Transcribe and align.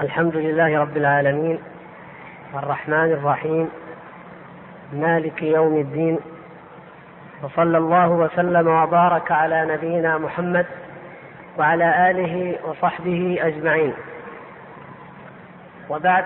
الحمد 0.00 0.36
لله 0.36 0.80
رب 0.80 0.96
العالمين 0.96 1.58
الرحمن 2.54 3.12
الرحيم 3.12 3.70
مالك 4.92 5.42
يوم 5.42 5.76
الدين 5.76 6.18
وصلى 7.42 7.78
الله 7.78 8.08
وسلم 8.08 8.68
وبارك 8.68 9.32
على 9.32 9.64
نبينا 9.74 10.18
محمد 10.18 10.66
وعلى 11.58 12.10
آله 12.10 12.58
وصحبه 12.64 13.38
أجمعين. 13.40 13.94
وبعد 15.90 16.24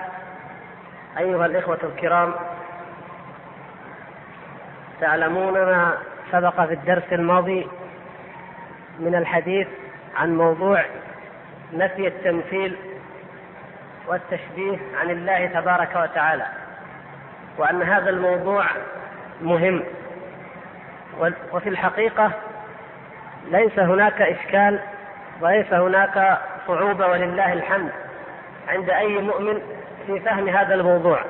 أيها 1.18 1.46
الإخوة 1.46 1.78
الكرام 1.82 2.34
تعلمون 5.00 5.52
ما 5.54 5.94
سبق 6.32 6.66
في 6.66 6.74
الدرس 6.74 7.12
الماضي 7.12 7.66
من 8.98 9.14
الحديث 9.14 9.68
عن 10.16 10.36
موضوع 10.36 10.84
نفي 11.72 12.06
التمثيل 12.06 12.76
والتشبيه 14.08 14.78
عن 15.00 15.10
الله 15.10 15.46
تبارك 15.46 15.96
وتعالى 15.96 16.46
وأن 17.58 17.82
هذا 17.82 18.10
الموضوع 18.10 18.64
مهم. 19.40 19.82
وفي 21.52 21.68
الحقيقة 21.68 22.30
ليس 23.50 23.78
هناك 23.78 24.22
إشكال 24.22 24.78
وليس 25.40 25.72
هناك 25.72 26.38
صعوبة 26.66 27.06
ولله 27.06 27.52
الحمد 27.52 27.90
عند 28.68 28.90
أي 28.90 29.18
مؤمن 29.18 29.60
في 30.06 30.20
فهم 30.20 30.48
هذا 30.48 30.74
الموضوع. 30.74 31.20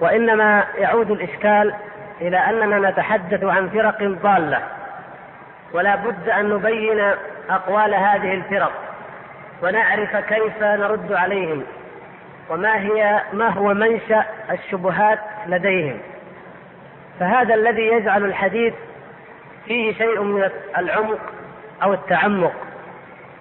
وإنما 0.00 0.64
يعود 0.78 1.10
الإشكال 1.10 1.74
إلى 2.20 2.36
أننا 2.36 2.90
نتحدث 2.90 3.44
عن 3.44 3.68
فرق 3.68 4.02
ضالة 4.02 4.62
ولا 5.72 5.96
بد 5.96 6.28
أن 6.28 6.48
نبين 6.50 7.04
أقوال 7.50 7.94
هذه 7.94 8.34
الفرق. 8.34 8.85
ونعرف 9.62 10.16
كيف 10.16 10.62
نرد 10.62 11.12
عليهم 11.12 11.62
وما 12.50 12.76
هي 12.76 13.20
ما 13.32 13.48
هو 13.48 13.74
منشأ 13.74 14.24
الشبهات 14.50 15.18
لديهم. 15.46 15.98
فهذا 17.20 17.54
الذي 17.54 17.82
يجعل 17.82 18.24
الحديث 18.24 18.74
فيه 19.66 19.92
شيء 19.92 20.22
من 20.22 20.50
العمق 20.78 21.18
أو 21.82 21.92
التعمق. 21.92 22.52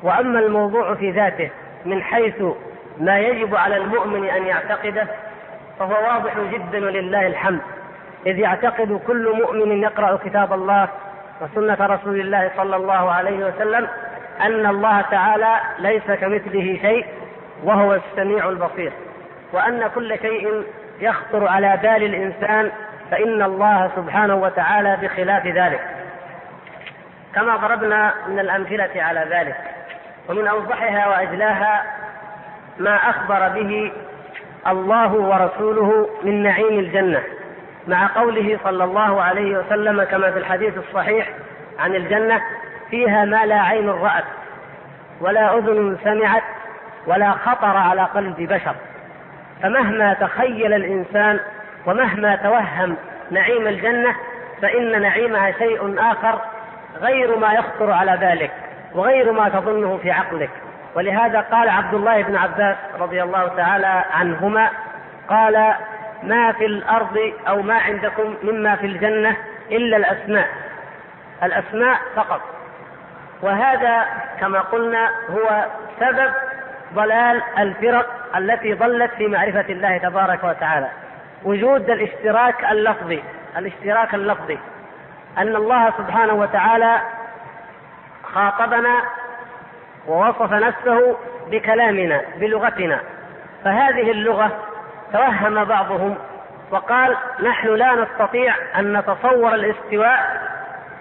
وأما 0.03 0.39
الموضوع 0.39 0.95
في 0.95 1.11
ذاته 1.11 1.49
من 1.85 2.03
حيث 2.03 2.43
ما 2.99 3.19
يجب 3.19 3.55
على 3.55 3.77
المؤمن 3.77 4.29
أن 4.29 4.45
يعتقده 4.45 5.07
فهو 5.79 5.91
واضح 5.91 6.33
جدا 6.51 6.85
ولله 6.85 7.27
الحمد. 7.27 7.61
إذ 8.25 8.39
يعتقد 8.39 9.01
كل 9.07 9.33
مؤمن 9.35 9.83
يقرأ 9.83 10.19
كتاب 10.25 10.53
الله 10.53 10.87
وسنة 11.41 11.77
رسول 11.79 12.19
الله 12.19 12.51
صلى 12.57 12.75
الله 12.75 13.11
عليه 13.11 13.45
وسلم 13.45 13.87
أن 14.41 14.65
الله 14.65 15.01
تعالى 15.01 15.55
ليس 15.79 16.03
كمثله 16.03 16.79
شيء 16.81 17.05
وهو 17.63 17.93
السميع 17.93 18.49
البصير. 18.49 18.91
وأن 19.53 19.89
كل 19.95 20.19
شيء 20.21 20.63
يخطر 20.99 21.47
على 21.47 21.79
بال 21.83 22.03
الإنسان 22.03 22.71
فإن 23.11 23.41
الله 23.41 23.91
سبحانه 23.95 24.35
وتعالى 24.35 24.97
بخلاف 25.01 25.45
ذلك. 25.45 25.81
كما 27.35 27.55
ضربنا 27.55 28.13
من 28.27 28.39
الأمثلة 28.39 29.03
على 29.03 29.27
ذلك. 29.29 29.55
ومن 30.29 30.47
أوضحها 30.47 31.07
وأجلاها 31.07 31.83
ما 32.79 32.95
أخبر 32.95 33.47
به 33.49 33.91
الله 34.67 35.13
ورسوله 35.13 36.09
من 36.23 36.43
نعيم 36.43 36.79
الجنة 36.79 37.23
مع 37.87 38.09
قوله 38.15 38.59
صلى 38.63 38.83
الله 38.83 39.21
عليه 39.21 39.57
وسلم 39.57 40.03
كما 40.03 40.31
في 40.31 40.39
الحديث 40.39 40.77
الصحيح 40.77 41.29
عن 41.79 41.95
الجنة 41.95 42.41
فيها 42.91 43.25
ما 43.25 43.45
لا 43.45 43.61
عين 43.61 43.89
رأت 43.89 44.23
ولا 45.21 45.57
أذن 45.57 45.97
سمعت 46.03 46.43
ولا 47.07 47.31
خطر 47.31 47.77
على 47.77 48.01
قلب 48.01 48.35
بشر. 48.35 48.75
فمهما 49.63 50.13
تخيل 50.13 50.73
الإنسان 50.73 51.39
ومهما 51.85 52.35
توهم 52.35 52.95
نعيم 53.31 53.67
الجنة 53.67 54.15
فإن 54.61 55.01
نعيمها 55.01 55.51
شيء 55.51 55.95
آخر 55.99 56.41
غير 57.01 57.37
ما 57.37 57.53
يخطر 57.53 57.91
على 57.91 58.17
بالك 58.17 58.51
وغير 58.93 59.31
ما 59.31 59.49
تظنه 59.49 59.97
في 59.97 60.11
عقلك. 60.11 60.49
ولهذا 60.95 61.41
قال 61.41 61.69
عبد 61.69 61.93
الله 61.93 62.21
بن 62.21 62.35
عباس 62.35 62.77
رضي 62.99 63.23
الله 63.23 63.47
تعالى 63.47 64.03
عنهما 64.11 64.69
قال 65.29 65.73
ما 66.23 66.51
في 66.51 66.65
الأرض 66.65 67.33
أو 67.47 67.61
ما 67.61 67.75
عندكم 67.75 68.35
مما 68.43 68.75
في 68.75 68.85
الجنة 68.85 69.35
إلا 69.71 69.97
الأسماء 69.97 70.47
الأسماء 71.43 71.99
فقط. 72.15 72.41
وهذا 73.41 74.05
كما 74.39 74.59
قلنا 74.59 75.09
هو 75.29 75.65
سبب 75.99 76.31
ضلال 76.93 77.41
الفرق 77.59 78.07
التي 78.37 78.73
ضلت 78.73 79.11
في 79.11 79.27
معرفة 79.27 79.65
الله 79.69 79.97
تبارك 79.97 80.43
وتعالى. 80.43 80.87
وجود 81.43 81.89
الاشتراك 81.89 82.65
اللفظي 82.71 83.23
الاشتراك 83.57 84.13
اللفظي. 84.13 84.57
أن 85.37 85.55
الله 85.55 85.91
سبحانه 85.97 86.33
وتعالى 86.33 87.01
خاطبنا 88.23 89.03
ووصف 90.07 90.51
نفسه 90.53 91.17
بكلامنا 91.47 92.21
بلغتنا. 92.37 92.99
فهذه 93.63 94.11
اللغة 94.11 94.51
توهم 95.13 95.63
بعضهم 95.63 96.15
وقال 96.71 97.17
نحن 97.43 97.67
لا 97.67 97.95
نستطيع 97.95 98.55
أن 98.79 98.97
نتصور 98.97 99.53
الاستواء 99.53 100.41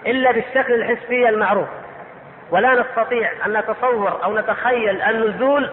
إلا 0.07 0.31
بالشكل 0.31 0.73
الحسي 0.73 1.29
المعروف. 1.29 1.67
ولا 2.51 2.81
نستطيع 2.81 3.31
أن 3.45 3.57
نتصور 3.57 4.23
أو 4.23 4.37
نتخيل 4.37 5.01
النزول 5.01 5.69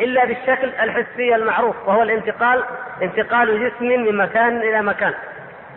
إلا 0.00 0.24
بالشكل 0.24 0.68
الحسي 0.68 1.34
المعروف 1.34 1.76
وهو 1.86 2.02
الانتقال 2.02 2.64
انتقال 3.02 3.70
جسم 3.70 3.86
من 3.86 4.16
مكان 4.16 4.56
إلى 4.56 4.82
مكان 4.82 5.14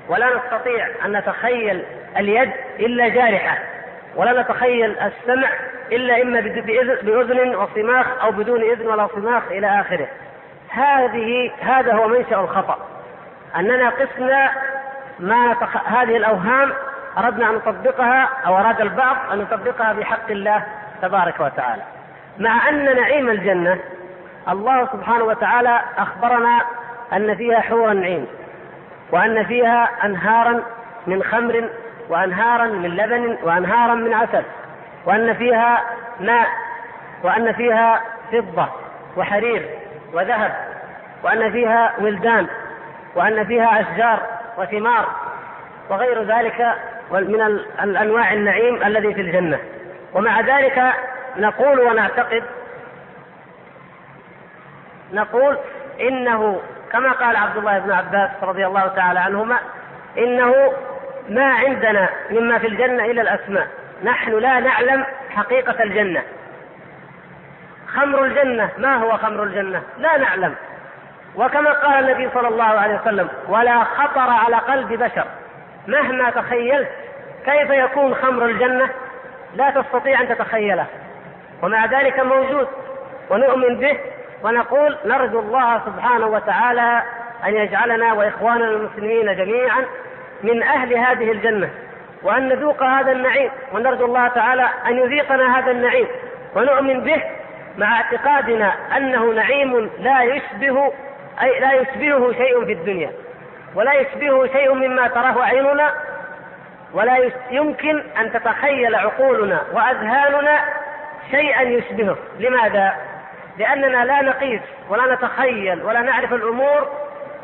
ولا 0.10 0.28
نستطيع 0.36 0.88
أن 1.06 1.18
نتخيل 1.18 1.84
اليد 2.18 2.52
إلا 2.80 3.08
جارحة 3.08 3.58
ولا 4.16 4.42
نتخيل 4.42 4.96
السمع 5.00 5.50
إلا 5.92 6.22
إما 6.22 6.40
بأذن 7.02 7.56
وصماخ 7.56 8.24
أو 8.24 8.32
بدون 8.32 8.62
إذن 8.62 8.88
ولا 8.88 9.08
صماخ 9.08 9.44
إلى 9.52 9.82
آخره 9.82 10.08
هذه 10.70 11.52
هذا 11.60 11.94
هو 11.94 12.08
منشأ 12.08 12.40
الخطأ 12.40 12.78
أننا 13.56 13.90
قسنا 13.90 14.52
ما. 15.20 15.56
هذه 15.86 16.18
الأوهام 16.18 16.74
أردنا 17.18 17.50
أن 17.50 17.56
نطبقها 17.56 18.30
أو 18.46 18.58
أراد 18.58 18.82
البعض 18.82 19.18
أن 19.34 19.42
يطبقها 19.42 19.94
بحق 19.94 20.32
الله 20.32 20.64
تبارك 21.02 21.40
وتعالى. 21.40 21.82
مع 22.40 22.70
أن 22.70 22.96
نعيم 22.96 23.30
الجنة 23.30 23.80
الله 24.50 24.88
سبحانه 24.94 25.24
وتعالى 25.24 25.82
أخبرنا 25.98 26.62
أن 27.14 27.36
فيها 27.36 27.60
حور 27.60 27.90
عين 27.90 28.28
وأن 29.12 29.46
فيها 29.46 29.90
أنهارا 30.04 30.64
من 31.08 31.24
خمر 31.24 31.70
وأنهارا 32.10 32.66
من 32.66 32.90
لبن 32.90 33.38
وأنهارا 33.44 33.96
من 33.96 34.14
عسل 34.14 34.44
وأن 35.06 35.34
فيها 35.34 35.84
ماء 36.20 36.48
وأن 37.24 37.52
فيها 37.54 38.02
فضة 38.32 38.68
وحرير 39.18 39.70
وذهب 40.14 40.56
وأن 41.24 41.52
فيها 41.52 41.94
ولدان 42.00 42.48
وأن 43.16 43.46
فيها 43.46 43.82
أشجار 43.82 44.20
وثمار 44.58 45.06
وغير 45.90 46.24
ذلك 46.24 46.74
من 47.12 47.62
الأنواع 47.84 48.34
النعيم 48.34 48.84
الذي 48.84 49.14
في 49.14 49.22
الجنة. 49.22 49.60
ومع 50.14 50.42
ذلك 50.42 50.94
نقول 51.38 51.80
ونعتقد 51.80 52.44
نقول 55.14 55.58
إنه 56.02 56.62
كما 56.92 57.12
قال 57.12 57.36
عبد 57.36 57.58
الله 57.58 57.80
بن 57.80 57.92
عباس 57.92 58.30
رضي 58.42 58.66
الله 58.68 58.88
تعالى 58.88 59.20
عنهما 59.20 59.58
إنه 60.18 60.74
ما 61.30 61.54
عندنا 61.54 62.10
مما 62.32 62.58
في 62.58 62.68
الجنة 62.68 63.06
إلا 63.06 63.22
الأسماء. 63.22 63.68
نحن 64.04 64.32
لا 64.32 64.60
نعلم 64.60 65.06
حقيقة 65.30 65.84
الجنة. 65.84 66.24
خمر 67.88 68.24
الجنة 68.24 68.70
ما 68.78 68.96
هو 68.96 69.18
خمر 69.18 69.44
الجنة؟ 69.44 69.82
لا 69.98 70.18
نعلم. 70.18 70.56
وكما 71.36 71.72
قال 71.72 72.10
النبي 72.10 72.30
صلى 72.34 72.48
الله 72.48 72.64
عليه 72.64 73.02
وسلم 73.02 73.30
ولا 73.48 73.84
خطر 73.84 74.30
على 74.30 74.56
قلب 74.56 74.94
بشر. 75.04 75.26
مهما 75.88 76.30
تخيلت 76.30 76.90
كيف 77.52 77.70
يكون 77.70 78.16
خمر 78.16 78.46
الجنة؟ 78.46 78.90
لا 79.56 79.70
تستطيع 79.70 80.22
أن 80.22 80.30
تتخيله. 80.30 80.86
ومع 81.64 81.86
ذلك 81.86 82.20
موجود. 82.20 82.68
ونؤمن 83.30 83.76
به 83.76 83.98
ونقول 84.44 84.98
نرجو 85.06 85.40
الله 85.40 85.82
سبحانه 85.86 86.28
وتعالى 86.28 87.02
أن 87.46 87.56
يجعلنا 87.56 88.14
وإخواننا 88.14 88.66
المسلمين 88.66 89.36
جميعا 89.36 89.86
من 90.44 90.64
أهل 90.64 90.94
هذه 90.98 91.32
الجنة 91.32 91.70
وأن 92.24 92.50
نذوق 92.50 92.84
هذا 92.84 93.12
النعيم 93.12 93.52
ونرجو 93.74 94.06
الله 94.06 94.28
تعالى 94.28 94.70
أن 94.88 94.98
يذيقنا 94.98 95.60
هذا 95.60 95.72
النعيم. 95.72 96.08
ونؤمن 96.56 97.00
به 97.00 97.24
مع 97.78 98.02
اعتقادنا 98.02 98.74
أنه 98.98 99.34
نعيم 99.34 99.90
لا 100.00 100.24
يشبه 100.24 100.92
أي 101.42 101.60
لا 101.60 101.74
يشبهه 101.74 102.32
شيء 102.32 102.66
في 102.66 102.72
الدنيا 102.72 103.12
ولا 103.76 103.94
يشبهه 103.94 104.48
شيء 104.48 104.74
مما 104.74 105.08
تراه 105.08 105.44
عيننا 105.44 105.94
ولا 106.94 107.32
يمكن 107.52 108.04
أن 108.20 108.34
تتخيل 108.34 108.96
عقولنا 108.96 109.62
وأذهاننا 109.74 110.60
شيئا 111.32 111.62
يشبهه، 111.62 112.18
لماذا؟ 112.40 112.96
لأننا 113.58 114.06
لا 114.06 114.22
نقيس 114.22 114.62
ولا 114.90 115.14
نتخيل 115.14 115.84
ولا 115.84 116.02
نعرف 116.02 116.34
الأمور 116.34 116.92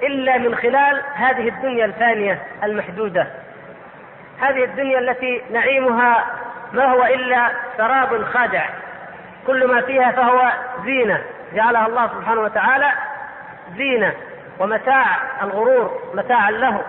إلا 0.03 0.37
من 0.37 0.55
خلال 0.55 1.01
هذه 1.13 1.47
الدنيا 1.47 1.85
الفانية 1.85 2.41
المحدودة. 2.63 3.27
هذه 4.41 4.63
الدنيا 4.63 4.99
التي 4.99 5.41
نعيمها 5.51 6.25
ما 6.73 6.85
هو 6.85 7.05
إلا 7.05 7.49
سراب 7.77 8.23
خادع. 8.23 8.65
كل 9.47 9.67
ما 9.67 9.81
فيها 9.81 10.11
فهو 10.11 10.51
زينة. 10.85 11.21
جعلها 11.53 11.87
الله 11.87 12.07
سبحانه 12.07 12.41
وتعالى 12.41 12.91
زينة 13.77 14.13
ومتاع 14.59 15.05
الغرور 15.43 16.01
متاعا 16.13 16.51
له. 16.51 16.81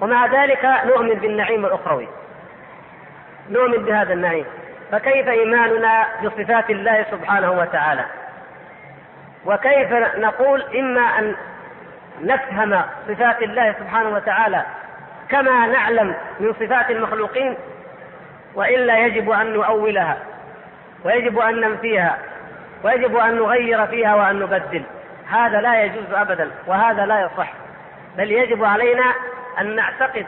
ومع 0.00 0.26
ذلك 0.26 0.64
نؤمن 0.84 1.14
بالنعيم 1.14 1.66
الأخروي. 1.66 2.08
نؤمن 3.50 3.78
بهذا 3.84 4.12
النعيم. 4.12 4.44
فكيف 4.92 5.28
إيماننا 5.28 6.06
بصفات 6.24 6.70
الله 6.70 7.06
سبحانه 7.10 7.52
وتعالى؟ 7.52 8.04
وكيف 9.46 9.92
نقول 10.16 10.64
إما 10.78 11.00
أن 11.00 11.34
نفهم 12.20 12.82
صفات 13.08 13.42
الله 13.42 13.72
سبحانه 13.72 14.08
وتعالى 14.08 14.62
كما 15.28 15.66
نعلم 15.66 16.14
من 16.40 16.52
صفات 16.52 16.90
المخلوقين 16.90 17.56
وإلا 18.54 18.98
يجب 18.98 19.30
أن 19.30 19.52
نؤولها 19.52 20.16
ويجب 21.04 21.38
أن 21.38 21.60
ننفيها 21.60 22.18
ويجب 22.84 23.16
أن 23.16 23.36
نغير 23.36 23.86
فيها 23.86 24.14
وأن 24.14 24.38
نبدل. 24.38 24.82
هذا 25.30 25.60
لا 25.60 25.82
يجوز 25.82 26.12
ابدا 26.12 26.50
وهذا 26.66 27.06
لا 27.06 27.20
يصح. 27.20 27.52
بل 28.16 28.32
يجب 28.32 28.64
علينا 28.64 29.04
أن 29.60 29.76
نعتقد 29.76 30.26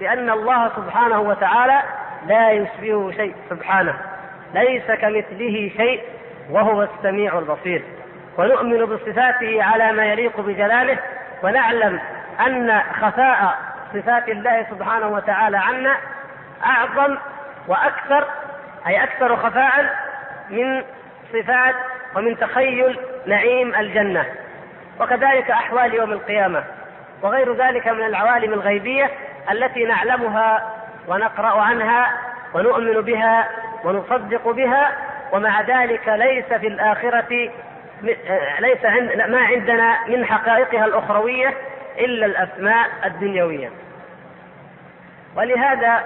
بأن 0.00 0.30
الله 0.30 0.68
سبحانه 0.76 1.20
وتعالى 1.20 1.82
لا 2.26 2.50
يشبهه 2.50 3.10
شيء 3.16 3.34
سبحانه. 3.50 3.94
ليس 4.54 4.86
كمثله 4.86 5.70
شيء 5.76 6.02
وهو 6.50 6.82
السميع 6.82 7.38
البصير. 7.38 7.82
ونؤمن 8.38 8.84
بصفاته 8.84 9.64
على 9.64 9.92
ما 9.92 10.04
يليق 10.04 10.40
بجلاله 10.40 10.98
ونعلم 11.42 12.00
أن 12.46 12.82
خفاء 13.00 13.58
صفات 13.94 14.28
الله 14.28 14.66
سبحانه 14.70 15.08
وتعالى 15.08 15.58
عنا 15.58 15.96
أعظم 16.66 17.16
وأكثر 17.68 18.24
أي 18.86 19.02
أكثر 19.02 19.36
خفاء 19.36 19.96
من 20.50 20.84
صفات 21.32 21.74
ومن 22.16 22.38
تخيل 22.38 22.98
نعيم 23.26 23.74
الجنة. 23.74 24.24
وكذلك 25.00 25.50
أحوال 25.50 25.94
يوم 25.94 26.12
القيامة. 26.12 26.64
وغير 27.22 27.54
ذلك 27.54 27.88
من 27.88 28.06
العوالم 28.06 28.52
الغيبية 28.52 29.10
التي 29.50 29.84
نعلمها 29.84 30.74
ونقرأ 31.08 31.62
عنها 31.62 32.12
ونؤمن 32.54 33.00
بها 33.00 33.48
ونصدق 33.84 34.48
بها 34.48 34.92
ومع 35.32 35.60
ذلك 35.60 36.08
ليس 36.08 36.44
في 36.44 36.66
الآخرة 36.66 37.50
ليس 38.58 38.84
عند 38.84 39.12
ما 39.28 39.38
عندنا 39.38 39.98
من 40.08 40.24
حقائقها 40.24 40.84
الأخروية 40.84 41.54
إلا 41.98 42.26
الأسماء 42.26 42.88
الدنيوية. 43.04 43.70
ولهذا 45.36 46.02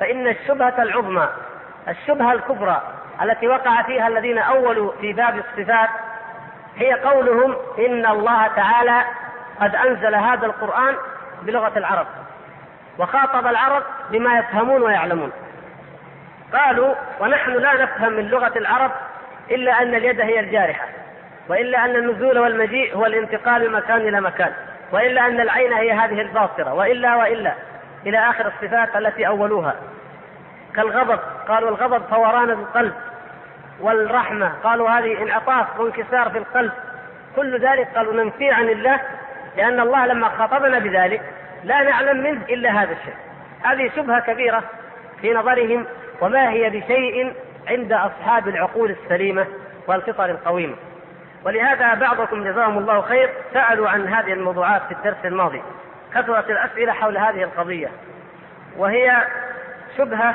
فإن 0.00 0.26
الشبهة 0.28 0.82
العظمى 0.82 1.28
الشبهة 1.88 2.32
الكبرى 2.32 2.82
التي 3.22 3.48
وقع 3.48 3.82
فيها 3.82 4.08
الذين 4.08 4.38
أولوا 4.38 4.92
في 5.00 5.12
باب 5.12 5.38
الصفات 5.38 5.88
هي 6.76 6.92
قولهم 6.92 7.56
إن 7.78 8.06
الله 8.06 8.46
تعالى 8.46 9.04
قد 9.60 9.74
أنزل 9.74 10.14
هذا 10.14 10.46
القرآن 10.46 10.94
بلغة 11.42 11.78
العرب 11.78 12.06
وخاطب 12.98 13.46
العرب 13.46 13.82
بما 14.10 14.38
يفهمون 14.38 14.82
ويعلمون. 14.82 15.32
قالوا 16.52 16.94
ونحن 17.20 17.50
لا 17.52 17.82
نفهم 17.82 18.12
من 18.12 18.28
لغة 18.28 18.52
العرب 18.58 18.90
إلا 19.50 19.82
أن 19.82 19.94
اليد 19.94 20.20
هي 20.20 20.40
الجارحة 20.40 20.88
وإلا 21.48 21.84
أن 21.84 21.96
النزول 21.96 22.38
والمجيء 22.38 22.96
هو 22.96 23.06
الانتقال 23.06 23.70
من 23.70 23.72
مكان 23.72 23.96
إلى 23.96 24.20
مكان 24.20 24.52
وإلا 24.92 25.26
أن 25.26 25.40
العين 25.40 25.72
هي 25.72 25.92
هذه 25.92 26.20
الباصرة 26.20 26.74
وإلا 26.74 27.16
وإلا. 27.16 27.52
إلى 28.06 28.18
آخر 28.18 28.46
الصفات 28.46 28.96
التي 28.96 29.26
أولوها. 29.26 29.74
كالغضب 30.76 31.18
قالوا 31.48 31.70
الغضب 31.70 32.02
فوران 32.10 32.50
القلب 32.50 32.92
والرحمة 33.80 34.52
قالوا 34.64 34.90
هذه 34.90 35.22
انعطاف 35.22 35.80
وانكسار 35.80 36.30
في 36.30 36.38
القلب. 36.38 36.72
كل 37.36 37.60
ذلك 37.60 37.88
قالوا 37.96 38.24
ننفي 38.24 38.50
عن 38.50 38.68
الله 38.68 39.00
لأن 39.56 39.80
الله 39.80 40.06
لما 40.06 40.28
خاطبنا 40.28 40.78
بذلك 40.78 41.22
لا 41.64 41.82
نعلم 41.82 42.22
منه 42.22 42.40
إلا 42.48 42.70
هذا 42.70 42.92
الشيء. 42.92 43.14
هذه 43.62 43.90
شبهة 43.96 44.20
كبيرة 44.20 44.62
في 45.20 45.34
نظرهم 45.34 45.86
وما 46.20 46.50
هي 46.50 46.70
بشيء 46.70 47.32
عند 47.68 47.92
أصحاب 47.92 48.48
العقول 48.48 48.90
السليمة 48.90 49.46
والفطر 49.86 50.24
القويمة. 50.24 50.76
ولهذا 51.44 51.94
بعضكم 51.94 52.44
جزاهم 52.44 52.78
الله 52.78 53.00
خير 53.00 53.30
سألوا 53.54 53.88
عن 53.88 54.08
هذه 54.08 54.32
الموضوعات 54.32 54.82
في 54.82 54.92
الدرس 54.92 55.24
الماضي. 55.24 55.62
كثرت 56.14 56.50
الأسئلة 56.50 56.92
حول 56.92 57.18
هذه 57.18 57.42
القضية. 57.42 57.88
وهي 58.76 59.26
شبهة 59.98 60.34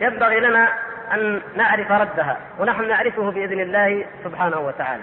ينبغي 0.00 0.40
لنا 0.40 0.68
أن 1.12 1.42
نعرف 1.56 1.92
ردها 1.92 2.36
ونحن 2.58 2.88
نعرفه 2.88 3.30
بإذن 3.30 3.60
الله 3.60 4.04
سبحانه 4.24 4.60
وتعالى. 4.60 5.02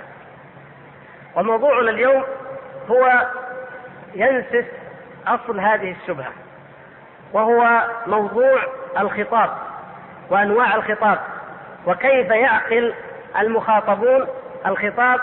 وموضوعنا 1.36 1.90
اليوم 1.90 2.24
هو 2.90 3.28
ينسف 4.16 4.66
أصل 5.28 5.60
هذه 5.60 5.96
الشبهة 6.02 6.32
وهو 7.34 7.88
موضوع 8.08 8.64
الخطاب 9.00 9.50
وأنواع 10.30 10.76
الخطاب 10.76 11.20
وكيف 11.86 12.30
يعقل 12.30 12.94
المخاطبون 13.40 14.28
الخطاب 14.66 15.20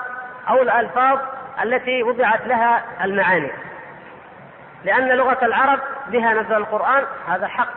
أو 0.48 0.62
الألفاظ 0.62 1.18
التي 1.62 2.02
وضعت 2.02 2.46
لها 2.46 2.82
المعاني. 3.04 3.50
لأن 4.84 5.08
لغة 5.08 5.38
العرب 5.42 5.78
بها 6.08 6.34
نزل 6.34 6.56
القرآن 6.56 7.04
هذا 7.28 7.46
حق. 7.46 7.68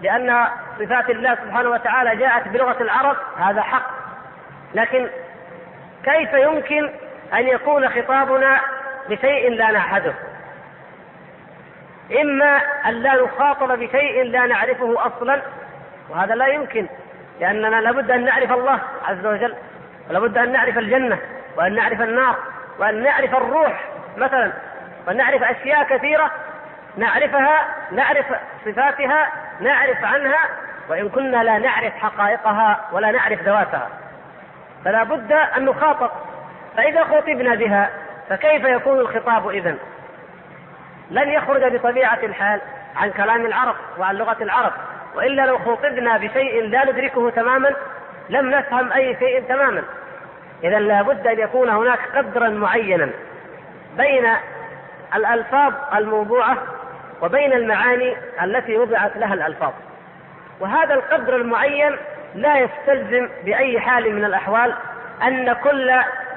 لأن 0.00 0.46
صفات 0.78 1.10
الله 1.10 1.34
سبحانه 1.34 1.70
وتعالى 1.70 2.16
جاءت 2.16 2.48
بلغة 2.48 2.82
العرب 2.82 3.16
هذا 3.38 3.62
حق. 3.62 3.90
لكن 4.74 5.08
كيف 6.04 6.32
يمكن 6.32 6.90
أن 7.34 7.48
يكون 7.48 7.88
خطابنا 7.88 8.60
بشيء 9.08 9.50
لا 9.50 9.70
نعهده؟ 9.70 10.14
إما 12.20 12.60
أن 12.86 12.92
لا 12.92 13.24
نخاطب 13.24 13.78
بشيء 13.78 14.22
لا 14.22 14.46
نعرفه 14.46 15.06
أصلا 15.06 15.42
وهذا 16.10 16.34
لا 16.34 16.46
يمكن 16.46 16.86
لأننا 17.40 17.80
لابد 17.80 18.10
أن 18.10 18.24
نعرف 18.24 18.52
الله 18.52 18.80
عز 19.04 19.26
وجل 19.26 19.54
ولابد 20.10 20.38
أن 20.38 20.52
نعرف 20.52 20.78
الجنة 20.78 21.18
وأن 21.56 21.74
نعرف 21.74 22.02
النار 22.02 22.36
وأن 22.78 23.02
نعرف 23.02 23.34
الروح 23.34 23.84
مثلا 24.16 24.52
وأن 25.06 25.16
نعرف 25.16 25.42
أشياء 25.42 25.84
كثيرة 25.84 26.30
نعرفها 26.96 27.66
نعرف 27.92 28.26
صفاتها 28.64 29.28
نعرف 29.60 30.04
عنها 30.04 30.48
وإن 30.88 31.08
كنا 31.08 31.44
لا 31.44 31.58
نعرف 31.58 31.94
حقائقها 31.94 32.80
ولا 32.92 33.10
نعرف 33.10 33.42
ذواتها. 33.42 33.88
فلا 34.84 35.02
بد 35.02 35.32
أن 35.32 35.64
نخاطب 35.64 36.10
فإذا 36.76 37.04
خطبنا 37.04 37.54
بها 37.54 37.90
فكيف 38.28 38.64
يكون 38.64 38.98
الخطاب 38.98 39.48
إذن؟ 39.48 39.78
لن 41.10 41.28
يخرج 41.28 41.76
بطبيعة 41.76 42.18
الحال 42.22 42.60
عن 42.96 43.10
كلام 43.10 43.46
العرب 43.46 43.74
وعن 43.98 44.14
لغة 44.14 44.36
العرب 44.40 44.72
وإلا 45.14 45.46
لو 45.46 45.58
خطبنا 45.58 46.16
بشيء 46.16 46.62
لا 46.62 46.84
ندركه 46.84 47.30
تماما 47.30 47.70
لم 48.28 48.50
نفهم 48.50 48.92
أي 48.92 49.16
شيء 49.18 49.42
تماما. 49.48 49.82
إذا 50.64 50.78
لابد 50.78 51.26
أن 51.26 51.38
يكون 51.38 51.68
هناك 51.68 51.98
قدرا 52.16 52.48
معينا 52.48 53.10
بين 53.96 54.26
الألفاظ 55.14 55.72
الموضوعة 55.96 56.56
وبين 57.22 57.52
المعاني 57.52 58.16
التي 58.42 58.76
وضعت 58.76 59.16
لها 59.16 59.34
الألفاظ. 59.34 59.72
وهذا 60.60 60.94
القدر 60.94 61.36
المعين 61.36 61.96
لا 62.34 62.58
يستلزم 62.58 63.28
بأي 63.44 63.80
حال 63.80 64.14
من 64.14 64.24
الأحوال 64.24 64.74
أن 65.22 65.52
كل 65.52 65.92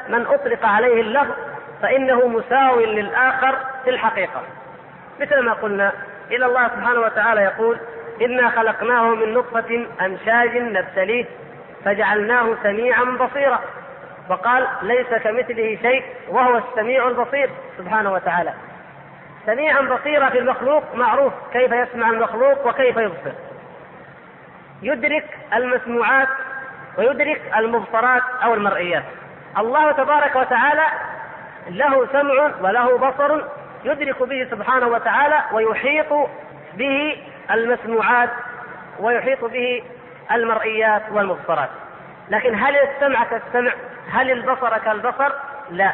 من 0.10 0.26
أطلق 0.26 0.66
عليه 0.66 1.02
اللفظ 1.02 1.36
فإنه 1.86 2.28
مساو 2.28 2.80
للآخر 2.80 3.56
في 3.84 3.90
الحقيقة. 3.90 4.42
مثل 5.20 5.40
ما 5.40 5.54
قلنا 5.54 5.92
إن 6.32 6.44
الله 6.44 6.68
سبحانه 6.68 7.00
وتعالى 7.00 7.42
يقول 7.42 7.78
إنا 8.22 8.50
خلقناه 8.50 9.16
من 9.16 9.34
نطفة 9.34 9.86
أمشاج 10.06 10.58
نبتليه 10.58 11.26
فجعلناه 11.86 12.56
سميعا 12.64 13.04
بصيرا. 13.04 13.60
وقال 14.30 14.68
ليس 14.82 15.08
كمثله 15.08 15.78
شيء 15.82 16.04
وهو 16.30 16.58
السميع 16.58 17.08
البصير 17.08 17.50
سبحانه 17.78 18.14
وتعالى. 18.14 18.54
سميعا 19.46 19.82
بصيرا 19.82 20.30
في 20.30 20.40
المخلوق 20.40 20.96
معروف 20.96 21.34
كيف 21.54 21.72
يسمع 21.72 22.10
المخلوق 22.10 22.68
وكيف 22.68 22.98
يبصر. 22.98 23.36
يدرك 24.82 25.38
المسموعات 25.54 26.30
ويدرك 26.98 27.42
المبصرات 27.58 28.24
أو 28.44 28.54
المرئيات. 28.54 29.04
الله 29.58 29.92
تبارك 29.92 30.36
وتعالى 30.36 30.84
له 31.70 32.08
سمع 32.12 32.52
وله 32.62 32.98
بصر 32.98 33.42
يدرك 33.86 34.24
به 34.24 34.48
سبحانه 34.52 34.88
وتعالى 34.88 35.44
ويحيط 35.52 36.14
به 36.74 37.18
المسموعات 37.52 38.30
ويحيط 39.00 39.46
به 39.46 39.84
المرئيات 40.32 41.02
والمبصرات. 41.12 41.70
لكن 42.30 42.56
هل 42.56 42.76
السمع 42.76 43.24
كالسمع؟ 43.24 43.72
هل 44.12 44.32
البصر 44.32 44.78
كالبصر؟ 44.78 45.32
لا. 45.72 45.94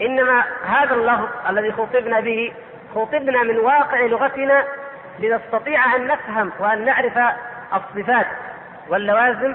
إنما 0.00 0.44
هذا 0.66 0.94
اللفظ 0.94 1.28
الذي 1.48 1.72
خطبنا 1.72 2.20
به 2.20 2.52
خطبنا 2.94 3.42
من 3.42 3.58
واقع 3.58 4.00
لغتنا 4.00 4.64
لنستطيع 5.18 5.96
أن 5.96 6.06
نفهم 6.06 6.52
وأن 6.58 6.84
نعرف 6.84 7.18
الصفات 7.74 8.26
واللوازم. 8.88 9.54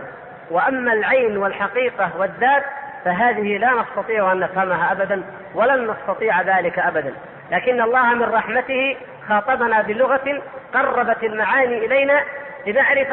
وأما 0.52 0.94
العين 0.94 1.38
والحقيقة 1.38 2.12
والذات 2.18 2.64
فهذه 3.08 3.58
لا 3.58 3.72
نستطيع 3.72 4.32
أن 4.32 4.40
نفهمها 4.40 4.92
أبدا 4.92 5.24
ولن 5.56 5.92
نستطيع 5.92 6.42
ذلك 6.42 6.80
أبدا. 6.80 7.14
لكن 7.52 7.82
الله 7.82 8.14
من 8.14 8.24
رحمته 8.24 8.98
خاطبنا 9.30 9.82
بلغة 9.82 10.42
قربت 10.74 11.24
المعاني 11.24 11.86
إلينا 11.86 12.24
لنعرف 12.68 13.08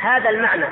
هذا 0.00 0.30
المعنى. 0.30 0.66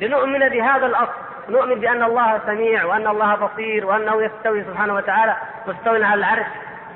لنؤمن 0.00 0.48
بهذا 0.48 0.86
الأصل. 0.86 1.12
نؤمن 1.48 1.74
بأن 1.74 2.02
الله 2.02 2.40
سميع 2.46 2.84
وأن 2.84 3.06
الله 3.06 3.34
بصير 3.34 3.86
وأنه 3.86 4.22
يستوي 4.22 4.64
سبحانه 4.64 4.94
وتعالى 4.94 5.36
مستوي 5.66 6.04
على 6.04 6.14
العرش 6.14 6.46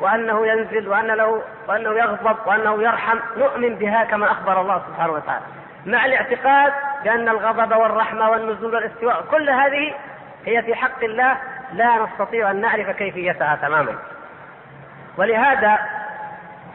وأنه 0.01 0.47
ينزل 0.47 0.89
وأن 0.89 1.07
له 1.07 1.43
وأنه 1.69 1.91
يغضب 1.91 2.37
وأنه 2.47 2.83
يرحم. 2.83 3.19
نؤمن 3.37 3.75
بها 3.75 4.05
كما 4.05 4.33
أخبر 4.33 4.61
الله 4.61 4.83
سبحانه 4.89 5.13
وتعالى. 5.13 5.45
مع 5.87 6.05
الاعتقاد 6.05 6.73
بأن 7.05 7.29
الغضب 7.29 7.77
والرحمة 7.77 8.31
والنزول 8.31 8.75
والاستواء 8.75 9.25
كل 9.31 9.51
هذه 9.51 9.95
هي 10.47 10.63
في 10.63 10.75
حق 10.75 11.05
الله 11.05 11.37
لا 11.73 11.97
نستطيع 11.97 12.51
أن 12.51 12.61
نعرف 12.61 12.91
كيفيتها 12.91 13.59
تماما. 13.63 13.95
ولهذا 15.17 15.79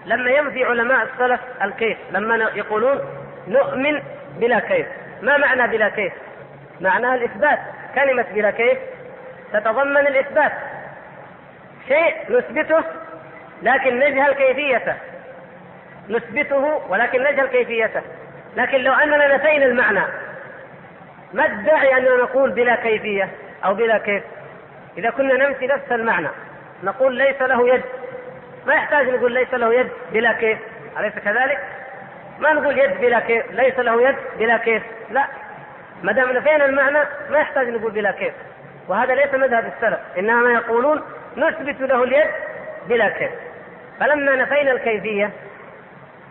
لما 0.06 0.30
ينفي 0.32 0.64
علماء 0.64 1.04
السلف 1.04 1.42
الكيف 1.62 1.98
لما 2.12 2.36
يقولون 2.36 3.02
نؤمن 3.48 4.02
بلا 4.38 4.60
كيف. 4.60 4.88
ما 5.22 5.38
معنى 5.38 5.68
بلا 5.68 5.90
كيف؟ 5.90 6.14
معناها 6.82 7.16
الإثبات. 7.16 7.60
كلمة 7.96 8.26
بلا 8.34 8.52
كيف 8.52 8.78
تتضمن 9.54 10.08
الإثبات. 10.08 10.52
شيء 11.88 12.16
نثبته 12.30 12.84
لكن 13.62 14.00
نجهل 14.00 14.34
كيفيته. 14.34 14.96
نثبته 16.10 16.82
ولكن 16.90 17.24
نجهل 17.24 17.48
كيفيته. 17.48 18.02
لكن 18.56 18.78
لو 18.78 18.94
أننا 18.94 19.36
نفينا 19.36 19.66
المعنى 19.66 20.04
ما 21.34 21.46
الداعي 21.46 21.98
أننا 21.98 22.16
نقول 22.16 22.52
بلا 22.52 22.76
كيفية؟ 22.76 23.30
أو 23.66 23.74
بلا 23.74 23.98
كيف؟ 23.98 24.24
إذا 24.98 25.10
كنا 25.10 25.48
ننفي 25.48 25.68
نفس 25.68 25.92
المعنى 25.92 26.28
نقول 26.84 27.16
ليس 27.16 27.42
له 27.42 27.70
يد. 27.74 27.84
ما 28.68 28.74
يحتاج 28.74 29.10
نقول 29.10 29.32
ليس 29.32 29.54
له 29.54 29.74
يد 29.74 29.90
بلا 30.12 30.34
كيف؟ 30.34 30.58
أليس 31.00 31.14
كذلك؟ 31.14 31.60
ما 32.40 32.54
نقول 32.54 32.80
يد 32.80 33.02
بلا 33.02 33.20
كيف؟ 33.20 33.52
ليس 33.52 33.80
له 33.80 34.10
يد 34.10 34.16
بلا 34.40 34.58
كيف؟ 34.58 34.84
لا. 35.12 35.26
ما 36.04 36.12
دام 36.12 36.32
نفينا 36.32 36.66
المعنى 36.66 37.00
ما 37.30 37.40
يحتاج 37.40 37.70
نقول 37.70 37.92
بلا 37.92 38.12
كيف. 38.12 38.34
وهذا 38.88 39.16
ليس 39.16 39.34
مذهب 39.34 39.74
السلف 39.76 40.00
إنما 40.18 40.52
يقولون 40.52 41.02
نثبت 41.38 41.82
له 41.82 42.04
اليد 42.04 42.28
بلا 42.90 43.10
كيف. 43.10 43.32
فلما 44.00 44.36
نفينا 44.36 44.72
الكيفية 44.72 45.32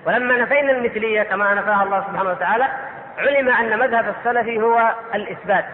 ولما 0.06 0.36
نفينا 0.36 0.72
المثلية 0.72 1.22
كما 1.22 1.54
نفاها 1.54 1.82
الله 1.82 2.00
سبحانه 2.00 2.30
وتعالى 2.30 2.66
علم 3.18 3.48
أن 3.48 3.78
مذهب 3.78 4.14
السلف 4.18 4.48
هو 4.62 4.94
الإثبات. 5.14 5.64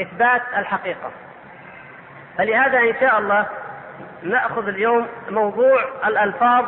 إثبات 0.00 0.42
الحقيقة. 0.56 1.10
فلهذا 2.38 2.78
إن 2.78 2.94
شاء 3.00 3.18
الله 3.18 3.46
نأخذ 4.22 4.68
اليوم 4.68 5.06
موضوع 5.30 5.84
الألفاظ 6.06 6.64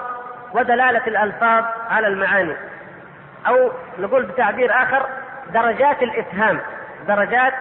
ودلالة 0.52 1.06
الألفاظ 1.06 1.64
على 1.90 2.06
المعاني. 2.06 2.56
أو 3.46 3.72
نقول 3.98 4.22
بتعبير 4.22 4.82
آخر 4.82 5.06
درجات 5.54 6.02
الإفهام. 6.02 6.60
درجات 7.08 7.54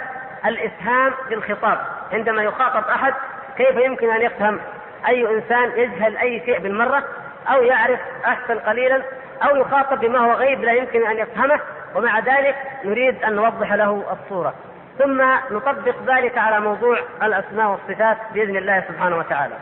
الإفهام 0.46 1.13
في 1.27 1.34
الخطاب 1.34 1.79
عندما 2.13 2.43
يخاطب 2.43 2.88
أحد 2.88 3.13
كيف 3.58 3.75
يمكن 3.75 4.10
أن 4.10 4.22
يفهم؟ 4.22 4.60
أي 5.08 5.36
إنسان 5.36 5.72
يجهل 5.75 6.17
أي 6.17 6.41
شيء 6.46 6.60
بالمرة؟ 6.60 7.03
أو 7.50 7.63
يعرف 7.63 8.00
أحسن 8.25 8.60
قليلا؟ 8.60 9.01
أو 9.43 9.55
يخاطب 9.55 10.00
بما 10.00 10.20
هو 10.20 10.34
غيب 10.34 10.63
لا 10.63 10.72
يمكن 10.72 11.08
أن 11.08 11.17
يفهمه؟ 11.17 11.60
ومع 11.96 12.20
ذلك 12.20 12.55
نريد 12.86 13.24
أن 13.24 13.34
نوضح 13.34 13.74
له 13.74 14.03
الصورة. 14.12 14.53
ثم 15.00 15.22
نطبق 15.52 15.96
ذلك 16.08 16.38
على 16.38 16.60
موضوع 16.60 17.00
الأسماء 17.24 17.68
والصفات 17.68 18.18
بإذن 18.34 18.58
الله 18.58 18.84
سبحانه 18.88 19.18
وتعالى. 19.18 19.56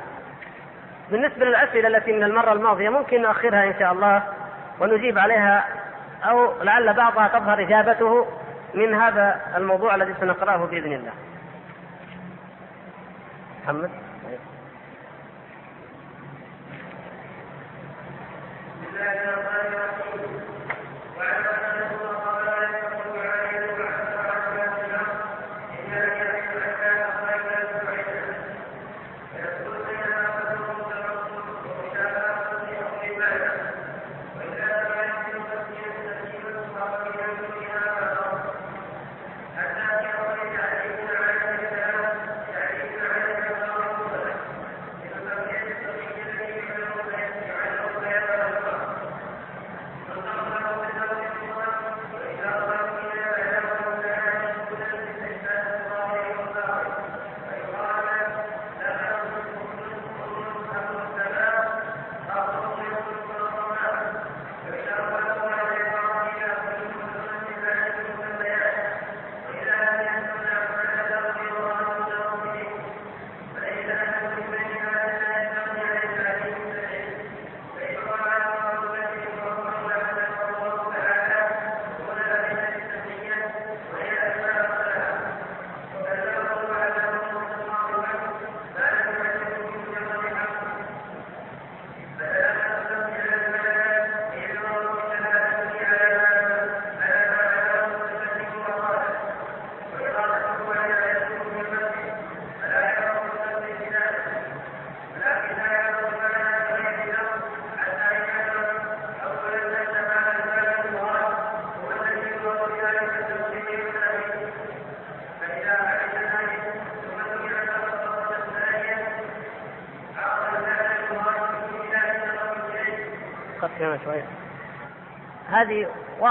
بالنسبة 1.12 1.46
للأسئلة 1.46 1.88
التي 1.88 2.12
من 2.14 2.24
المرة 2.24 2.54
الماضية 2.54 2.90
ممكن 2.90 3.22
نؤخرها 3.22 3.64
إن 3.64 3.74
شاء 3.80 3.92
الله 3.92 4.24
ونجيب 4.80 5.20
عليها 5.20 5.66
أو 6.24 6.64
لعل 6.64 6.94
بعضها 6.94 7.28
تظهر 7.28 7.62
إجابته 7.62 8.28
من 8.74 8.94
هذا 8.94 9.42
الموضوع 9.58 9.96
الذي 9.96 10.14
سنقرأه 10.20 10.66
بإذن 10.66 10.94
الله 10.94 11.12
محمد 13.64 13.92
شوية 14.22 14.52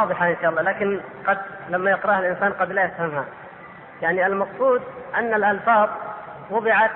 واضحة 0.01 0.29
إن 0.29 0.37
شاء 0.43 0.51
الله 0.51 0.63
لكن 0.63 1.01
قد 1.27 1.39
لما 1.69 1.91
يقرأها 1.91 2.19
الإنسان 2.19 2.53
قد 2.53 2.73
لا 2.73 2.85
يفهمها. 2.85 3.25
يعني 4.03 4.27
المقصود 4.27 4.83
أن 5.17 5.35
الألفاظ 5.35 5.89
وضعت 6.51 6.91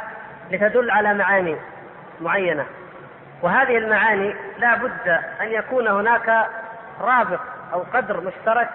لتدل 0.51 0.91
على 0.91 1.15
معاني 1.15 1.57
معينة 2.21 2.67
وهذه 3.43 3.79
المعاني 3.79 4.35
لا 4.59 4.77
بد 4.77 5.09
أن 5.41 5.49
يكون 5.49 5.89
هناك 5.89 6.47
رابط 7.01 7.41
أو 7.73 7.85
قدر 7.95 8.21
مشترك 8.21 8.69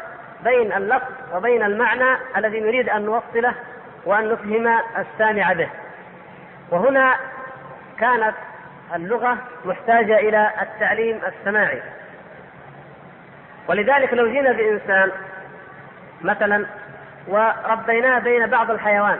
بين 0.44 0.74
اللفظ 0.74 1.12
وبين 1.34 1.64
المعنى 1.64 2.18
الذي 2.38 2.60
نريد 2.60 2.90
أن 2.90 3.06
نوصله 3.06 3.54
وأن 4.06 4.32
نفهم 4.32 4.80
السامع 4.98 5.54
به. 5.54 5.70
وهنا 6.72 7.16
كانت 8.00 8.36
اللغة 8.96 9.38
محتاجة 9.66 10.20
إلى 10.20 10.52
التعليم 10.62 11.22
السماعي. 11.28 11.82
ولذلك 13.70 14.14
لو 14.14 14.28
جينا 14.28 14.52
بإنسان 14.52 15.12
مثلا 16.22 16.66
وربيناه 17.28 18.20
بين 18.20 18.48
بعض 18.48 18.72
الحيوان 18.72 19.20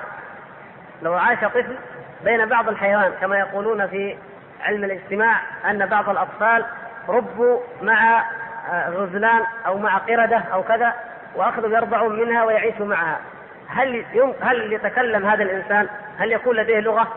لو 1.02 1.14
عاش 1.14 1.40
طفل 1.40 1.76
بين 2.24 2.46
بعض 2.46 2.70
الحيوان 2.70 3.12
كما 3.22 3.40
يقولون 3.40 3.88
في 3.88 4.18
علم 4.62 4.84
الاجتماع 4.84 5.36
أن 5.70 5.86
بعض 5.86 6.10
الأطفال 6.10 6.66
ربوا 7.10 7.60
مع 7.82 8.24
آه، 8.72 8.90
غزلان 8.90 9.42
أو 9.68 9.78
مع 9.78 9.98
قردة 9.98 10.38
أو 10.54 10.64
كذا 10.64 10.94
وأخذوا 11.36 11.78
يرضعون 11.78 12.20
منها 12.20 12.44
ويعيشوا 12.44 12.86
معها 12.86 13.20
هل 13.68 14.06
هل 14.42 14.74
يتكلم 14.74 15.26
هذا 15.26 15.44
الإنسان؟ 15.44 15.88
هل 16.20 16.32
يكون 16.32 16.56
لديه 16.56 16.80
لغة؟ 16.80 17.08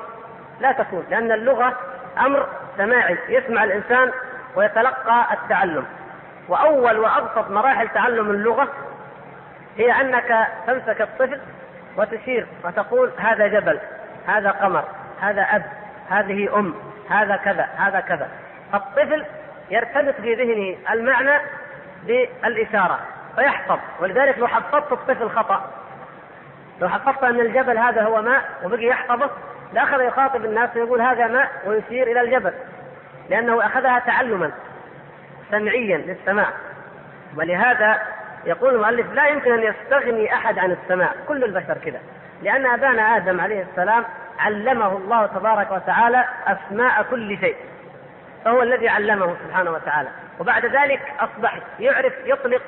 لا 0.61 0.73
تكون 0.73 1.05
لأن 1.11 1.33
اللغة 1.33 1.79
أمر 2.19 2.47
سماعي 2.77 3.19
يسمع 3.29 3.65
الإنسان 3.65 4.13
ويتلقى 4.57 5.27
التعلم 5.33 5.85
وأول 6.49 6.99
وأبسط 6.99 7.51
مراحل 7.51 7.89
تعلم 7.89 8.31
اللغة 8.31 8.69
هي 9.77 10.01
أنك 10.01 10.49
تمسك 10.67 11.01
الطفل 11.01 11.41
وتشير 11.97 12.47
وتقول 12.65 13.11
هذا 13.19 13.47
جبل 13.47 13.79
هذا 14.27 14.51
قمر 14.51 14.85
هذا 15.21 15.43
أب 15.43 15.63
هذه 16.11 16.59
أم 16.59 16.75
هذا 17.11 17.37
كذا 17.37 17.69
هذا 17.77 18.01
كذا. 18.01 18.29
الطفل 18.75 19.25
يرتبط 19.71 20.15
في 20.15 20.35
ذهنه 20.35 20.77
المعنى 20.93 21.41
بالإشارة 22.03 22.99
فيحفظ 23.37 23.79
ولذلك 24.01 24.39
لو 24.39 24.47
حفظت 24.47 24.93
الطفل 24.93 25.31
خطأ. 25.31 25.71
لو 26.81 26.89
حفظت 26.89 27.25
أن 27.25 27.41
الجبل 27.41 27.79
هذا 27.79 28.03
هو 28.03 28.23
ماء 28.23 28.43
وبقي 28.65 28.85
يحفظه 28.85 29.31
لأخذ 29.73 30.01
يخاطب 30.01 30.45
الناس 30.45 30.71
ويقول 30.77 31.01
هذا 31.01 31.27
ماء 31.27 31.51
ويشير 31.67 32.07
إلى 32.07 32.21
الجبل 32.21 32.53
لأنه 33.31 33.67
أخذها 33.67 33.99
تعلما. 33.99 34.51
سمعيا 35.53 35.97
للسماع. 35.97 36.49
ولهذا 37.37 37.99
يقول 38.45 38.75
المؤلف 38.75 39.13
لا 39.13 39.27
يمكن 39.27 39.53
أن 39.53 39.63
يستغني 39.63 40.35
أحد 40.35 40.59
عن 40.59 40.71
السماع 40.71 41.09
كل 41.29 41.45
البشر 41.45 41.79
كذا. 41.85 42.01
لأن 42.43 42.67
أبانا 42.67 43.17
آدم 43.17 43.41
عليه 43.41 43.67
السلام 43.71 44.05
علمه 44.39 44.97
الله 44.97 45.27
تبارك 45.27 45.71
وتعالى 45.71 46.25
أسماء 46.47 47.03
كل 47.11 47.39
شيء. 47.39 47.57
فهو 48.45 48.63
الذي 48.63 48.89
علمه 48.89 49.37
سبحانه 49.47 49.71
وتعالى. 49.71 50.09
وبعد 50.41 50.67
ذلك 50.67 51.01
أصبح 51.21 51.59
يعرف 51.81 52.13
يطلق 52.25 52.63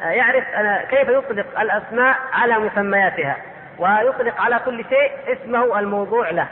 يعرف 0.00 0.44
كيف 0.90 1.08
يطلق 1.08 1.60
الأسماء 1.60 2.16
على 2.32 2.58
مسمياتها. 2.58 3.36
ويطلق 3.78 4.40
على 4.40 4.60
كل 4.64 4.84
شيء 4.84 5.12
اسمه 5.28 5.78
الموضوع 5.78 6.30
له. 6.30 6.46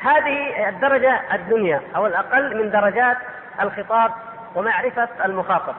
هذه 0.00 0.68
الدرجة 0.68 1.20
الدنيا 1.32 1.80
أو 1.96 2.06
الأقل 2.06 2.56
من 2.56 2.70
درجات 2.70 3.16
الخطاب 3.60 4.10
ومعرفة 4.54 5.08
المخاطب. 5.24 5.74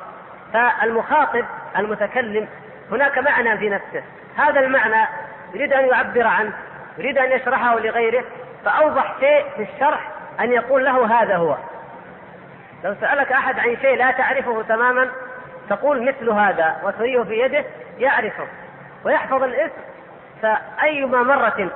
فالمخاطب 0.54 1.46
المتكلم 1.78 2.48
هناك 2.92 3.18
معنى 3.18 3.58
في 3.58 3.70
نفسه. 3.70 4.04
هذا 4.38 4.60
المعنى 4.60 5.08
يريد 5.54 5.74
أن 5.74 5.86
يعبر 5.86 6.28
عنه 6.28 6.54
يريد 6.98 7.18
أن 7.18 7.32
يشرحه 7.32 7.80
لغيره 7.80 8.24
فأوضح 8.66 9.16
شيء 9.20 9.46
في 9.56 9.68
الشرح 9.74 10.10
أن 10.40 10.52
يقول 10.52 10.86
له 10.86 11.22
هذا 11.22 11.36
هو. 11.36 11.58
لو 12.84 12.96
سألك 13.02 13.32
أحد 13.32 13.60
عن 13.60 13.78
شيء 13.82 13.98
لا 13.98 14.12
تعرفه 14.12 14.62
تماما 14.62 15.10
تقول 15.70 16.08
مثل 16.08 16.30
هذا 16.30 16.76
وتريه 16.84 17.24
في 17.24 17.40
يده 17.40 17.66
يعرفه 17.98 18.48
ويحفظ 19.06 19.44
الاسم. 19.44 19.82
فأيما 20.42 21.24
مرة 21.24 21.72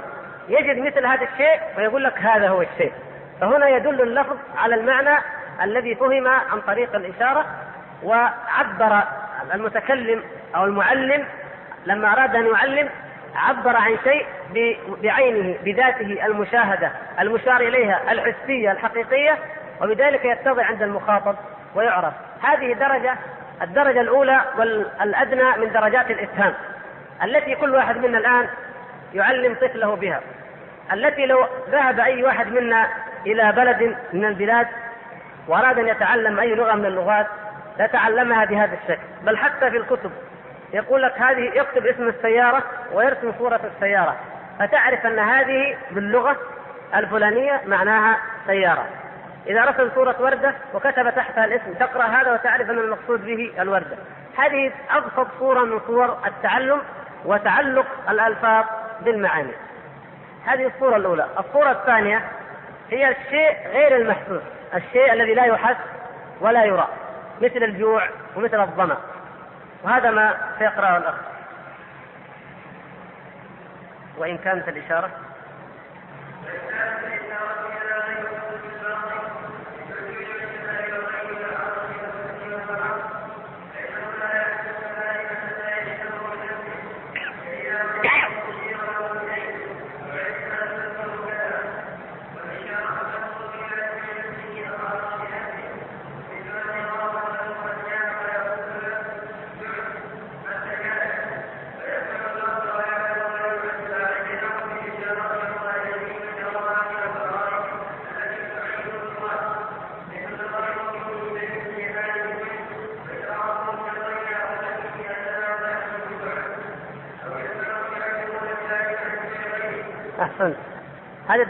يجد 0.47 0.77
مثل 0.79 1.05
هذا 1.05 1.27
الشيء 1.33 1.59
ويقول 1.77 2.03
لك 2.03 2.17
هذا 2.17 2.49
هو 2.49 2.61
الشيء. 2.61 2.93
فهنا 3.41 3.69
يدل 3.69 4.01
اللفظ 4.01 4.37
على 4.57 4.75
المعنى 4.75 5.19
الذي 5.61 5.95
فهم 5.95 6.27
عن 6.27 6.61
طريق 6.67 6.95
الإشارة 6.95 7.45
وعبر 8.03 9.03
المتكلم 9.53 10.23
أو 10.55 10.65
المعلم 10.65 11.25
لما 11.85 12.13
أراد 12.13 12.35
أن 12.35 12.45
يعلم 12.45 12.89
عبر 13.35 13.75
عن 13.75 13.97
شيء 14.03 14.25
بعينه 15.03 15.55
بذاته 15.63 16.25
المشاهدة 16.25 16.91
المشار 17.19 17.61
إليها 17.61 18.11
الحسية 18.11 18.71
الحقيقية 18.71 19.37
وبذلك 19.81 20.25
يتضح 20.25 20.69
عند 20.69 20.81
المخاطب 20.81 21.35
ويعرف. 21.75 22.13
هذه 22.41 22.73
درجة 22.73 23.15
الدرجة 23.61 24.01
الأولى 24.01 24.41
والأدنى 24.57 25.57
من 25.57 25.71
درجات 25.73 26.11
الإفهام 26.11 26.53
التي 27.23 27.55
كل 27.55 27.75
واحد 27.75 27.97
منا 27.97 28.17
الآن 28.17 28.47
يعلم 29.13 29.53
طفله 29.53 29.95
بها 29.95 30.21
التي 30.93 31.25
لو 31.25 31.45
ذهب 31.69 31.99
أي 31.99 32.23
واحد 32.23 32.47
منا 32.47 32.87
إلى 33.25 33.51
بلد 33.51 33.95
من 34.13 34.25
البلاد 34.25 34.67
وأراد 35.47 35.79
أن 35.79 35.87
يتعلم 35.87 36.39
أي 36.39 36.55
لغة 36.55 36.73
من 36.73 36.85
اللغات 36.85 37.27
لتعلمها 37.79 38.45
بهذا 38.45 38.77
الشكل. 38.83 39.07
بل 39.23 39.37
حتى 39.37 39.71
في 39.71 39.77
الكتب 39.77 40.11
يقول 40.73 41.01
لك 41.01 41.21
هذه 41.21 41.51
يكتب 41.55 41.85
اسم 41.85 42.07
السيارة 42.07 42.63
ويرسم 42.93 43.33
صورة 43.39 43.59
السيارة. 43.75 44.15
فتعرف 44.59 45.05
أن 45.05 45.19
هذه 45.19 45.77
باللغة 45.91 46.37
الفلانية 46.95 47.61
معناها 47.65 48.17
سيارة. 48.47 48.85
إذا 49.47 49.65
رسم 49.65 49.89
صورة 49.95 50.15
وردة 50.19 50.53
وكتب 50.73 51.15
تحتها 51.15 51.45
الاسم 51.45 51.73
تقرأ 51.73 52.03
هذا 52.03 52.33
وتعرف 52.33 52.69
أن 52.69 52.77
المقصود 52.79 53.25
به 53.25 53.51
الوردة. 53.59 53.97
هذه 54.37 54.71
أبسط 54.91 55.27
صورة 55.39 55.59
من 55.59 55.79
صور 55.87 56.17
التعلم 56.25 56.81
وتعلق 57.25 57.85
الألفاظ 58.09 58.65
بالمعاني. 59.01 59.53
هذه 60.45 60.67
الصورة 60.67 60.95
الأولى. 60.95 61.27
الصورة 61.39 61.71
الثانية 61.71 62.21
هي 62.89 63.09
الشيء 63.09 63.57
غير 63.73 63.95
المحسوس. 63.95 64.41
الشيء 64.75 65.13
الذي 65.13 65.33
لا 65.33 65.45
يحس 65.45 65.77
ولا 66.41 66.65
يرى 66.65 66.87
مثل 67.41 67.63
الجوع 67.63 68.09
ومثل 68.35 68.61
الظمأ. 68.61 68.97
وهذا 69.83 70.11
ما 70.11 70.37
سيقرأه 70.59 70.97
الأخ. 70.97 71.15
وإن 74.17 74.37
كانت 74.37 74.67
الإشارة 74.67 75.09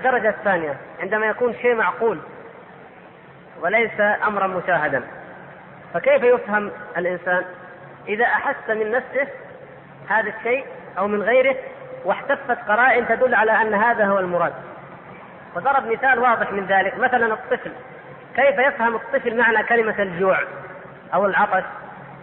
الدرجة 0.06 0.30
الثانية 0.30 0.78
عندما 1.00 1.26
يكون 1.26 1.54
شيء 1.54 1.76
معقول 1.76 2.20
وليس 3.62 4.02
أمرا 4.28 4.48
مشاهدا. 4.48 5.04
فكيف 5.94 6.24
يفهم 6.24 6.72
الإنسان؟ 6.98 7.46
إذا 8.08 8.26
أحس 8.26 8.70
من 8.70 8.92
نفسه 8.92 9.28
هذا 10.10 10.34
الشيء 10.38 10.66
أو 10.98 11.08
من 11.08 11.22
غيره 11.22 11.56
واحتفت 12.06 12.58
قرائن 12.68 13.08
تدل 13.08 13.36
على 13.36 13.52
أن 13.52 13.74
هذا 13.74 14.06
هو 14.06 14.20
المراد. 14.20 14.54
وضرب 15.56 15.92
مثال 15.92 16.20
واضح 16.20 16.52
من 16.52 16.66
ذلك. 16.66 16.98
مثلا 16.98 17.34
الطفل. 17.34 17.72
كيف 18.36 18.60
يفهم 18.60 18.96
الطفل 18.96 19.38
معنى 19.38 19.64
كلمة 19.64 20.02
الجوع 20.02 20.40
أو 21.14 21.26
العطش؟ 21.26 21.64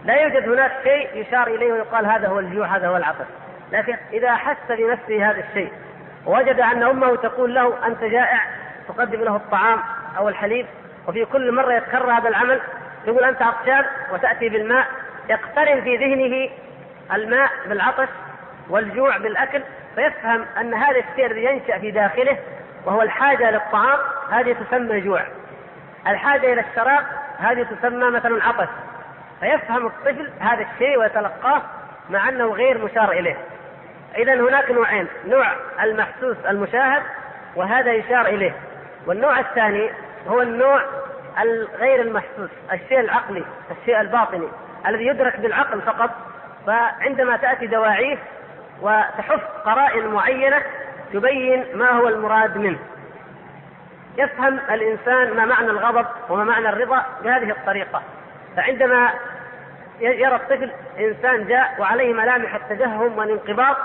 لا 0.05 0.21
يوجد 0.21 0.49
هناك 0.49 0.71
شيء 0.83 1.09
يشار 1.13 1.47
إليه 1.47 1.73
ويقال 1.73 2.05
هذا 2.05 2.27
هو 2.27 2.39
الجوع 2.39 2.67
هذا 2.67 2.87
هو 2.87 2.97
العطش. 2.97 3.27
لكن 3.71 3.97
إذا 4.13 4.29
أحس 4.29 4.57
بنفسه 4.69 5.29
هذا 5.29 5.43
الشيء 5.49 5.71
وجد 6.25 6.59
أن 6.59 6.83
أمه 6.83 7.15
تقول 7.15 7.55
له 7.55 7.87
أنت 7.87 8.03
جائع 8.03 8.41
تقدم 8.87 9.23
له 9.23 9.35
الطعام 9.35 9.79
أو 10.17 10.29
الحليب 10.29 10.65
وفي 11.07 11.25
كل 11.25 11.51
مرة 11.51 11.73
يتكرر 11.73 12.11
هذا 12.11 12.29
العمل 12.29 12.61
يقول 13.07 13.23
أنت 13.23 13.41
عطشان 13.41 13.85
وتأتي 14.13 14.49
بالماء 14.49 14.87
يقترن 15.29 15.81
في 15.81 15.97
ذهنه 15.97 16.49
الماء 17.13 17.49
بالعطش 17.67 18.09
والجوع 18.69 19.17
بالأكل 19.17 19.61
فيفهم 19.95 20.45
أن 20.59 20.73
هذا 20.73 20.99
الشيء 20.99 21.25
الذي 21.25 21.43
ينشأ 21.43 21.77
في 21.79 21.91
داخله 21.91 22.37
وهو 22.85 23.01
الحاجة 23.01 23.51
للطعام 23.51 23.99
هذه 24.31 24.53
تسمى 24.53 24.99
جوع. 24.99 25.21
الحاجة 26.07 26.53
إلى 26.53 26.61
الشراب 26.61 27.05
هذه 27.37 27.63
تسمى 27.63 28.09
مثلا 28.09 28.43
عطش. 28.43 28.67
فيفهم 29.39 29.85
الطفل 29.85 30.29
هذا 30.39 30.65
الشيء 30.73 30.97
ويتلقاه 30.97 31.61
مع 32.09 32.29
أنه 32.29 32.45
غير 32.45 32.85
مشار 32.85 33.11
إليه. 33.11 33.37
إذا 34.17 34.33
هناك 34.33 34.71
نوعين. 34.71 35.07
نوع 35.27 35.47
المحسوس 35.83 36.37
المشاهد 36.49 37.03
وهذا 37.55 37.93
يشار 37.93 38.25
إليه. 38.25 38.55
والنوع 39.05 39.39
الثاني 39.39 39.89
هو 40.27 40.41
النوع 40.41 40.81
الغير 41.41 42.01
المحسوس 42.01 42.49
الشيء 42.73 42.99
العقلي 42.99 43.43
الشيء 43.71 44.01
الباطني. 44.01 44.47
الذي 44.87 45.05
يدرك 45.05 45.39
بالعقل 45.39 45.81
فقط. 45.81 46.09
فعندما 46.67 47.37
تأتي 47.37 47.67
دواعيه 47.67 48.17
وتحف 48.81 49.41
قرائن 49.65 50.07
معينة 50.07 50.61
تبين 51.13 51.65
ما 51.73 51.89
هو 51.89 52.07
المراد 52.07 52.57
منه. 52.57 52.79
يفهم 54.17 54.59
الإنسان 54.71 55.33
ما 55.33 55.45
معنى 55.45 55.69
الغضب 55.69 56.05
وما 56.29 56.43
معنى 56.43 56.69
الرضا 56.69 57.05
بهذه 57.23 57.51
الطريقة. 57.51 58.01
فعندما 58.57 59.09
يرى 59.99 60.35
الطفل 60.35 60.71
إنسان 60.99 61.47
جاء 61.47 61.75
وعليه 61.79 62.13
ملامح 62.13 62.55
التجهم 62.55 63.17
والانقباض 63.17 63.75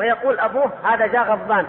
ويقول 0.00 0.40
أبوه 0.40 0.72
هذا 0.84 1.06
جاء 1.06 1.22
غضبان. 1.22 1.66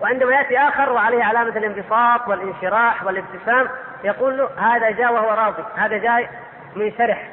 وعندما 0.00 0.34
يأتي 0.34 0.58
آخر 0.58 0.92
وعليه 0.92 1.24
علامة 1.24 1.56
الانبساط 1.56 2.28
والانشراح 2.28 3.04
والابتسام 3.04 3.68
يقول 4.04 4.38
له 4.38 4.48
هذا 4.58 4.90
جاء 4.90 5.12
وهو 5.12 5.30
راضي 5.30 5.64
هذا 5.76 5.98
جاي 5.98 6.28
منشرح 6.76 7.28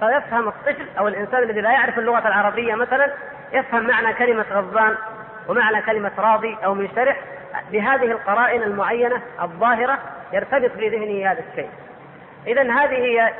فيفهم 0.00 0.48
الطفل 0.48 0.86
أو 0.98 1.08
الإنسان 1.08 1.42
الذي 1.42 1.60
لا 1.60 1.70
يعرف 1.70 1.98
اللغة 1.98 2.28
العربية 2.28 2.74
مثلا 2.74 3.12
يفهم 3.52 3.86
معنى 3.86 4.14
كلمة 4.14 4.44
غضبان 4.52 4.94
ومعنى 5.48 5.82
كلمة 5.82 6.12
راضي 6.18 6.56
أو 6.64 6.74
منشرح 6.74 7.16
بهذه 7.72 8.10
القرائن 8.10 8.62
المعينة 8.62 9.22
الظاهرة 9.42 9.98
يرتبط 10.32 10.70
في 10.70 10.88
ذهنه 10.88 11.30
هذا 11.32 11.40
الشيء. 11.50 11.70
إذا 12.46 12.62
هذه 12.62 12.94
هي 12.94 13.32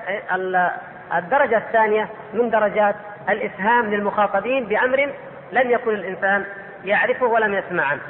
الدرجة 1.14 1.56
الثانية 1.56 2.08
من 2.34 2.50
درجات 2.50 2.94
الإفهام 3.28 3.94
للمخاطبين 3.94 4.64
بأمر 4.64 5.12
لم 5.52 5.70
يكن 5.70 5.94
الإنسان 5.94 6.44
يعرفه 6.84 7.26
ولم 7.26 7.54
يسمع 7.54 7.84
عنه. 7.84 8.02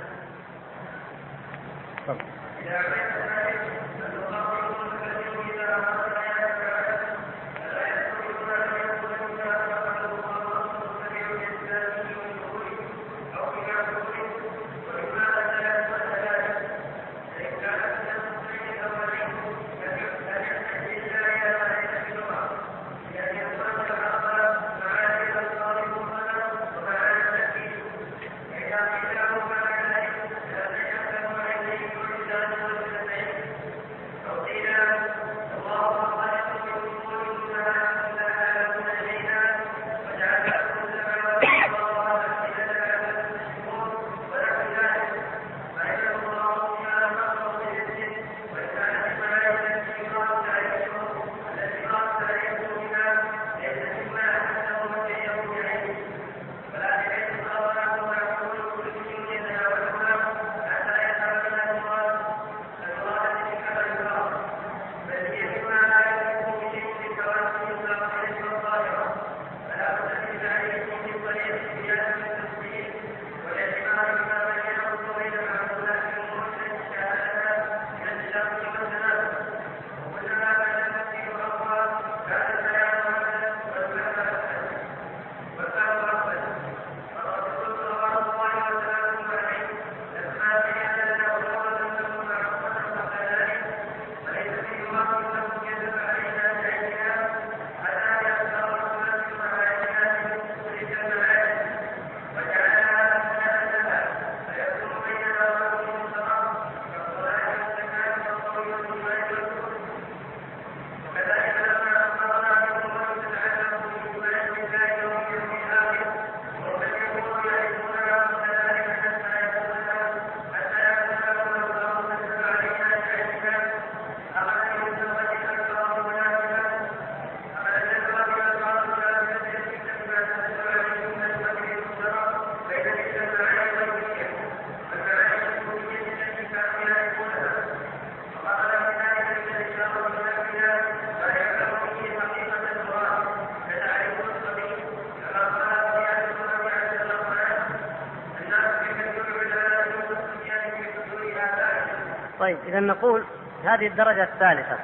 هذه 153.86 153.92
الدرجة 153.92 154.22
الثالثة. 154.22 154.78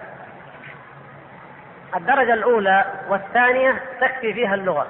الدرجة 1.97 2.35
الأولى 2.35 2.85
والثانية 3.09 3.83
تكفي 4.01 4.35
فيها 4.35 4.55
اللغة 4.55 4.87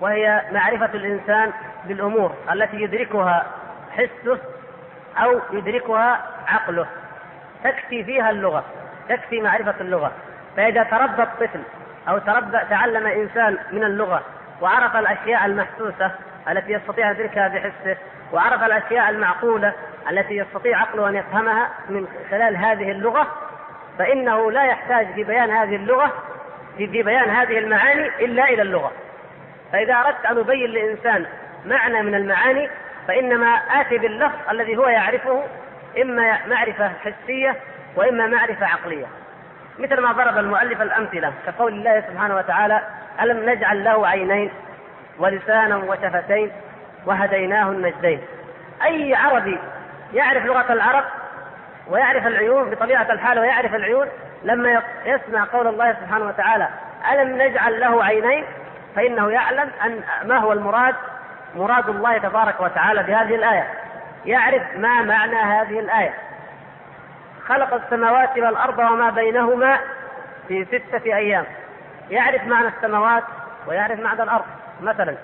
وهي 0.00 0.42
معرفة 0.52 0.90
الإنسان 0.94 1.52
بالأمور 1.84 2.34
التي 2.52 2.76
يدركها 2.76 3.46
حسه 3.90 4.38
أو 5.16 5.40
يدركها 5.52 6.20
عقله. 6.46 6.86
تكفي 7.64 8.04
فيها 8.04 8.30
اللغة 8.30 8.64
تكفي 9.08 9.40
معرفة 9.40 9.74
اللغة. 9.80 10.12
فإذا 10.56 10.82
تربى 10.82 11.22
الطفل 11.22 11.62
أو 12.08 12.18
تربى 12.18 12.58
تعلم 12.70 13.06
إنسان 13.06 13.58
من 13.72 13.84
اللغة 13.84 14.22
وعرف 14.60 14.96
الأشياء 14.96 15.46
المحسوسة 15.46 16.10
التي 16.48 16.72
يستطيع 16.72 17.10
أن 17.10 17.14
يدركها 17.14 17.48
بحسه 17.48 17.96
وعرف 18.32 18.62
الأشياء 18.62 19.10
المعقولة 19.10 19.72
التي 20.10 20.36
يستطيع 20.36 20.80
عقله 20.80 21.08
أن 21.08 21.14
يفهمها 21.14 21.70
من 21.88 22.08
خلال 22.30 22.56
هذه 22.56 22.90
اللغة 22.90 23.26
فإنه 23.98 24.50
لا 24.50 24.64
يحتاج 24.64 25.06
في 25.14 25.24
بيان 25.24 25.50
هذه 25.50 25.76
اللغة 25.76 26.12
في 26.76 26.86
بيان 26.86 27.30
هذه 27.30 27.58
المعاني 27.58 28.06
إلا 28.06 28.44
إلى 28.44 28.62
اللغة. 28.62 28.92
فإذا 29.72 29.94
أردت 29.94 30.26
أن 30.26 30.38
أبين 30.38 30.70
لإنسان 30.70 31.26
معنى 31.66 32.02
من 32.02 32.14
المعاني 32.14 32.70
فإنما 33.08 33.46
آتي 33.80 33.98
باللفظ 33.98 34.38
الذي 34.50 34.76
هو 34.76 34.88
يعرفه 34.88 35.44
إما 36.02 36.46
معرفة 36.46 36.88
حسية 36.88 37.56
وإما 37.96 38.26
معرفة 38.26 38.66
عقلية. 38.66 39.06
مثل 39.78 40.00
ما 40.00 40.12
ضرب 40.12 40.38
المؤلف 40.38 40.82
الأمثلة 40.82 41.32
كقول 41.46 41.72
الله 41.72 42.00
سبحانه 42.00 42.36
وتعالى 42.36 42.82
ألم 43.22 43.50
نجعل 43.50 43.84
له 43.84 44.06
عينين؟ 44.08 44.50
ولسانا 45.18 45.76
وشفتين 45.76 46.52
وهديناه 47.06 47.68
النجدين. 47.68 48.20
أي 48.84 49.14
عربي 49.14 49.58
يعرف 50.12 50.44
لغة 50.44 50.72
العرب 50.72 51.04
ويعرف 51.88 52.26
العيون 52.26 52.70
بطبيعة 52.70 53.12
الحال 53.12 53.38
ويعرف 53.38 53.74
العيون 53.74 54.08
لما 54.42 54.82
يسمع 55.04 55.44
قول 55.52 55.66
الله 55.66 55.92
سبحانه 55.92 56.26
وتعالى 56.26 56.68
ألم 57.12 57.42
نجعل 57.42 57.80
له 57.80 58.04
عينين؟ 58.04 58.44
فإنه 58.96 59.30
يعلم 59.30 59.70
أن 59.84 60.00
ما 60.24 60.38
هو 60.38 60.52
المراد؟ 60.52 60.94
مراد 61.54 61.88
الله 61.88 62.18
تبارك 62.18 62.60
وتعالى 62.60 63.02
بهذه 63.02 63.34
الآية. 63.34 63.68
يعرف 64.24 64.62
ما 64.76 65.02
معنى 65.02 65.36
هذه 65.36 65.80
الآية. 65.80 66.14
خلق 67.46 67.74
السماوات 67.74 68.38
والأرض 68.38 68.78
وما 68.78 69.10
بينهما 69.10 69.78
في 70.48 70.64
ستة 70.64 71.04
أيام. 71.04 71.44
يعرف 72.10 72.44
معنى 72.46 72.68
السماوات 72.68 73.24
ويعرف 73.66 74.00
معنى 74.00 74.22
الأرض. 74.22 74.44
مثلا 74.84 75.16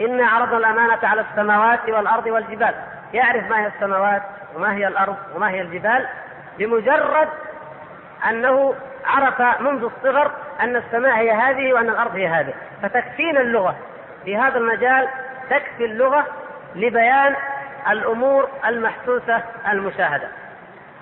إنا 0.00 0.26
عرضنا 0.26 0.56
الأمانة 0.56 0.98
على 1.02 1.24
السماوات 1.30 1.88
والأرض 1.88 2.26
والجبال. 2.26 2.74
يعرف 3.14 3.50
ما 3.50 3.60
هي 3.60 3.66
السماوات 3.66 4.22
وما 4.54 4.74
هي 4.74 4.88
الأرض 4.88 5.16
وما 5.34 5.50
هي 5.50 5.60
الجبال؟ 5.60 6.06
بمجرد 6.58 7.28
أنه 8.30 8.74
عرف 9.06 9.60
منذ 9.60 9.84
الصغر 9.84 10.30
أن 10.60 10.76
السماء 10.76 11.16
هي 11.16 11.30
هذه 11.30 11.72
وأن 11.72 11.88
الأرض 11.88 12.14
هي 12.14 12.28
هذه. 12.28 12.54
فتكفينا 12.82 13.40
اللغة. 13.40 13.76
في 14.24 14.36
هذا 14.36 14.58
المجال 14.58 15.08
تكفي 15.50 15.84
اللغة 15.84 16.26
لبيان 16.74 17.34
الأمور 17.90 18.48
المحسوسة 18.66 19.42
المشاهدة. 19.72 20.28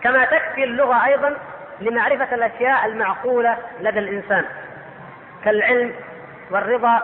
كما 0.03 0.25
تكفي 0.25 0.65
اللغة 0.65 1.05
أيضا 1.05 1.37
لمعرفة 1.81 2.35
الأشياء 2.35 2.87
المعقولة 2.87 3.57
لدى 3.81 3.99
الإنسان. 3.99 4.45
كالعلم 5.45 5.95
والرضا 6.51 7.03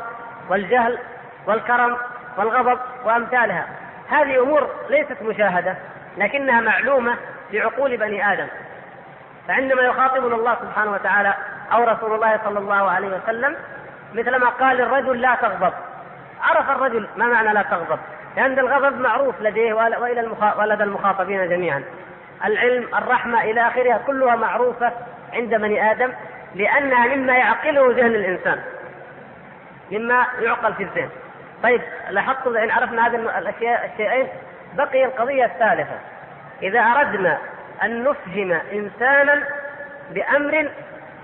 والجهل 0.48 0.98
والكرم 1.46 1.96
والغضب 2.36 2.78
وأمثالها. 3.04 3.66
هذه 4.08 4.42
أمور 4.42 4.70
ليست 4.90 5.22
مشاهدة 5.22 5.76
لكنها 6.18 6.60
معلومة 6.60 7.16
بعقول 7.52 7.96
بني 7.96 8.32
آدم. 8.32 8.46
فعندما 9.48 9.82
يخاطبنا 9.82 10.34
الله 10.34 10.56
سبحانه 10.62 10.92
وتعالى 10.92 11.34
أو 11.72 11.84
رسول 11.84 12.14
الله 12.14 12.40
صلى 12.44 12.58
الله 12.58 12.90
عليه 12.90 13.08
وسلم 13.08 13.56
مثلما 14.14 14.48
قال 14.48 14.80
الرجل 14.80 15.20
لا 15.20 15.34
تغضب. 15.34 15.72
عرف 16.42 16.70
الرجل 16.70 17.08
ما 17.16 17.26
معنى 17.26 17.52
لا 17.52 17.62
تغضب. 17.62 17.98
لأن 18.36 18.58
الغضب 18.58 19.00
معروف 19.00 19.40
لديه 19.40 19.74
وإلى 19.74 20.30
ولدى 20.58 20.84
المخاطبين 20.84 21.48
جميعا. 21.48 21.84
العلم 22.44 22.88
الرحمة 22.94 23.42
إلى 23.42 23.68
آخرها 23.68 24.00
كلها 24.06 24.36
معروفة 24.36 24.92
عند 25.32 25.54
بني 25.54 25.90
آدم 25.90 26.12
لأنها 26.54 27.16
مما 27.16 27.36
يعقله 27.36 27.92
ذهن 27.92 28.14
الإنسان. 28.14 28.62
مما 29.90 30.26
يعقل 30.40 30.74
في 30.74 30.82
الذهن. 30.82 31.10
طيب 31.62 31.80
لاحظتم 32.10 32.56
إن 32.56 32.70
عرفنا 32.70 33.06
هذه 33.06 33.16
الأشياء 33.16 33.90
الشيئين؟ 33.92 34.28
بقي 34.74 35.04
القضية 35.04 35.44
الثالثة. 35.44 35.98
إذا 36.62 36.80
أردنا 36.80 37.38
أن 37.82 38.04
نفهم 38.04 38.52
إنسانا 38.72 39.42
بأمر 40.10 40.68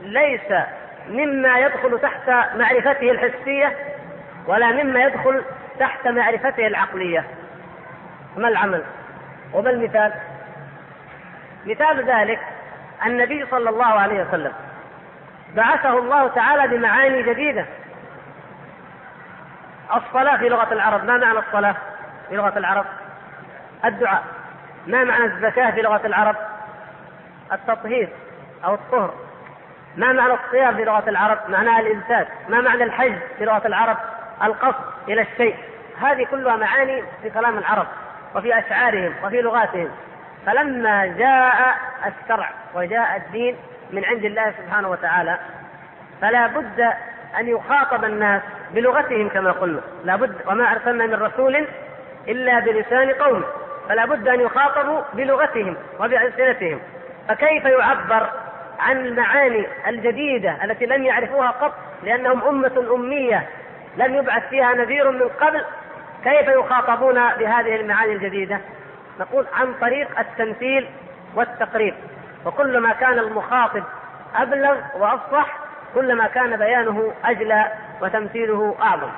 ليس 0.03 0.53
مما 1.09 1.59
يدخل 1.59 1.99
تحت 2.01 2.29
معرفته 2.57 3.11
الحسية 3.11 3.77
ولا 4.47 4.73
مما 4.73 5.01
يدخل 5.01 5.44
تحت 5.79 6.09
معرفته 6.09 6.66
العقلية. 6.66 7.25
ما 8.37 8.49
العمل؟ 8.49 8.83
وما 9.53 9.71
المثال؟ 9.71 10.12
مثال 11.66 12.05
ذلك 12.05 12.40
النبي 13.07 13.47
صلى 13.51 13.71
الله 13.71 13.87
عليه 13.87 14.25
وسلم 14.25 14.53
بعثه 15.55 15.99
الله 15.99 16.29
تعالى 16.29 16.77
بمعاني 16.77 17.23
جديدة. 17.23 17.64
الصلاة 19.96 20.37
في 20.37 20.48
لغة 20.48 20.72
العرب. 20.72 21.05
ما 21.05 21.16
معنى 21.16 21.38
الصلاة 21.38 21.77
في 22.29 22.37
لغة 22.37 22.59
العرب؟ 22.59 22.85
الدعاء. 23.85 24.22
ما 24.87 25.05
معنى 25.05 25.24
الزكاة 25.24 25.70
في 25.70 25.83
لغة 25.83 26.07
العرب؟ 26.07 26.37
التطهير 27.53 28.09
أو 28.64 28.74
الطهر. 28.74 29.14
ما 29.96 30.12
معنى 30.12 30.33
الصيام 30.33 30.77
في 30.77 30.85
لغة 30.85 31.09
العرب؟ 31.09 31.38
معناها 31.48 31.81
الإمساك 31.81 32.29
ما 32.48 32.61
معنى 32.61 32.85
الحج 32.85 33.18
في 33.38 33.44
لغة 33.44 33.66
العرب؟ 33.66 33.96
القصد 34.42 34.85
إلى 35.09 35.22
الشيء. 35.22 35.57
هذه 36.01 36.24
كلها 36.24 36.57
معاني 36.57 37.03
في 37.22 37.31
كلام 37.31 37.59
العرب 37.59 37.87
وفي 38.35 38.59
أشعارهم 38.59 39.14
وفي 39.24 39.40
لغاتهم. 39.40 39.90
فلما 40.46 41.07
جاء 41.07 41.77
الشرع 42.07 42.51
وجاء 42.74 43.16
الدين 43.16 43.57
من 43.92 44.05
عند 44.05 44.24
الله 44.24 44.55
سبحانه 44.59 44.88
وتعالى 44.88 45.38
فلا 46.20 46.46
بد 46.46 46.81
أن 47.38 47.48
يخاطب 47.48 48.05
الناس 48.05 48.42
بلغتهم 48.75 49.29
كما 49.29 49.53
قلنا. 49.53 49.81
لا 50.05 50.17
بد 50.17 50.35
وما 50.47 50.73
أرسلنا 50.73 51.07
من 51.07 51.15
رسول 51.15 51.67
إلا 52.29 52.59
بلسان 52.59 53.11
قومه. 53.11 53.45
فلا 53.89 54.07
بد 54.07 54.29
أن 54.29 54.41
يخاطبوا 54.41 55.01
بلغتهم 55.13 55.77
وبألسنتهم. 56.01 56.81
فكيف 57.29 57.65
يعبر 57.65 58.31
عن 58.79 59.07
المعاني 59.07 59.67
الجديدة 59.89 60.65
التي 60.65 60.87
لم 60.87 61.05
يعرفوها 61.05 61.51
قط؟ 61.51 61.75
لأنهم 62.03 62.45
أمة 62.45 62.95
أمية. 62.95 63.49
لم 63.97 64.15
يبعث 64.15 64.49
فيها 64.49 64.75
نذير 64.75 65.11
من 65.11 65.29
قبل. 65.29 65.65
كيف 66.25 66.49
يخاطبون 66.49 67.15
بهذه 67.15 67.77
المعاني 67.77 68.13
الجديدة؟ 68.13 68.59
نقول 69.21 69.47
عن 69.55 69.75
طريق 69.81 70.19
التمثيل 70.19 70.89
والتقريب. 71.35 71.95
وكلما 72.45 72.93
كان 72.93 73.19
المخاطب 73.19 73.83
أبلغ 74.37 74.77
وأفصح 74.97 75.59
كلما 75.95 76.27
كان 76.27 76.57
بيانه 76.57 77.13
أجلى. 77.25 77.67
وتمثيله 78.03 78.77
أعظم. 78.83 79.11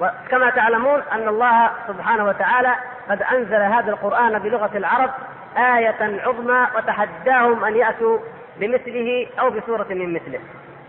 وكما 0.00 0.50
تعلمون 0.50 1.02
أن 1.12 1.28
الله 1.28 1.70
سبحانه 1.88 2.24
وتعالى 2.24 2.74
قد 3.10 3.22
أنزل 3.22 3.62
هذا 3.62 3.90
القرآن 3.90 4.38
بلغة 4.38 4.70
العرب 4.74 5.10
آية 5.56 6.20
عظمى 6.26 6.66
وتحداهم 6.76 7.64
أن 7.64 7.76
يأتوا 7.76 8.18
بمثله 8.56 9.26
أو 9.40 9.50
بسورة 9.50 9.86
من 9.90 10.14
مثله. 10.14 10.40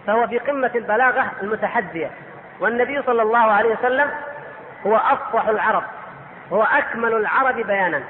فهو 0.08 0.28
في 0.28 0.40
قمة 0.40 0.72
البلاغة 0.76 1.26
المتحدية. 1.42 2.12
والنبي 2.60 3.02
صلى 3.02 3.22
الله 3.22 3.52
عليه 3.52 3.76
وسلم 3.76 4.10
هو 4.88 4.96
أفصح 4.96 5.48
العرب. 5.48 5.84
هو 6.54 6.64
أكمل 6.64 7.14
العرب 7.14 7.56
بيانا. 7.56 8.02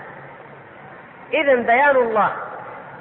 إذا 1.33 1.55
بيان 1.55 1.95
الله 1.95 2.29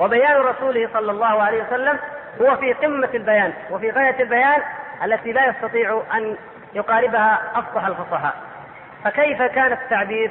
وبيان 0.00 0.36
رسوله 0.36 0.88
صلى 0.92 1.10
الله 1.10 1.42
عليه 1.42 1.62
وسلم 1.62 1.98
هو 2.42 2.56
في 2.56 2.72
قمة 2.72 3.08
البيان. 3.14 3.52
وفي 3.70 3.90
غاية 3.90 4.22
البيان 4.22 4.62
التي 5.04 5.32
لا 5.32 5.46
يستطيع 5.46 6.02
أن 6.14 6.36
يقاربها 6.74 7.40
أفصح 7.54 7.86
الفصحاء. 7.86 8.34
فكيف 9.04 9.42
كان 9.42 9.72
التعبير 9.72 10.30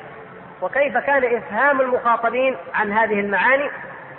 وكيف 0.61 0.97
كان 0.97 1.37
إفهام 1.37 1.81
المخاطبين 1.81 2.55
عن 2.73 2.91
هذه 2.91 3.19
المعاني 3.19 3.69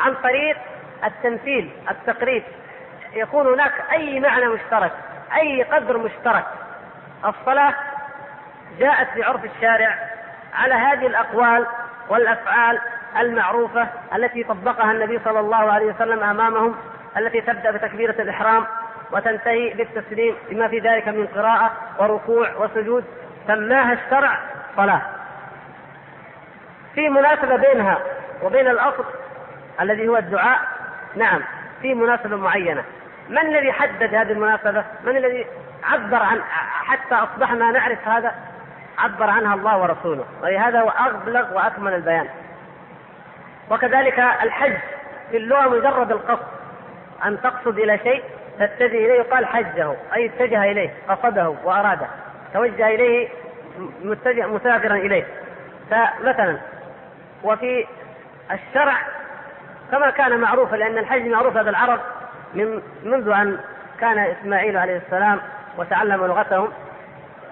عن 0.01 0.15
طريق 0.15 0.57
التمثيل 1.05 1.71
التقريب؟ 1.91 2.43
يكون 3.13 3.47
هناك 3.47 3.73
أي 3.93 4.21
معنى 4.21 4.49
مشترك 4.49 4.93
أي 5.37 5.63
قدر 5.63 5.99
مشترك. 5.99 6.45
الصلاة 7.25 7.75
جاءت 8.79 9.09
في 9.15 9.23
عرف 9.23 9.45
الشارع 9.45 9.99
على 10.55 10.75
هذه 10.75 11.07
الأقوال 11.07 11.67
والأفعال 12.09 12.81
المعروفة 13.19 13.89
التي 14.15 14.45
طبقها 14.45 14.93
النبي 14.93 15.21
صلى 15.25 15.41
الله 15.41 15.73
عليه 15.73 15.87
وسلم 15.87 16.23
أمامهم 16.23 16.75
التي 17.17 17.41
تبدأ 17.41 17.71
بتكبيرة 17.71 18.23
الإحرام 18.23 18.67
وتنتهي 19.13 19.75
بالتسليم 19.75 20.35
بما 20.51 20.69
في 20.69 20.79
ذلك 20.79 21.09
من 21.09 21.27
قراءة 21.27 21.73
وركوع 21.99 22.57
وسجود. 22.57 23.05
سماها 23.47 23.93
الشرع 23.93 24.39
صلاة. 24.77 25.03
في 26.95 27.09
مناسبة 27.09 27.57
بينها 27.57 27.99
وبين 28.43 28.69
الأصل 28.69 29.05
الذي 29.81 30.09
هو 30.09 30.17
الدعاء 30.17 30.61
نعم 31.17 31.41
في 31.83 31.95
مناسبة 31.95 32.37
معينة. 32.37 32.85
من 33.29 33.39
الذي 33.39 33.73
حدد 33.73 34.15
هذه 34.15 34.33
المناسبة؟ 34.33 34.85
من 35.05 35.17
الذي 35.17 35.47
عبر 35.85 36.23
عن 36.23 36.43
حتى 36.85 37.15
أصبحنا 37.15 37.71
نعرف 37.71 38.09
هذا 38.09 38.35
عبر 38.99 39.31
عنها 39.31 39.55
الله 39.55 39.79
ورسوله. 39.79 40.25
ولهذا 40.43 40.81
هو 40.81 40.89
أبلغ 40.89 41.55
وأكمل 41.55 41.95
البيان. 41.95 42.29
وكذلك 43.71 44.19
الحج 44.19 44.77
في 45.31 45.37
اللغة 45.37 45.69
مجرد 45.69 46.13
القصد 46.13 46.47
أن 47.25 47.41
تقصد 47.41 47.79
إلى 47.79 47.99
شيء 47.99 48.25
تتجه 48.61 48.87
إليه 48.87 49.15
يقال 49.15 49.47
حجه 49.47 49.95
أي 50.17 50.27
اتجه 50.27 50.65
إليه 50.65 50.91
قصده 51.09 51.55
وأراده. 51.65 52.07
توجه 52.55 52.89
إليه 52.89 53.29
متجه 54.03 54.47
مسافرا 54.47 54.95
إليه. 54.95 55.25
فمثلا 55.91 56.57
وفي 57.45 57.87
الشرع 58.53 58.97
كما 59.91 60.11
كان 60.11 60.41
معروفا 60.41 60.77
لأن 60.77 60.99
الحج 60.99 61.27
معروف 61.27 61.57
لدى 61.57 61.71
العرب 61.71 62.01
من 62.55 62.83
منذ 63.05 63.29
أن 63.29 63.59
كان 64.01 64.19
إسماعيل 64.19 64.77
عليه 64.77 64.97
السلام 64.97 65.41
وتعلم 65.79 66.27
لغتهم. 66.27 66.69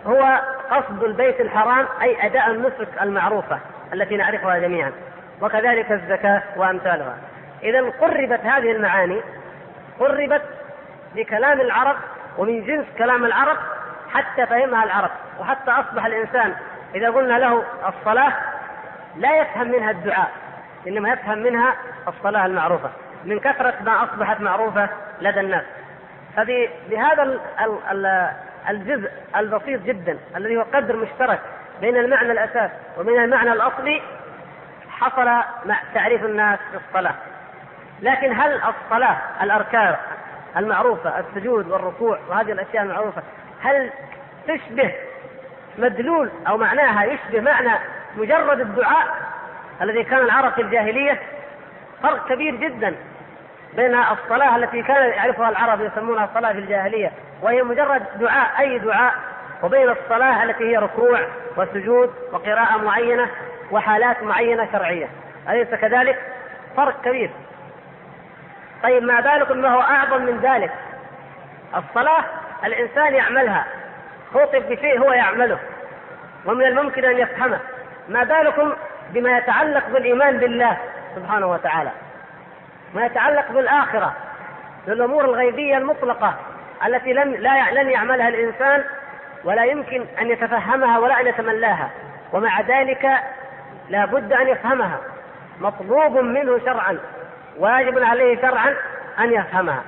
هو 0.07 0.41
قصد 0.71 1.05
البيت 1.05 1.41
الحرام 1.41 1.87
أي 2.03 2.27
أداء 2.27 2.51
النسك 2.51 2.89
المعروفة 3.03 3.59
التي 3.93 4.17
نعرفها 4.17 4.59
جميعا. 4.59 4.93
وكذلك 5.41 5.93
الزكاة 5.93 6.43
وأمثالها. 6.57 7.17
إذا 7.63 7.81
قربت 7.81 8.41
هذه 8.41 8.73
المعاني 8.73 9.21
قربت 10.01 10.43
بكلام 11.17 11.61
العرب 11.61 11.97
ومن 12.39 12.65
جنس 12.65 12.87
كلام 12.99 13.25
العرب 13.25 13.57
حتى 14.15 14.47
فهمها 14.47 14.85
العرب. 14.85 15.11
وحتى 15.41 15.71
أصبح 15.71 16.07
الإنسان 16.07 16.55
إذا 16.95 17.11
قلنا 17.11 17.39
له 17.39 17.65
الصلاة 17.89 18.33
لا 19.17 19.37
يفهم 19.41 19.69
منها 19.69 19.91
الدعاء 19.91 20.31
إنما 20.87 21.09
يفهم 21.09 21.39
منها 21.39 21.75
الصلاة 22.09 22.47
المعروفة. 22.47 22.91
من 23.25 23.41
كثرة 23.41 23.75
ما 23.85 24.05
أصبحت 24.05 24.41
معروفة 24.41 24.89
لدى 25.21 25.41
الناس. 25.41 25.65
فبهذا 26.37 27.41
الجزء 28.69 29.11
البسيط 29.37 29.83
جدا 29.83 30.19
الذي 30.37 30.57
هو 30.57 30.65
قدر 30.75 30.97
مشترك 30.97 31.41
بين 31.81 31.97
المعنى 31.97 32.33
الأساس 32.33 32.71
وبين 32.99 33.25
المعنى 33.25 33.53
الأصلي 33.53 34.03
حصل 34.91 35.43
تعريف 35.95 36.25
الناس 36.25 36.59
بالصلاة. 36.73 37.15
لكن 38.03 38.41
هل 38.41 38.61
الصلاة 38.63 39.17
الأركان 39.43 39.97
المعروفة 40.57 41.21
السجود 41.21 41.69
والركوع 41.69 42.19
وهذه 42.29 42.53
الأشياء 42.53 42.83
المعروفة. 42.83 43.23
هل 43.63 43.91
تشبه 44.49 44.93
مدلول 45.79 46.31
أو 46.49 46.57
معناها 46.57 47.05
يشبه 47.05 47.41
معنى 47.41 47.79
مجرد 48.17 48.61
الدعاء 48.61 49.07
الذي 49.83 50.05
كان 50.05 50.21
العرب 50.21 50.53
في 50.53 50.63
الجاهلية؟ 50.63 51.21
فرق 52.03 52.29
كبير 52.29 52.55
جدا 52.55 52.95
بين 53.77 53.95
الصلاة 53.95 54.57
التي 54.57 54.83
كان 54.83 55.11
يعرفها 55.11 55.49
العرب 55.49 55.81
يسمونها 55.81 56.25
الصلاة 56.25 56.53
في 56.53 56.59
الجاهلية 56.59 57.13
وهي 57.43 57.63
مجرد 57.63 58.03
دعاء 58.21 58.61
أي 58.61 58.79
دعاء 58.79 59.15
وبين 59.63 59.89
الصلاة 59.91 60.45
التي 60.45 60.65
هي 60.65 60.77
ركوع 60.77 61.21
وسجود 61.57 62.11
وقراءة 62.33 62.77
معينة 62.77 63.29
وحالات 63.71 64.23
معينة 64.23 64.69
شرعية. 64.73 65.09
أليس 65.49 65.69
كذلك؟ 65.69 66.19
فرق 66.77 67.01
كبير. 67.05 67.31
طيب 68.87 69.03
ما 69.03 69.21
بالك 69.21 69.51
ما 69.51 69.69
هو 69.69 69.81
أعظم 69.81 70.23
من 70.23 70.41
ذلك؟ 70.41 70.73
الصلاة 71.77 72.25
الإنسان 72.65 73.15
يعملها 73.15 73.67
خوطب 74.33 74.63
بشيء 74.69 75.01
هو 75.01 75.13
يعمله 75.13 75.59
ومن 76.47 76.65
الممكن 76.67 77.05
أن 77.05 77.19
يفهمه. 77.19 77.59
ما 78.09 78.25
بالكم 78.25 78.73
بما 79.11 79.39
يتعلق 79.39 79.89
بالإيمان 79.89 80.39
بالله 80.39 80.77
سبحانه 81.17 81.47
وتعالى؟ 81.47 81.91
ما 82.95 83.07
يتعلق 83.07 83.53
بالآخرة 83.53 84.13
بالأمور 84.87 85.25
الغيبية 85.25 85.79
المطلقة 85.79 86.35
التي 86.87 87.13
لم 87.13 87.35
لا 87.35 87.83
لن 87.83 87.91
يعملها 87.91 88.29
الإنسان 88.29 88.85
ولا 89.45 89.65
يمكن 89.65 90.07
أن 90.21 90.31
يتفهمها 90.31 90.99
ولا 90.99 91.21
أن 91.21 91.27
يتملاها. 91.27 91.91
ومع 92.33 92.61
ذلك 92.61 93.11
لا 93.89 94.05
بد 94.05 94.33
أن 94.33 94.49
يفهمها. 94.49 94.99
مطلوب 95.61 96.19
منه 96.19 96.59
شرعا. 96.59 96.99
واجب 97.59 97.99
عليه 97.99 98.41
شرعا 98.41 98.75
أن 99.19 99.33
يفهمها. 99.33 99.83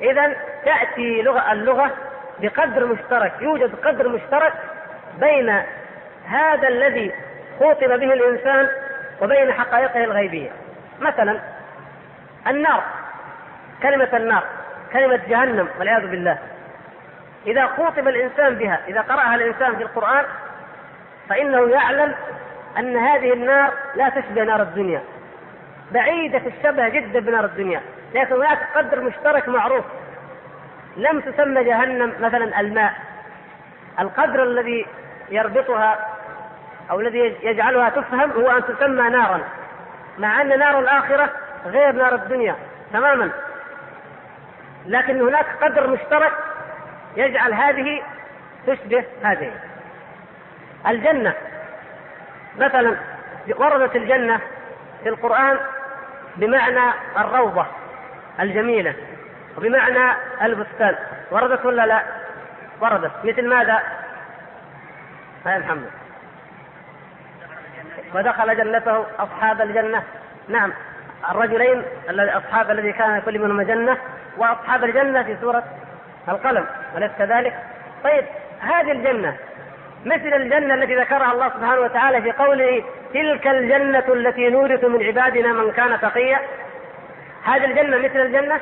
إذا 0.00 0.36
تأتي 0.64 1.22
لغة 1.22 1.52
اللغة 1.52 1.90
بقدر 2.40 2.86
مشترك 2.86 3.32
يوجد 3.40 3.74
قدر 3.84 4.08
مشترك 4.08 4.52
بين 5.20 5.62
هذا 6.26 6.68
الذي 6.68 7.12
خوطب 7.58 7.88
به 7.88 8.12
الإنسان 8.12 8.68
وبين 9.22 9.52
حقائقه 9.52 10.04
الغيبية. 10.04 10.50
مثلا 11.00 11.40
النار 12.46 12.82
كلمة 13.82 14.08
النار 14.12 14.44
كلمة 14.92 15.20
جهنم 15.28 15.68
والعياذ 15.78 16.06
بالله. 16.06 16.38
إذا 17.46 17.66
خوطب 17.66 18.08
الإنسان 18.08 18.54
بها 18.54 18.78
إذا 18.88 19.00
قرأها 19.00 19.34
الإنسان 19.34 19.76
في 19.76 19.82
القرآن 19.82 20.24
فإنه 21.28 21.68
يعلم 21.68 22.14
أن 22.78 22.96
هذه 22.96 23.32
النار 23.32 23.72
لا 23.94 24.08
تشبه 24.08 24.44
نار 24.44 24.62
الدنيا. 24.62 25.02
بعيدة 25.92 26.42
الشبه 26.46 26.88
جدا 26.88 27.20
بنار 27.20 27.44
الدنيا 27.44 27.80
لكن 28.14 28.34
هناك 28.34 28.58
قدر 28.74 29.00
مشترك 29.00 29.48
معروف. 29.48 29.84
لم 30.96 31.20
تسمى 31.20 31.64
جهنم 31.64 32.12
مثلا 32.20 32.60
الماء. 32.60 32.92
القدر 34.00 34.42
الذي 34.42 34.86
يربطها 35.30 36.08
أو 36.90 37.00
الذي 37.00 37.36
يجعلها 37.42 37.88
تفهم 37.88 38.30
هو 38.30 38.50
أن 38.50 38.62
تسمى 38.64 39.08
نارا 39.08 39.40
مع 40.18 40.40
أن 40.40 40.58
نار 40.58 40.78
الآخرة 40.78 41.30
غير 41.66 41.92
نار 41.92 42.14
الدنيا 42.14 42.56
تماما. 42.92 43.30
لكن 44.86 45.20
هناك 45.20 45.46
قدر 45.62 45.86
مشترك 45.86 46.32
يجعل 47.16 47.52
هذه 47.52 48.02
تشبه 48.66 49.04
هذه. 49.22 49.52
الجنة 50.88 51.34
مثلا 52.58 52.96
وردت 53.56 53.96
الجنة 53.96 54.40
في 55.02 55.08
القرآن 55.08 55.58
بمعنى 56.38 56.92
الروضة 57.18 57.66
الجميلة 58.40 58.94
وبمعنى 59.56 60.16
البستان 60.42 60.94
وردت 61.30 61.66
ولا 61.66 61.86
لا؟ 61.86 62.02
وردت 62.80 63.12
مثل 63.24 63.48
ماذا؟ 63.48 63.82
هاي 65.46 65.58
محمد 65.58 65.90
ودخل 68.14 68.56
جنته 68.56 69.06
أصحاب 69.18 69.60
الجنة 69.60 70.02
نعم 70.48 70.72
الرجلين 71.30 71.82
أصحاب 72.08 72.70
الذي 72.70 72.92
كان 72.92 73.20
كل 73.20 73.38
منهما 73.38 73.62
جنة 73.62 73.98
وأصحاب 74.36 74.84
الجنة 74.84 75.22
في 75.22 75.36
سورة 75.40 75.64
القلم 76.28 76.66
أليس 76.96 77.10
كذلك؟ 77.18 77.54
طيب 78.04 78.24
هذه 78.60 78.92
الجنة 78.92 79.36
مثل 80.04 80.34
الجنة 80.34 80.74
التي 80.74 80.96
ذكرها 80.96 81.32
الله 81.32 81.48
سبحانه 81.48 81.80
وتعالى 81.80 82.22
في 82.22 82.32
قوله 82.32 82.84
تلك 83.14 83.46
الجنة 83.46 84.04
التي 84.08 84.48
نورث 84.48 84.84
من 84.84 85.06
عبادنا 85.06 85.52
من 85.52 85.72
كان 85.72 86.00
تقيا 86.00 86.40
هذه 87.44 87.64
الجنة 87.64 87.98
مثل 87.98 88.20
الجنة؟ 88.20 88.60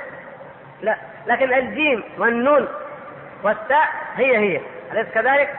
لا. 0.82 0.96
لكن 1.26 1.52
الجيم 1.54 2.02
والنون 2.18 2.68
والتاء 3.42 3.88
هي 4.16 4.36
هي. 4.38 4.60
أليس 4.92 5.06
كذلك؟ 5.14 5.54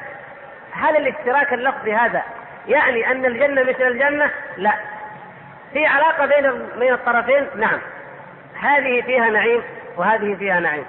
هل 0.72 0.98
الاشتراك 0.98 1.54
اللفظي 1.54 1.94
هذا. 1.94 2.24
يعني 2.68 3.12
أن 3.12 3.26
الجنة 3.26 3.64
مثل 3.64 3.84
الجنة؟ 3.84 4.32
لا. 4.58 4.74
في 5.74 5.86
علاقة 5.86 6.26
بين 6.26 6.52
بين 6.80 6.94
الطرفين؟ 6.94 7.48
نعم. 7.56 7.80
هذه 8.60 9.02
فيها 9.02 9.30
نعيم 9.30 9.62
وهذه 9.98 10.36
فيها 10.36 10.60
نعيم. 10.60 10.86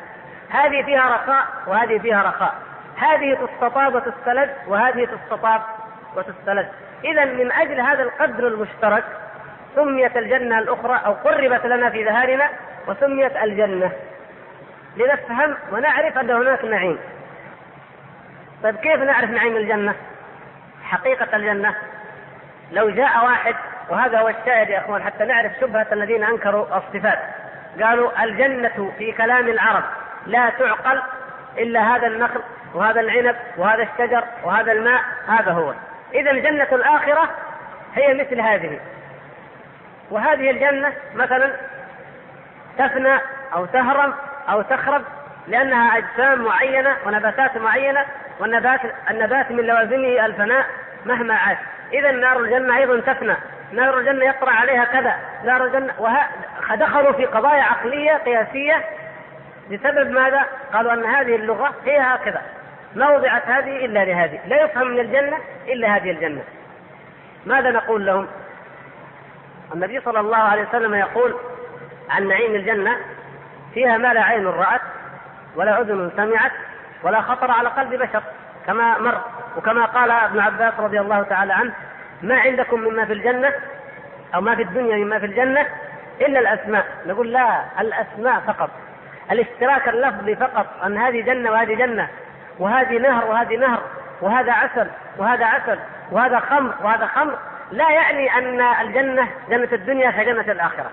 هذه 0.50 0.82
فيها 0.82 1.16
رخاء 1.16 1.46
وهذه 1.66 1.98
فيها 1.98 2.22
رخاء. 2.22 2.54
هذه 2.96 3.34
تستطاب 3.34 3.94
وتستلذ 3.94 4.50
وهذه 4.66 5.04
تستطاب 5.04 5.62
وتستلذ. 6.16 6.66
إذا 7.04 7.24
من 7.24 7.52
أجل 7.52 7.80
هذا 7.80 8.02
القدر 8.02 8.46
المشترك 8.46 9.04
سميت 9.74 10.16
الجنة 10.16 10.58
الأخرى 10.58 11.00
أو 11.06 11.12
قربت 11.12 11.66
لنا 11.66 11.90
في 11.90 12.04
ذهاننا 12.04 12.48
وسميت 12.86 13.36
الجنة. 13.36 13.92
لنفهم 14.96 15.56
ونعرف 15.72 16.18
أن 16.18 16.30
هناك 16.30 16.64
نعيم. 16.64 16.98
طيب 18.62 18.76
كيف 18.76 19.02
نعرف 19.02 19.30
نعيم 19.30 19.56
الجنة؟ 19.56 19.94
حقيقة 20.84 21.36
الجنة. 21.36 21.74
لو 22.72 22.90
جاء 22.90 23.24
واحد 23.24 23.54
وهذا 23.88 24.18
هو 24.18 24.28
الشاهد 24.28 24.68
يا 24.68 24.78
إخوان 24.78 25.02
حتى 25.02 25.24
نعرف 25.24 25.52
شبهة 25.60 25.86
الذين 25.92 26.24
أنكروا 26.24 26.66
الصفات. 26.78 27.18
قالوا 27.82 28.24
الجنة 28.24 28.92
في 28.98 29.12
كلام 29.12 29.48
العرب 29.48 29.84
لا 30.26 30.50
تعقل 30.50 31.02
إلا 31.58 31.96
هذا 31.96 32.06
النخل 32.06 32.40
وهذا 32.74 33.00
العنب 33.00 33.36
وهذا 33.56 33.82
الشجر 33.82 34.24
وهذا 34.44 34.72
الماء 34.72 35.00
هذا 35.28 35.52
هو. 35.52 35.74
إذا 36.14 36.32
جنة 36.32 36.68
الآخرة 36.72 37.28
هي 37.94 38.14
مثل 38.14 38.40
هذه. 38.40 38.80
وهذه 40.10 40.50
الجنة 40.50 40.92
مثلا 41.14 41.52
تفنى 42.78 43.20
أو 43.54 43.66
تهرم 43.66 44.14
أو 44.48 44.62
تخرب 44.62 45.02
لأنها 45.48 45.98
أجسام 45.98 46.42
معينة 46.42 46.96
ونباتات 47.06 47.56
معينة 47.56 48.04
والنبات 48.40 48.80
النبات 49.10 49.50
من 49.50 49.64
لوازمه 49.64 50.26
الفناء 50.26 50.66
مهما 51.06 51.34
عاش 51.34 51.58
اذا 51.92 52.10
نار 52.10 52.38
الجنة 52.38 52.76
أيضا 52.76 53.00
تفنى. 53.00 53.36
نار 53.72 53.98
الجنة 53.98 54.24
يطرا 54.24 54.50
عليها 54.50 54.84
كذا. 54.84 55.14
نار 55.44 55.64
الجنة 55.64 55.92
وها 55.98 56.28
دخلوا 56.74 57.12
في 57.12 57.24
قضايا 57.24 57.62
عقلية 57.62 58.12
قياسية. 58.12 58.84
بسبب 59.70 60.10
ماذا؟ 60.10 60.46
قالوا 60.72 60.92
أن 60.92 61.04
هذه 61.04 61.36
اللغة 61.36 61.74
هي 61.86 61.98
هكذا. 62.00 62.42
ما 62.94 63.10
وضعت 63.10 63.48
هذه 63.48 63.84
إلا 63.84 64.04
لهذه 64.04 64.40
لا 64.46 64.62
يفهم 64.64 64.86
من 64.86 65.00
الجنة 65.00 65.38
إلا 65.68 65.96
هذه 65.96 66.10
الجنة. 66.10 66.42
ماذا 67.46 67.70
نقول 67.70 68.06
لهم؟ 68.06 68.26
النبي 69.74 70.00
صلى 70.00 70.20
الله 70.20 70.36
عليه 70.36 70.68
وسلم 70.68 70.94
يقول 70.94 71.34
عن 72.10 72.28
نعيم 72.28 72.54
الجنة 72.54 72.96
فيها 73.74 73.96
ما 73.96 74.14
لا 74.14 74.22
عين 74.22 74.46
رأت 74.46 74.80
ولا 75.56 75.80
أذن 75.80 76.10
سمعت 76.16 76.52
ولا 77.02 77.20
خطر 77.20 77.50
على 77.50 77.68
قلب 77.68 77.94
بشر 77.94 78.22
كما 78.66 78.98
مر 78.98 79.20
وكما 79.56 79.84
قال 79.84 80.10
ابن 80.10 80.40
عباس 80.40 80.74
رضي 80.78 81.00
الله 81.00 81.22
تعالى 81.22 81.52
عنه 81.52 81.72
ما 82.22 82.40
عندكم 82.40 82.80
مما 82.80 83.04
في 83.04 83.12
الجنة 83.12 83.52
أو 84.34 84.40
ما 84.40 84.54
في 84.56 84.62
الدنيا 84.62 84.96
مما 84.96 85.18
في 85.18 85.26
الجنة 85.26 85.66
إلا 86.20 86.40
الأسماء. 86.40 86.86
نقول 87.06 87.32
لا 87.32 87.64
الأسماء 87.80 88.40
فقط 88.40 88.70
الاشتراك 89.32 89.88
اللفظي 89.88 90.36
فقط 90.36 90.66
أن 90.86 90.98
هذه 90.98 91.20
جنة 91.20 91.50
وهذه 91.50 91.74
جنة. 91.74 92.08
وهذه 92.58 92.98
نهر 92.98 93.24
وهذه 93.24 93.56
نهر 93.56 93.82
وهذا 94.20 94.52
عسل 94.52 94.88
وهذا 95.18 95.44
عسل 95.44 95.78
وهذا 96.10 96.38
خمر 96.38 96.74
وهذا 96.82 97.06
خمر 97.06 97.38
لا 97.72 97.90
يعني 97.90 98.38
أن 98.38 98.60
الجنة 98.60 99.28
جنة 99.50 99.68
الدنيا 99.72 100.10
كجنة 100.10 100.52
الآخرة 100.52 100.90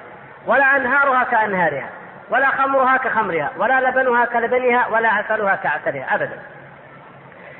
ولا 0.47 0.75
أنهارها 0.75 1.23
كأنهارها 1.23 1.89
ولا 2.30 2.49
خمرها 2.49 2.97
كخمرها 2.97 3.51
ولا 3.58 3.89
لبنها 3.89 4.25
كلبنها 4.25 4.88
ولا 4.88 5.10
عسلها 5.10 5.56
كعسلها 5.56 6.15
أبدا. 6.15 6.39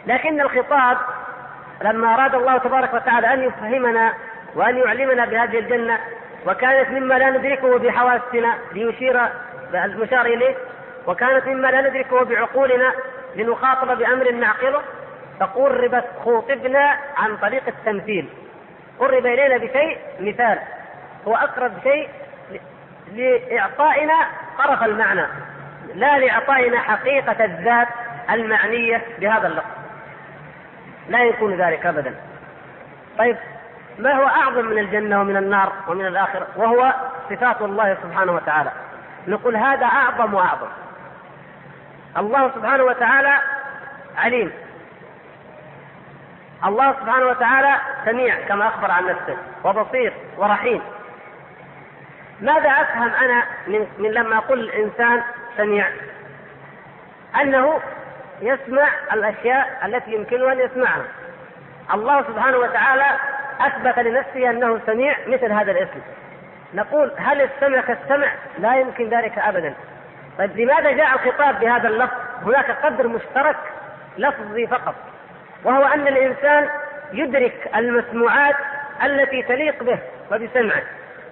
لكن 0.08 0.41
الخطاب 0.41 0.97
لما 1.82 2.14
أراد 2.14 2.36
الله 2.36 2.58
تبارك 2.58 2.93
وتعالى 2.93 3.34
أن 3.34 3.43
يفهمنا 3.43 4.14
وأن 4.56 4.78
يعلمنا 4.78 5.26
بهذه 5.26 5.60
الجنة 5.60 5.99
وكانت 6.47 6.89
مما 6.89 7.14
لا 7.14 7.30
ندركه 7.30 7.80
بحواسنا 7.80 8.53
ليشير 8.74 9.22
المشار 9.74 10.26
إليه 10.26 10.56
وكانت 11.08 11.47
مما 11.47 11.68
لا 11.68 11.82
ندركه 11.82 12.26
بعقولنا 12.26 12.93
لنخاطب 13.36 13.97
بأمر 13.97 14.31
نعقله 14.31 14.81
فقربت 15.39 16.05
خوطبنا 16.23 16.97
عن 17.17 17.38
طريق 17.38 17.63
التمثيل. 17.67 18.29
قرب 18.99 19.25
إلينا 19.25 19.57
بشيء 19.57 19.97
مثال 20.19 20.59
هو 21.27 21.36
أقرب 21.36 21.71
شيء 21.83 22.09
لإعطائنا 23.11 24.27
طرف 24.57 24.83
المعنى 24.83 25.25
لا 25.95 26.17
لإعطائنا 26.17 26.79
حقيقة 26.79 27.45
الذات 27.45 27.88
المعنية 28.29 29.01
بهذا 29.19 29.47
اللفظ. 29.47 29.75
لا 31.09 31.23
يكون 31.23 31.55
ذلك 31.61 31.86
أبدا. 31.86 32.15
طيب 33.17 33.38
ما 33.99 34.13
هو 34.13 34.27
أعظم 34.27 34.65
من 34.65 34.77
الجنة 34.77 35.21
ومن 35.21 35.38
النار 35.38 35.73
ومن 35.88 36.05
الآخرة؟ 36.05 36.47
وهو 36.55 36.93
صفات 37.29 37.61
الله 37.61 37.97
سبحانه 38.03 38.31
وتعالى. 38.31 38.71
نقول 39.27 39.55
هذا 39.55 39.86
أعظم 39.86 40.33
وأعظم. 40.33 40.67
الله 42.18 42.51
سبحانه 42.55 42.84
وتعالى 42.84 43.39
عليم. 44.18 44.51
الله 46.66 46.91
سبحانه 46.91 47.26
وتعالى 47.26 47.76
سميع 48.05 48.36
كما 48.47 48.68
أخبر 48.68 48.91
عن 48.91 49.05
نفسه 49.05 49.38
وبصير 49.63 50.13
ورحيم. 50.38 50.82
ماذا 52.41 52.70
أفهم 52.70 53.13
أنا 53.13 53.43
من, 53.68 53.88
من 53.99 54.11
لما 54.11 54.38
أقول 54.38 54.59
الإنسان 54.59 55.24
سميع؟ 55.57 55.88
أنه 57.41 57.80
يسمع 58.41 58.88
الأشياء 59.13 59.80
التي 59.86 60.13
يمكنه 60.13 60.51
أن 60.51 60.59
يسمعها. 60.59 61.05
الله 61.93 62.24
سبحانه 62.24 62.57
وتعالى 62.57 63.07
أثبت 63.59 63.99
لنفسه 63.99 64.49
أنه 64.49 64.80
سميع 64.86 65.16
مثل 65.28 65.51
هذا 65.51 65.72
الاسم. 65.72 65.99
نقول 66.74 67.11
هل 67.18 67.41
السمع 67.41 67.82
كالسمع؟ 67.82 68.28
لا 68.59 68.76
يمكن 68.76 69.09
ذلك 69.09 69.38
أبدا. 69.38 69.74
طيب 70.38 70.59
لماذا 70.59 70.91
جاء 70.91 71.15
الخطاب 71.15 71.59
بهذا 71.59 71.88
اللفظ؟ 71.88 72.13
هناك 72.45 72.71
قدر 72.86 73.07
مشترك 73.07 73.57
لفظي 74.17 74.67
فقط 74.67 74.95
وهو 75.63 75.86
أن 75.86 76.07
الإنسان 76.07 76.69
يدرك 77.13 77.71
المسموعات 77.75 78.55
التي 79.03 79.41
تليق 79.41 79.83
به 79.83 79.99
وبسمعه. 80.31 80.83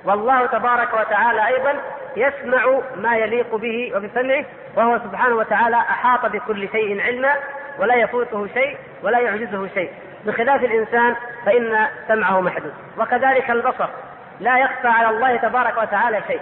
والله 0.05 0.45
تبارك 0.45 0.93
وتعالى 0.93 1.47
أيضا 1.47 1.73
يسمع 2.17 2.79
ما 2.95 3.15
يليق 3.15 3.55
به 3.55 3.91
وبسمعه 3.95 4.45
وهو 4.75 4.99
سبحانه 4.99 5.35
وتعالى 5.35 5.75
أحاط 5.75 6.25
بكل 6.25 6.69
شيء 6.69 7.01
علما 7.01 7.33
ولا 7.79 7.95
يفوته 7.95 8.47
شيء 8.53 8.77
ولا 9.03 9.19
يعجزه 9.19 9.67
شيء. 9.67 9.91
بخلاف 10.25 10.63
الإنسان 10.63 11.15
فإن 11.45 11.87
سمعه 12.07 12.41
محدود. 12.41 12.73
وكذلك 12.97 13.51
البصر 13.51 13.89
لا 14.39 14.57
يخفى 14.57 14.87
على 14.87 15.09
الله 15.09 15.37
تبارك 15.37 15.77
وتعالى 15.77 16.21
شيء. 16.27 16.41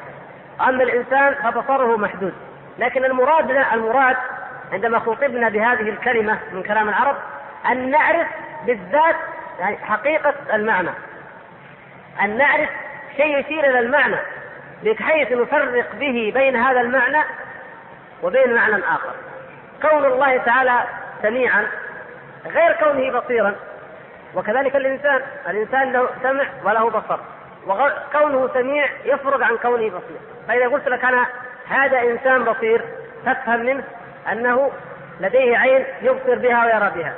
أما 0.61 0.83
الإنسان 0.83 1.33
فبصره 1.33 1.97
محدود. 1.97 2.33
لكن 2.79 3.05
المراد 3.05 3.51
المراد 3.51 4.17
عندما 4.71 4.99
خطبنا 4.99 5.49
بهذه 5.49 5.89
الكلمة 5.89 6.39
من 6.51 6.63
كلام 6.63 6.89
العرب 6.89 7.15
أن 7.71 7.91
نعرف 7.91 8.27
بالذات 8.65 9.15
يعني 9.59 9.77
حقيقة 9.77 10.33
المعنى. 10.53 10.89
أن 12.21 12.37
نعرف 12.37 12.69
شيء 13.17 13.39
يشير 13.39 13.69
إلى 13.69 13.79
المعنى 13.79 14.17
بحيث 14.83 15.31
نفرق 15.31 15.95
به 15.95 16.31
بين 16.35 16.55
هذا 16.55 16.81
المعنى 16.81 17.23
وبين 18.23 18.55
معنى 18.55 18.75
آخر. 18.75 19.13
كون 19.81 20.05
الله 20.05 20.37
تعالى 20.37 20.83
سميعا 21.21 21.67
غير 22.45 22.73
كونه 22.73 23.19
بصيرا. 23.19 23.55
وكذلك 24.35 24.75
الإنسان 24.75 25.21
الإنسان 25.49 25.91
له 25.91 26.09
سمع 26.23 26.45
وله 26.63 26.89
بصر. 26.89 27.19
وكونه 27.67 28.49
سميع 28.53 28.85
يفرق 29.05 29.43
عن 29.43 29.57
كونه 29.57 29.87
بصير. 29.87 30.19
فإذا 30.47 30.67
قلت 30.67 30.87
لك 30.87 31.05
أنا 31.05 31.25
هذا 31.71 32.01
إنسان 32.01 32.43
بصير 32.43 32.81
تفهم 33.25 33.59
منه 33.59 33.83
أنه 34.31 34.71
لديه 35.19 35.57
عين 35.57 35.85
يبصر 36.01 36.35
بها 36.35 36.65
ويرى 36.65 36.91
بها. 36.95 37.13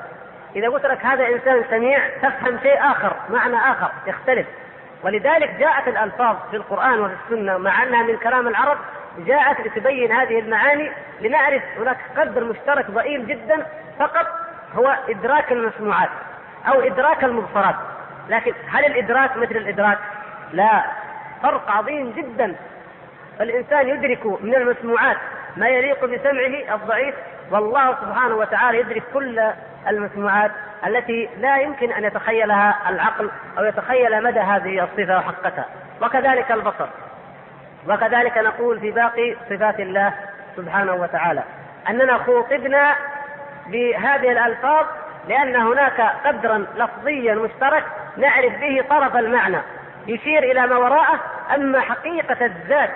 إذا 0.56 0.70
قلت 0.70 0.86
لك 0.86 1.06
هذا 1.06 1.28
إنسان 1.28 1.64
سميع 1.70 2.00
تفهم 2.22 2.60
شيء 2.64 2.92
آخر 2.92 3.16
معنى 3.30 3.56
آخر 3.56 3.92
يختلف. 4.08 4.48
ولذلك 5.04 5.50
جاءت 5.60 5.88
الألفاظ 5.88 6.36
في 6.52 6.58
القرآن 6.58 7.00
وفي 7.00 7.14
السنة 7.14 7.58
مع 7.58 7.84
أنها 7.84 8.04
من 8.04 8.18
كلام 8.18 8.48
العرب 8.48 8.78
جاءت 9.18 9.68
لتبين 9.68 10.12
هذه 10.12 10.40
المعاني 10.40 10.92
لنعرف 11.22 11.64
هناك 11.78 11.98
قدر 12.18 12.44
مشترك 12.44 12.92
ضئيل 12.92 13.28
جدا 13.28 13.66
فقط 14.00 14.28
هو 14.76 14.98
إدراك 15.10 15.52
المسموعات 15.52 16.10
أو 16.68 16.82
إدراك 16.82 17.24
المبصرات. 17.24 17.76
لكن 18.30 18.54
هل 18.72 18.86
الإدراك 18.86 19.38
مثل 19.38 19.56
الإدراك؟ 19.56 19.98
لا. 20.54 20.84
فرق 21.44 21.72
عظيم 21.72 22.12
جدا. 22.12 22.56
فالإنسان 23.40 23.88
يدرك 23.88 24.26
من 24.26 24.56
المسموعات 24.56 25.18
ما 25.58 25.68
يليق 25.68 26.06
بسمعه 26.06 26.76
الضعيف 26.76 27.16
والله 27.52 27.96
سبحانه 28.02 28.36
وتعالى 28.36 28.80
يدرك 28.80 29.04
كل 29.14 29.42
المسموعات 29.88 30.52
التي 30.88 31.30
لا 31.40 31.58
يمكن 31.58 31.92
أن 31.92 32.04
يتخيلها 32.04 32.90
العقل 32.90 33.32
أو 33.58 33.64
يتخيل 33.66 34.24
مدى 34.24 34.40
هذه 34.40 34.84
الصفة 34.84 35.18
وحقتها. 35.18 35.66
وكذلك 36.02 36.52
البصر. 36.52 36.88
وكذلك 37.90 38.38
نقول 38.38 38.80
في 38.80 38.92
باقي 38.92 39.36
صفات 39.50 39.80
الله 39.80 40.14
سبحانه 40.58 40.94
وتعالى 40.94 41.44
أننا 41.90 42.18
خوطبنا 42.18 42.96
بهذه 43.68 44.32
الألفاظ 44.32 44.86
لأن 45.28 45.56
هناك 45.56 46.02
قدرا 46.26 46.66
لفظيا 46.76 47.36
مشترك 47.36 47.84
نعرف 48.18 48.54
به 48.60 48.84
طرف 48.90 49.16
المعنى 49.16 49.58
يشير 50.08 50.44
إلى 50.44 50.68
ما 50.68 50.78
وراءه 50.78 51.20
أما 51.56 51.80
حقيقة 51.82 52.46
الذات 52.46 52.90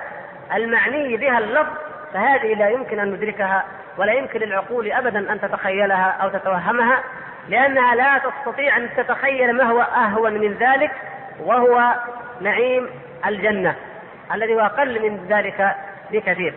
المعني 0.55 1.17
بها 1.17 1.37
اللفظ 1.37 1.73
فهذه 2.13 2.53
لا 2.53 2.69
يمكن 2.69 2.99
أن 2.99 3.11
ندركها 3.11 3.63
ولا 3.97 4.13
يمكن 4.13 4.39
للعقول 4.39 4.91
ابدا 4.91 5.33
أن 5.33 5.41
تتخيلها 5.41 6.09
أو 6.21 6.29
تتوهمها 6.29 7.03
لأنها 7.49 7.95
لا 7.95 8.17
تستطيع 8.17 8.77
أن 8.77 8.89
تتخيل 8.97 9.53
ما 9.53 9.63
هو 9.63 9.81
أهون 9.81 10.33
من 10.33 10.53
ذلك 10.53 10.91
وهو 11.39 11.95
نعيم 12.41 12.89
الجنة 13.25 13.75
الذي 14.33 14.55
هو 14.55 14.59
أقل 14.59 15.01
من 15.01 15.25
ذلك 15.29 15.75
بكثير. 16.11 16.53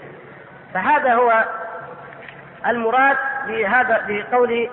فهذا 0.75 1.15
هو 1.15 1.45
المراد 2.67 3.17
بهذا 3.47 4.05
بقول 4.09 4.71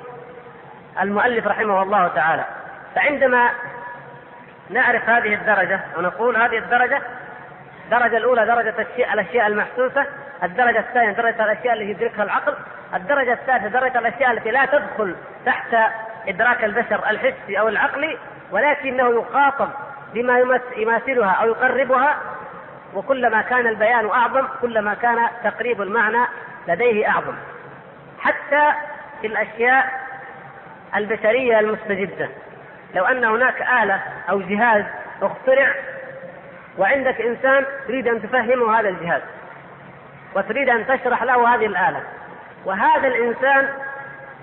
المؤلف 1.02 1.48
رحمه 1.48 1.84
الله 1.84 2.08
تعالى. 2.08 2.46
فعندما 2.96 3.50
نعرف 4.70 5.10
هذه 5.10 5.34
الدرجة 5.34 5.80
ونقول 5.98 6.38
هذه 6.38 6.58
الدرجة 6.58 7.02
الدرجة 7.88 8.18
الأولى 8.18 8.46
درجة 8.46 8.74
الشيء 8.80 9.14
الأشياء 9.14 9.48
المحسوسة 9.48 10.06
الدرجة 10.44 10.80
الثانية 10.80 11.12
درجة 11.12 11.46
الأشياء 11.46 11.74
التي 11.74 11.90
يدركها 11.90 12.24
العقل 12.24 12.54
الدرجة 12.94 13.34
الثالثة 13.34 13.68
درجة 13.68 14.00
الأشياء 14.00 14.32
التي 14.32 14.52
لا 14.52 14.66
تدخل 14.66 15.16
تحت 15.46 15.76
إدراك 16.28 16.64
البشر 16.64 17.10
الحسي 17.10 17.60
أو 17.60 17.68
العقلي 17.68 18.18
ولكنه 18.52 19.20
يخاطب 19.20 19.70
بما 20.14 20.40
يماثلها 20.78 21.32
أو 21.32 21.48
يقربها 21.48 22.18
وكلما 22.94 23.42
كان 23.42 23.68
البيان 23.68 24.10
أعظم 24.10 24.48
كلما 24.62 24.94
كان 24.94 25.28
تقريب 25.44 25.82
المعنى 25.82 26.26
لديه 26.68 27.10
أعظم. 27.10 27.36
حتى 28.20 28.74
في 29.22 29.28
الأشياء 29.28 29.86
البشرية 30.96 31.60
المستجدة. 31.60 32.30
لو 32.96 33.06
أن 33.06 33.26
هناك 33.26 33.62
آلة 33.62 34.02
أو 34.30 34.42
جهاز 34.42 34.84
اخترع 35.22 35.74
وعندك 36.78 37.22
إنسان 37.22 37.66
تريد 37.88 38.08
أن 38.08 38.22
تفهمه 38.22 38.80
هذا 38.80 38.90
الجهاز 38.90 39.22
وتريد 40.36 40.70
أن 40.70 40.88
تشرح 40.88 41.24
له 41.24 41.56
هذه 41.56 41.66
الآلة 41.66 42.04
وهذا 42.66 43.08
الإنسان 43.08 43.70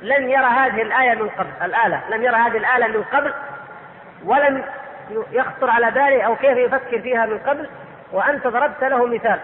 لن 0.03 0.31
يرى 0.31 0.47
هذه 0.47 0.83
الآية 0.83 1.15
من 1.15 1.29
قبل 1.29 1.51
الآلة 1.63 2.01
لم 2.11 2.23
يرى 2.23 2.37
هذه 2.37 2.57
الآلة 2.57 2.87
من 2.87 3.03
قبل 3.03 3.35
ولم 4.25 4.63
يخطر 5.33 5.71
على 5.71 5.91
باله 5.91 6.23
أو 6.23 6.37
كيف 6.37 6.59
يفكر 6.59 7.01
فيها 7.01 7.27
من 7.27 7.39
قبل 7.39 7.69
وأنت 8.13 8.47
ضربت 8.47 8.85
له 8.85 9.07
مثال. 9.07 9.41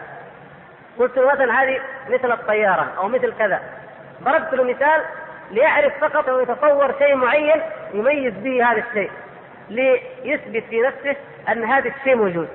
قلت 0.98 1.16
له 1.16 1.32
مثلا 1.32 1.62
هذه 1.62 1.80
مثل 2.08 2.32
الطيارة 2.32 2.92
أو 2.98 3.08
مثل 3.08 3.32
كذا. 3.38 3.60
ضربت 4.22 4.54
له 4.54 4.64
مثال 4.64 5.02
ليعرف 5.50 5.92
فقط 6.00 6.28
أو 6.28 6.40
يتصور 6.40 6.94
شيء 6.98 7.14
معين 7.14 7.62
يميز 7.94 8.34
به 8.34 8.72
هذا 8.72 8.82
الشيء 8.88 9.10
ليثبت 9.68 10.64
في 10.70 10.80
نفسه 10.80 11.16
أن 11.48 11.64
هذا 11.64 11.88
الشيء 11.88 12.16
موجود. 12.16 12.48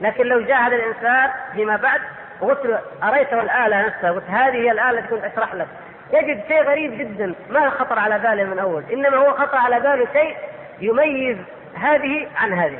لكن 0.00 0.26
لو 0.26 0.40
جاء 0.40 0.60
هذا 0.60 0.76
الإنسان 0.76 1.30
فيما 1.52 1.76
بعد 1.76 2.00
وقلت 2.40 2.66
له 2.66 2.80
أريته 3.02 3.40
الآلة 3.40 3.86
نفسها؟ 3.86 4.10
قلت 4.10 4.30
هذه 4.30 4.56
هي 4.56 4.70
الآلة 4.70 4.98
التي 4.98 5.08
كنت 5.08 5.24
أشرح 5.24 5.54
لك. 5.54 5.66
يجد 6.12 6.44
شيء 6.48 6.62
غريب 6.62 6.98
جدا 6.98 7.34
ما 7.50 7.70
خطر 7.70 7.98
على 7.98 8.18
باله 8.18 8.44
من 8.44 8.58
أول 8.58 8.84
إنما 8.92 9.16
هو 9.16 9.32
خطر 9.32 9.56
على 9.56 9.80
باله 9.80 10.06
شيء 10.12 10.36
يميز 10.80 11.36
هذه 11.74 12.28
عن 12.36 12.52
هذه. 12.52 12.78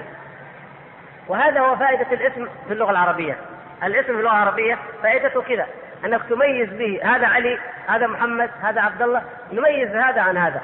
وهذا 1.29 1.61
هو 1.61 1.77
فائدة 1.77 2.07
الاسم 2.13 2.49
في 2.67 2.73
اللغة 2.73 2.91
العربية. 2.91 3.37
الاسم 3.85 4.07
في 4.07 4.19
اللغة 4.19 4.33
العربية 4.33 4.79
فائدته 5.03 5.43
كذا 5.43 5.67
أنك 6.05 6.21
تميز 6.29 6.69
به 6.69 7.01
هذا 7.05 7.27
علي 7.27 7.59
هذا 7.87 8.07
محمد 8.07 8.51
هذا 8.63 8.81
عبد 8.81 9.03
الله 9.03 9.23
نميز 9.53 9.97
هذا 9.97 10.21
عن 10.21 10.37
هذا. 10.37 10.61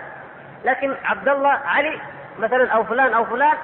لكن 0.64 0.94
عبد 1.04 1.28
الله 1.28 1.60
علي 1.66 2.00
مثلا 2.38 2.70
أو 2.70 2.84
فلان 2.84 3.14
أو 3.14 3.24
فلان 3.24 3.54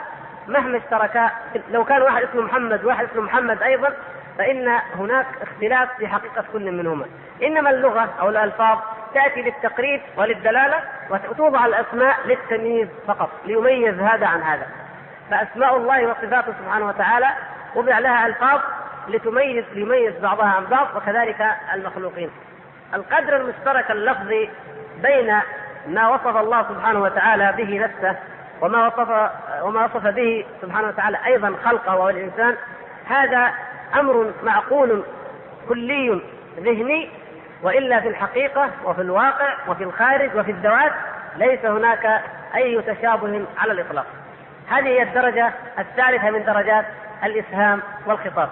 مهما 0.49 0.78
اشتركا 0.78 1.30
لو 1.70 1.84
كان 1.84 2.03
واحد 2.03 2.22
اسمه 2.22 2.43
محمد 2.43 2.84
وواحد 2.84 3.09
اسمه 3.11 3.22
محمد 3.22 3.62
أيضا 3.62 3.93
فإن 4.38 4.68
هناك 4.99 5.26
اختلاف 5.43 5.88
في 5.99 6.09
حقيقة 6.09 6.45
كل 6.53 6.72
منهما. 6.72 7.07
إنما 7.43 7.70
اللغة 7.70 8.09
أو 8.20 8.28
الألفاظ 8.28 8.78
تأتي 9.14 9.43
للتقريب 9.43 10.01
وللدلالة 10.16 10.80
وتوضع 11.11 11.66
الأسماء 11.66 12.16
للتمييز 12.26 12.88
فقط 13.07 13.30
ليميز 13.47 13.95
هذا 14.01 14.26
عن 14.26 14.43
هذا. 14.43 14.66
فأسماء 15.30 15.76
الله 15.76 16.07
وصفاته 16.07 16.53
سبحانه 16.64 16.86
وتعالى 16.86 17.28
وضع 17.74 17.99
لها 17.99 18.26
ألفاظ 18.26 18.61
لتميز 19.09 19.64
ليميز 19.74 20.14
بعضها 20.22 20.49
عن 20.49 20.64
بعض 20.64 20.86
وكذلك 20.97 21.47
المخلوقين. 21.74 22.30
القدر 22.95 23.36
المشترك 23.36 23.91
اللفظي 23.91 24.51
بين 25.03 25.41
ما 25.86 26.09
وصف 26.09 26.36
الله 26.36 26.62
سبحانه 26.62 27.03
وتعالى 27.03 27.53
به 27.57 27.78
نفسه 27.78 28.16
وما 28.61 28.87
وصف 28.87 29.31
وما 29.63 29.85
وصف 29.85 30.07
به 30.07 30.45
سبحانه 30.63 30.89
وتعالى 30.89 31.19
أيضا 31.27 31.55
خلقه 31.65 31.97
وهو 31.97 32.09
الإنسان 32.09 32.57
هذا 33.07 33.53
أمر 33.95 34.33
معقول 34.43 35.03
كلي 35.69 36.21
ذهني 36.59 37.09
وإلا 37.63 38.01
في 38.01 38.09
الحقيقة 38.09 38.71
وفي 38.85 39.01
الواقع 39.01 39.55
وفي 39.69 39.85
الخارج 39.85 40.37
وفي 40.37 40.51
الذوات 40.51 40.93
ليس 41.37 41.65
هناك 41.65 42.23
أي 42.55 42.83
تشابه 42.83 43.45
على 43.59 43.73
الإطلاق. 43.73 44.07
هذه 44.69 44.87
هي 44.87 45.03
الدرجة 45.03 45.53
الثالثة 45.79 46.31
من 46.31 46.45
درجات 46.45 46.85
الإفهام 47.25 47.83
والخطاب. 48.07 48.49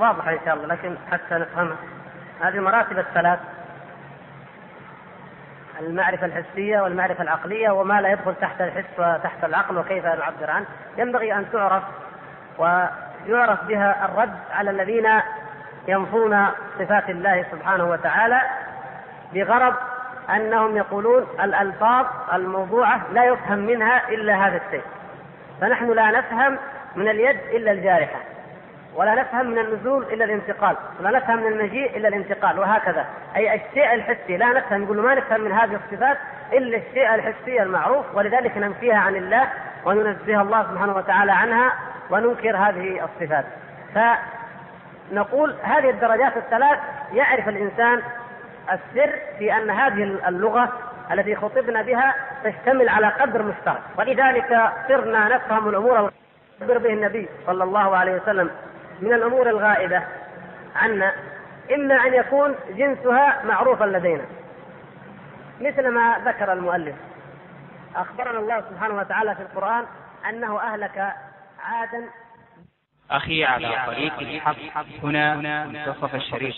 واضحة 0.00 0.30
إن 0.30 0.38
شاء 0.44 0.54
الله 0.54 0.66
لكن 0.66 0.96
حتى 1.12 1.34
نفهمها. 1.34 1.76
هذه 2.40 2.54
المراتب 2.54 2.98
الثلاث. 2.98 3.38
المعرفة 5.80 6.26
الحسية 6.26 6.80
والمعرفة 6.80 7.22
العقلية 7.22 7.70
وما 7.70 8.00
لا 8.00 8.08
يدخل 8.08 8.34
تحت 8.34 8.60
الحس 8.60 8.98
وتحت 8.98 9.44
العقل 9.44 9.78
وكيف 9.78 10.04
نعبر 10.04 10.50
عنه 10.50 10.66
ينبغي 10.98 11.34
أن 11.34 11.46
تعرف 11.52 11.82
ويعرف 12.58 13.64
بها 13.64 14.04
الرد 14.04 14.36
على 14.52 14.70
الذين 14.70 15.08
ينفون 15.88 16.46
صفات 16.78 17.10
الله 17.10 17.44
سبحانه 17.52 17.84
وتعالى 17.84 18.40
بغرض 19.34 19.74
أنهم 20.30 20.76
يقولون 20.76 21.26
الألفاظ 21.42 22.06
الموضوعة 22.32 23.00
لا 23.12 23.24
يفهم 23.24 23.58
منها 23.58 24.08
إلا 24.08 24.34
هذا 24.34 24.60
الشيء. 24.66 24.84
فنحن 25.60 25.92
لا 25.92 26.10
نفهم 26.10 26.58
من 26.96 27.08
اليد 27.08 27.40
إلا 27.52 27.72
الجارحة. 27.72 28.18
ولا 28.94 29.14
نفهم 29.14 29.46
من 29.46 29.58
النزول 29.58 30.02
إلا 30.02 30.24
الانتقال 30.24 30.76
ولا 31.00 31.10
نفهم 31.10 31.38
من 31.42 31.46
المجيء 31.46 31.96
إلا 31.96 32.08
الانتقال 32.08 32.58
وهكذا. 32.58 33.06
أي 33.36 33.54
الشيء 33.54 33.94
الحسي 33.94 34.36
لا 34.36 34.46
نفهم 34.46 34.82
يقول 34.82 35.00
ما 35.00 35.14
نفهم 35.14 35.40
من 35.40 35.52
هذه 35.52 35.80
الصفات 35.84 36.18
إلا 36.52 36.76
الشيء 36.76 37.14
الحسي 37.14 37.62
المعروف 37.62 38.06
ولذلك 38.14 38.56
ننفيها 38.56 38.98
عن 38.98 39.16
الله 39.16 39.48
وننزه 39.84 40.40
الله 40.40 40.62
سبحانه 40.62 40.96
وتعالى 40.96 41.32
عنها 41.32 41.72
وننكر 42.10 42.56
هذه 42.56 43.04
الصفات. 43.04 43.44
فنقول 43.94 45.54
هذه 45.62 45.90
الدرجات 45.90 46.36
الثلاث 46.36 46.78
يعرف 47.12 47.48
الإنسان 47.48 48.02
السر 48.72 49.12
في 49.38 49.52
أن 49.52 49.70
هذه 49.70 50.02
اللغة 50.28 50.72
التي 51.12 51.36
خطبنا 51.36 51.82
بها 51.82 52.14
تشتمل 52.44 52.88
على 52.88 53.06
قدر 53.06 53.42
مشترك. 53.42 53.80
ولذلك 53.98 54.70
صرنا 54.88 55.28
نفهم 55.28 55.68
الأمور 55.68 56.10
به 56.60 56.92
النبي 56.92 57.28
صلى 57.46 57.64
الله 57.64 57.96
عليه 57.96 58.14
وسلم. 58.14 58.50
من 59.00 59.12
الأمور 59.12 59.50
الغائبة 59.50 60.02
عنا 60.76 61.14
إما 61.74 61.94
أن 61.94 62.14
يكون 62.14 62.54
جنسها 62.68 63.42
معروفا 63.44 63.84
لدينا. 63.84 64.24
مثل 65.60 65.88
ما 65.88 66.22
ذكر 66.24 66.52
المؤلف. 66.52 66.96
أخبرنا 67.96 68.38
الله 68.38 68.60
سبحانه 68.70 68.94
وتعالى 68.94 69.34
في 69.34 69.42
القرآن 69.42 69.84
أنه 70.28 70.60
أهلك 70.60 71.14
عادا. 71.62 72.04
أخي 73.10 73.44
على 73.44 73.68
طريق 73.86 74.18
الحق. 74.18 74.84
هنا 75.02 75.36
منتصف 75.64 76.14
الشريف 76.14 76.54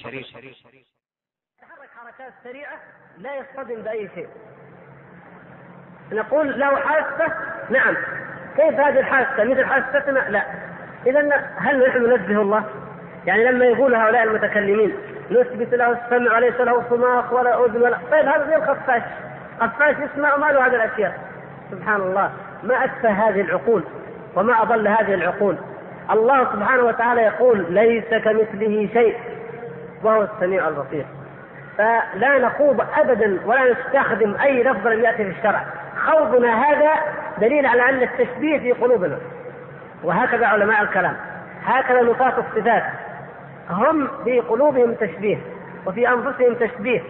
تحرك 1.60 1.88
حركات 1.96 2.32
سريعة 2.44 2.78
لا 3.18 3.36
يصطدم 3.36 3.82
بأي 3.82 4.10
شيء. 4.14 4.28
نقول 6.12 6.60
له 6.60 6.76
حاسة 6.76 7.34
نعم. 7.70 7.96
كيف 8.56 8.80
هذه 8.80 9.00
الحاسة؟ 9.00 9.44
مثل 9.44 9.64
حاستنا؟ 9.64 10.18
لا. 10.18 10.71
إذا 11.06 11.20
هل 11.56 11.88
نحن 11.88 11.98
ننزه 11.98 12.42
الله؟ 12.42 12.64
يعني 13.26 13.44
لما 13.44 13.64
يقول 13.64 13.94
هؤلاء 13.94 14.22
المتكلمين 14.22 14.92
نثبت 15.30 15.74
له 15.74 15.92
السمع 15.92 16.36
وليس 16.36 16.60
له 16.60 16.82
صماخ 16.90 17.32
ولا 17.32 17.64
أذن 17.64 17.82
ولا 17.82 17.98
طيب 18.10 18.26
هذا 18.26 18.46
زي 18.46 18.56
الخفاش 18.56 19.02
خفاش 19.60 19.96
يسمع 19.98 20.34
وما 20.34 20.46
له 20.46 20.66
هذه 20.66 20.74
الأشياء. 20.74 21.18
سبحان 21.70 22.00
الله. 22.00 22.30
ما 22.62 22.84
أتفه 22.84 23.10
هذه 23.10 23.40
العقول 23.40 23.82
وما 24.36 24.62
أضل 24.62 24.88
هذه 24.88 25.14
العقول. 25.14 25.56
الله 26.10 26.44
سبحانه 26.44 26.82
وتعالى 26.82 27.22
يقول 27.22 27.66
ليس 27.68 28.08
كمثله 28.08 28.88
شيء. 28.92 29.16
وهو 30.02 30.22
السميع 30.22 30.68
البصير. 30.68 31.06
فلا 31.78 32.38
نخوض 32.38 32.86
ابدا 32.98 33.38
ولا 33.46 33.72
نستخدم 33.72 34.36
أي 34.42 34.62
لفظ 34.62 34.86
لم 34.86 35.04
يأتي 35.04 35.24
في 35.24 35.30
الشرع. 35.38 35.64
خوضنا 36.06 36.54
هذا 36.54 36.90
دليل 37.38 37.66
على 37.66 37.88
أن 37.88 38.02
التشبيه 38.02 38.58
في 38.58 38.72
قلوبنا. 38.72 39.18
وهكذا 40.02 40.46
علماء 40.46 40.82
الكلام. 40.82 41.16
هكذا 41.64 42.02
نفاة 42.02 42.32
الصفات. 42.38 42.82
هم 43.70 44.08
في 44.24 44.40
قلوبهم 44.40 44.94
تشبيه 44.94 45.38
وفي 45.86 46.08
أنفسهم 46.08 46.54
تشبيه. 46.54 47.00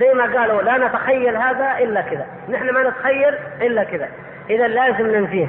زي 0.00 0.14
ما 0.14 0.38
قالوا 0.38 0.62
لا 0.62 0.78
نتخيل 0.78 1.36
هذا 1.36 1.78
إلا 1.78 2.00
كذا. 2.00 2.26
نحن 2.48 2.70
ما 2.70 2.88
نتخيل 2.88 3.34
إلا 3.60 3.84
كذا. 3.84 4.08
اذا 4.50 4.68
لازم 4.68 5.06
ننفيه. 5.06 5.46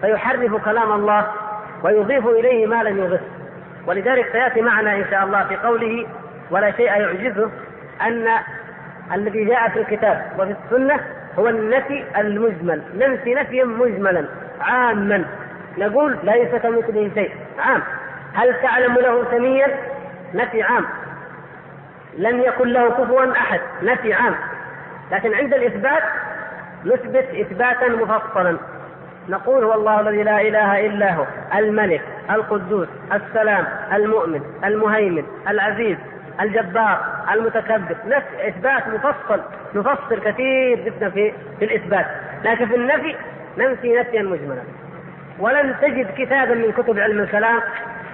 فيحرف 0.00 0.64
كلام 0.64 0.92
الله 0.92 1.26
ويضيف 1.82 2.26
إليه 2.26 2.66
ما 2.66 2.82
لم 2.82 2.98
يضف. 2.98 3.20
ولذلك 3.86 4.28
سيأتي 4.32 4.60
معنا 4.60 4.96
إن 4.96 5.04
شاء 5.10 5.24
الله 5.24 5.44
في 5.44 5.56
قوله 5.56 6.06
ولا 6.50 6.70
شيء 6.70 6.86
يعجزه 6.86 7.50
أن 8.02 8.28
الذي 9.14 9.44
جاء 9.44 9.68
في 9.68 9.78
الكتاب 9.78 10.22
وفي 10.38 10.54
السنة 10.64 11.00
هو 11.38 11.48
النفي 11.48 12.04
المجمل. 12.16 12.82
ننفي 12.94 13.34
نفيا 13.34 13.64
مجملا 13.64 14.24
عاما. 14.60 15.24
نقول 15.80 16.18
ليس 16.22 16.48
كمثله 16.48 17.10
شيء. 17.14 17.30
عام. 17.58 17.82
هل 18.34 18.54
تعلم 18.62 18.94
له 18.94 19.24
سميا؟ 19.30 19.68
نفي 20.34 20.62
عام. 20.62 20.84
لم 22.18 22.40
يكن 22.40 22.68
له 22.68 22.90
كفوا 22.90 23.32
أحد. 23.32 23.60
نفي 23.82 24.12
عام. 24.12 24.34
لكن 25.12 25.34
عند 25.34 25.54
الإثبات 25.54 26.02
نثبت 26.84 27.26
إثباتا 27.40 27.88
مفصلا. 27.88 28.56
نقول 29.28 29.64
هو 29.64 29.74
الله 29.74 30.00
الذي 30.00 30.22
لا 30.22 30.40
إله 30.40 30.86
إلا 30.86 31.14
هو 31.14 31.24
الملك 31.54 32.02
القدوس 32.30 32.88
السلام 33.12 33.64
المؤمن 33.92 34.40
المهيمن 34.64 35.24
العزيز 35.48 35.96
الجبار 36.40 37.04
المتكبر. 37.32 37.96
نفي 38.06 38.48
إثبات 38.48 38.88
مفصل. 38.88 39.40
نفصل 39.74 40.20
كثير 40.20 40.80
جدا 40.80 41.10
في 41.10 41.32
في 41.58 41.64
الإثبات. 41.64 42.06
لكن 42.44 42.66
في 42.66 42.76
النفي 42.76 43.16
ننفي 43.58 43.98
نفيا 44.00 44.22
مجملا. 44.22 44.62
ولن 45.40 45.74
تجد 45.80 46.14
كتابا 46.18 46.54
من 46.54 46.72
كتب 46.72 46.98
علم 46.98 47.20
الكلام 47.20 47.60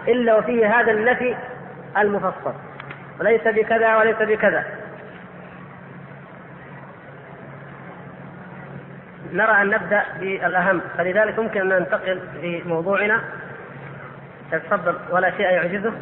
إلا 0.09 0.35
وفيه 0.37 0.81
هذا 0.81 0.93
النفي 0.93 1.37
المفصل. 1.99 2.55
وليس 3.21 3.43
بكذا 3.43 3.97
وليس 3.97 4.17
بكذا. 4.17 4.65
نرى 9.33 9.63
أن 9.63 9.71
نبدأ 9.71 10.03
بالأهم 10.21 10.81
فلذلك 10.99 11.39
يمكن 11.39 11.61
أن 11.61 11.69
ننتقل 11.69 12.21
في 12.41 12.63
موضوعنا. 12.67 13.21
تتفضل 14.53 14.95
ولا 15.11 15.31
شيء 15.31 15.47
يعجزه. 15.47 15.93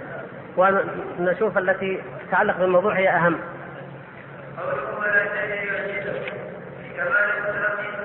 ونشوف 0.57 1.59
التي 1.59 2.03
تتعلق 2.29 2.59
بالموضوع 2.59 2.95
هي 2.95 3.09
أهم. 3.09 3.39
قولكم 4.59 4.99
ولا 5.01 5.25
شيء 5.25 5.73
يعجزه 5.73 6.21
كمال 6.97 7.31
التلقي 7.39 8.04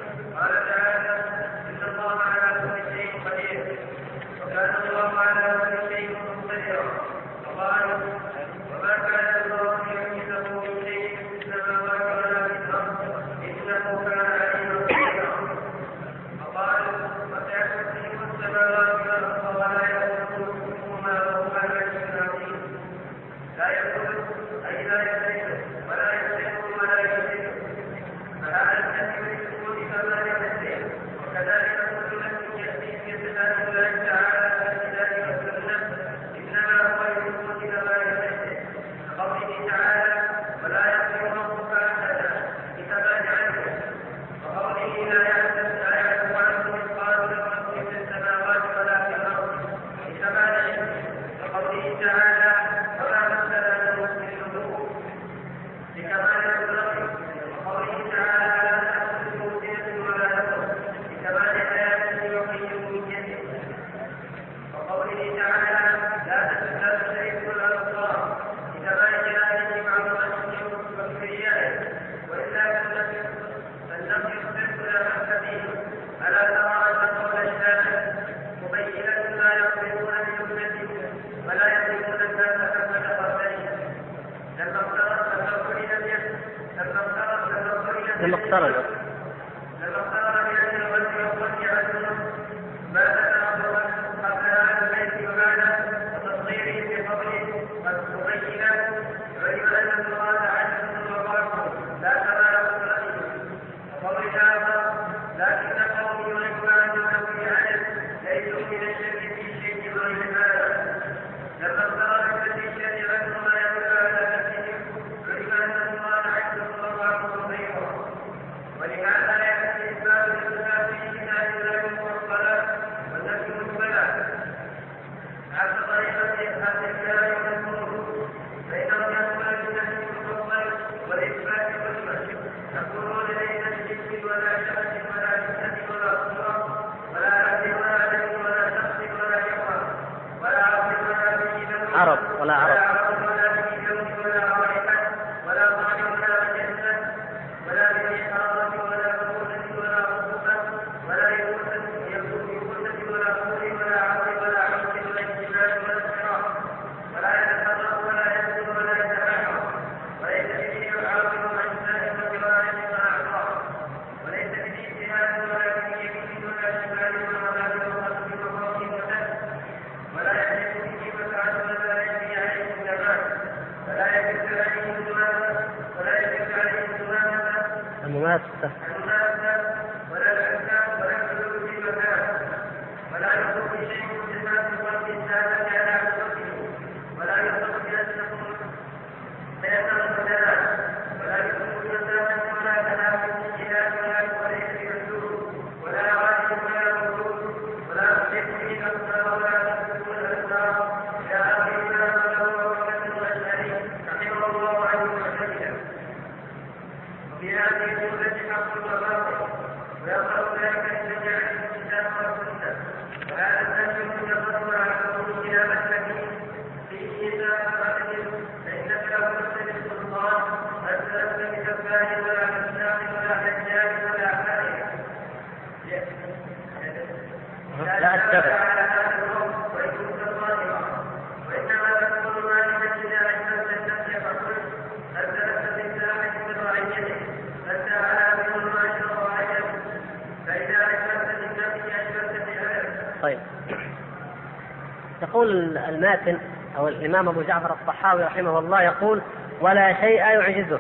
يقول 246.00 246.06
الماتن 246.06 246.38
أو 246.78 246.88
الإمام 246.88 247.30
أبو 247.30 247.42
جعفر 247.42 247.76
الصحاوي 247.82 248.24
رحمه 248.24 248.60
الله 248.60 248.82
يقول 248.82 249.22
ولا 249.62 249.94
شيء 249.94 250.20
يعجزه. 250.20 250.80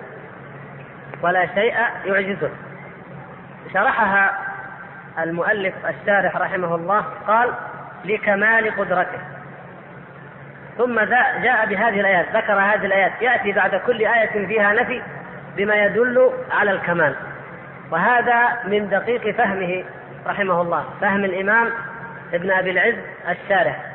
ولا 1.21 1.45
شيء 1.55 1.75
يعجزه. 2.05 2.49
شرحها 3.73 4.37
المؤلف 5.19 5.73
الشارح 5.85 6.37
رحمه 6.37 6.75
الله 6.75 7.05
قال 7.27 7.53
لكمال 8.05 8.75
قدرته. 8.77 9.19
ثم 10.77 10.99
جاء 11.43 11.65
بهذه 11.65 11.99
الآيات 11.99 12.25
ذكر 12.35 12.53
هذه 12.53 12.85
الآيات 12.85 13.11
يأتي 13.21 13.51
بعد 13.51 13.75
كل 13.75 14.05
آية 14.05 14.47
فيها 14.47 14.73
نفي 14.73 15.01
بما 15.57 15.75
يدل 15.75 16.31
على 16.51 16.71
الكمال. 16.71 17.15
وهذا 17.91 18.47
من 18.65 18.89
دقيق 18.89 19.35
فهمه 19.35 19.83
رحمه 20.27 20.61
الله 20.61 20.85
فهم 21.01 21.25
الإمام 21.25 21.69
ابن 22.33 22.51
أبي 22.51 22.71
العز 22.71 22.95
الشارح. 23.29 23.88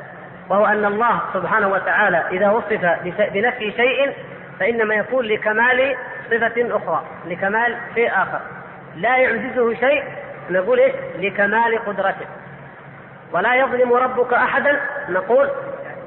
وهو 0.49 0.65
أن 0.65 0.85
الله 0.85 1.19
سبحانه 1.33 1.67
وتعالى 1.67 2.23
إذا 2.31 2.49
وصف 2.49 2.97
بنفي 3.33 3.71
شيء 3.71 4.13
فإنما 4.59 4.95
يكون 4.95 5.25
لكمال 5.25 5.95
صفة 6.31 6.77
أخرى 6.77 7.03
لكمال 7.25 7.77
شيء 7.95 8.09
آخر. 8.09 8.39
لا 8.95 9.17
يعجزه 9.17 9.73
شيء 9.73 10.03
نقول 10.49 10.79
إيش؟ 10.79 10.93
لكمال 11.19 11.85
قدرته. 11.85 12.25
ولا 13.31 13.55
يظلم 13.55 13.93
ربك 13.93 14.33
أحدا 14.33 14.79
نقول 15.09 15.49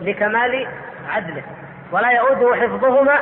لكمال 0.01 0.66
عدله. 1.09 1.43
ولا 1.93 2.11
يؤوده 2.11 2.55
حفظهما 2.55 3.18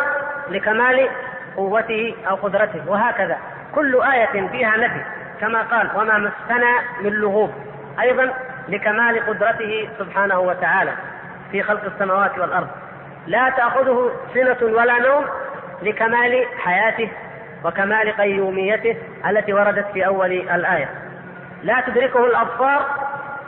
لكمال 0.48 1.08
قوته 1.56 2.14
أو 2.28 2.34
قدرته. 2.34 2.80
وهكذا. 2.86 3.38
كل 3.74 4.02
آية 4.02 4.48
فيها 4.48 4.76
نفي 4.76 5.00
كما 5.40 5.62
قال 5.62 5.90
وما 5.96 6.18
مسنا 6.18 6.78
من 7.00 7.10
لغوب. 7.10 7.54
أيضا 8.00 8.34
لكمال 8.68 9.26
قدرته 9.26 9.88
سبحانه 9.98 10.38
وتعالى. 10.38 10.92
في 11.52 11.62
خلق 11.62 11.84
السماوات 11.84 12.38
والأرض. 12.38 12.68
لا 13.26 13.50
تأخذه 13.50 14.10
سنة 14.34 14.56
ولا 14.62 14.98
نوم 14.98 15.24
لكمال 15.82 16.46
حياته 16.58 17.08
وكمال 17.64 18.16
قيوميته 18.16 18.96
التي 19.28 19.52
وردت 19.52 19.86
في 19.92 20.06
أول 20.06 20.32
الآية. 20.32 20.88
لا 21.62 21.80
تدركه 21.86 22.26
الأبصار 22.26 22.86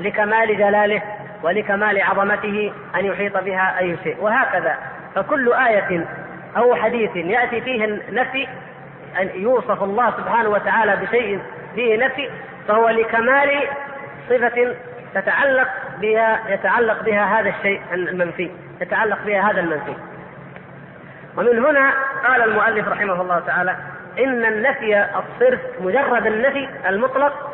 لكمال 0.01 0.59
جلاله 0.59 1.03
ولكمال 1.43 2.03
عظمته 2.03 2.73
أن 2.95 3.05
يحيط 3.05 3.37
بها 3.37 3.79
أي 3.79 3.97
شيء. 4.05 4.17
وهكذا 4.21 4.77
فكل 5.15 5.53
آية 5.53 6.05
أو 6.57 6.75
حديث 6.75 7.17
يأتي 7.17 7.61
فيه 7.61 7.85
النفي 7.85 8.49
أن 9.21 9.31
يوصف 9.35 9.83
الله 9.83 10.11
سبحانه 10.11 10.49
وتعالى 10.49 10.97
بشيء 10.97 11.41
فيه 11.75 12.07
نفي 12.07 12.31
فهو 12.69 12.89
لكمال 12.89 13.69
صفة 14.29 14.75
تتعلق 15.15 15.69
بها 16.01 16.41
يتعلق 16.49 17.03
بها 17.03 17.41
هذا 17.41 17.49
الشيء 17.49 17.83
المنفي 17.93 18.51
يتعلق 18.81 19.19
بها 19.27 19.51
هذا 19.51 19.61
المنفي. 19.61 19.95
ومن 21.37 21.65
هنا 21.65 21.93
قال 22.25 22.43
المؤلف 22.43 22.89
رحمه 22.89 23.23
الله 23.23 23.41
تعالى 23.41 23.77
إن 24.19 24.45
النفي 24.45 25.01
الصرف 25.01 25.61
مجرد 25.81 26.27
النفي 26.27 26.69
المطلق 26.89 27.51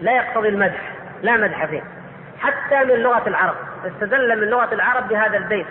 لا 0.00 0.12
يقتضي 0.12 0.48
المدح 0.48 0.92
لا 1.22 1.36
مدح 1.36 1.66
فيه. 1.66 1.82
حتى 2.40 2.84
من 2.84 2.94
لغة 2.94 3.28
العرب 3.28 3.54
استدل 3.86 4.40
من 4.40 4.46
لغة 4.46 4.74
العرب 4.74 5.08
بهذا 5.08 5.36
البيت 5.36 5.66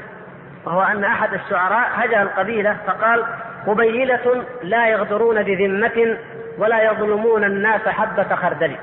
وهو 0.66 0.82
أن 0.82 1.04
أحد 1.04 1.34
الشعراء 1.34 1.90
هجا 1.94 2.22
القبيلة 2.22 2.78
فقال 2.88 3.26
قبيلة 3.68 4.44
لا 4.64 4.88
يغدرون 4.88 5.44
بذمة 5.44 6.18
ولا 6.58 6.84
يظلمون 6.84 7.44
الناس 7.44 7.88
حبة 7.88 8.36
خردل. 8.36 8.76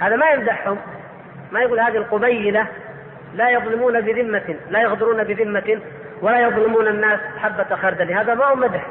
هذا 0.00 0.16
ما 0.16 0.26
يمدحهم. 0.26 0.78
ما 1.52 1.60
يقول 1.60 1.80
هذه 1.80 1.96
القبيلة 1.96 2.66
لا 3.34 3.50
يظلمون 3.50 4.00
بذمة 4.00 4.54
لا 4.70 4.80
يغدرون 4.80 5.24
بذمة 5.24 5.80
ولا 6.22 6.40
يظلمون 6.40 6.88
الناس 6.88 7.20
حبة 7.38 7.76
خردل. 7.76 8.12
هذا 8.12 8.34
ما 8.34 8.44
هو 8.44 8.54
مدح. 8.54 8.86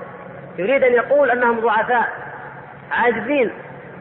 يريد 0.57 0.83
أن 0.83 0.93
يقول 0.93 1.31
أنهم 1.31 1.59
ضعفاء 1.59 2.09
عاجزين. 2.91 3.51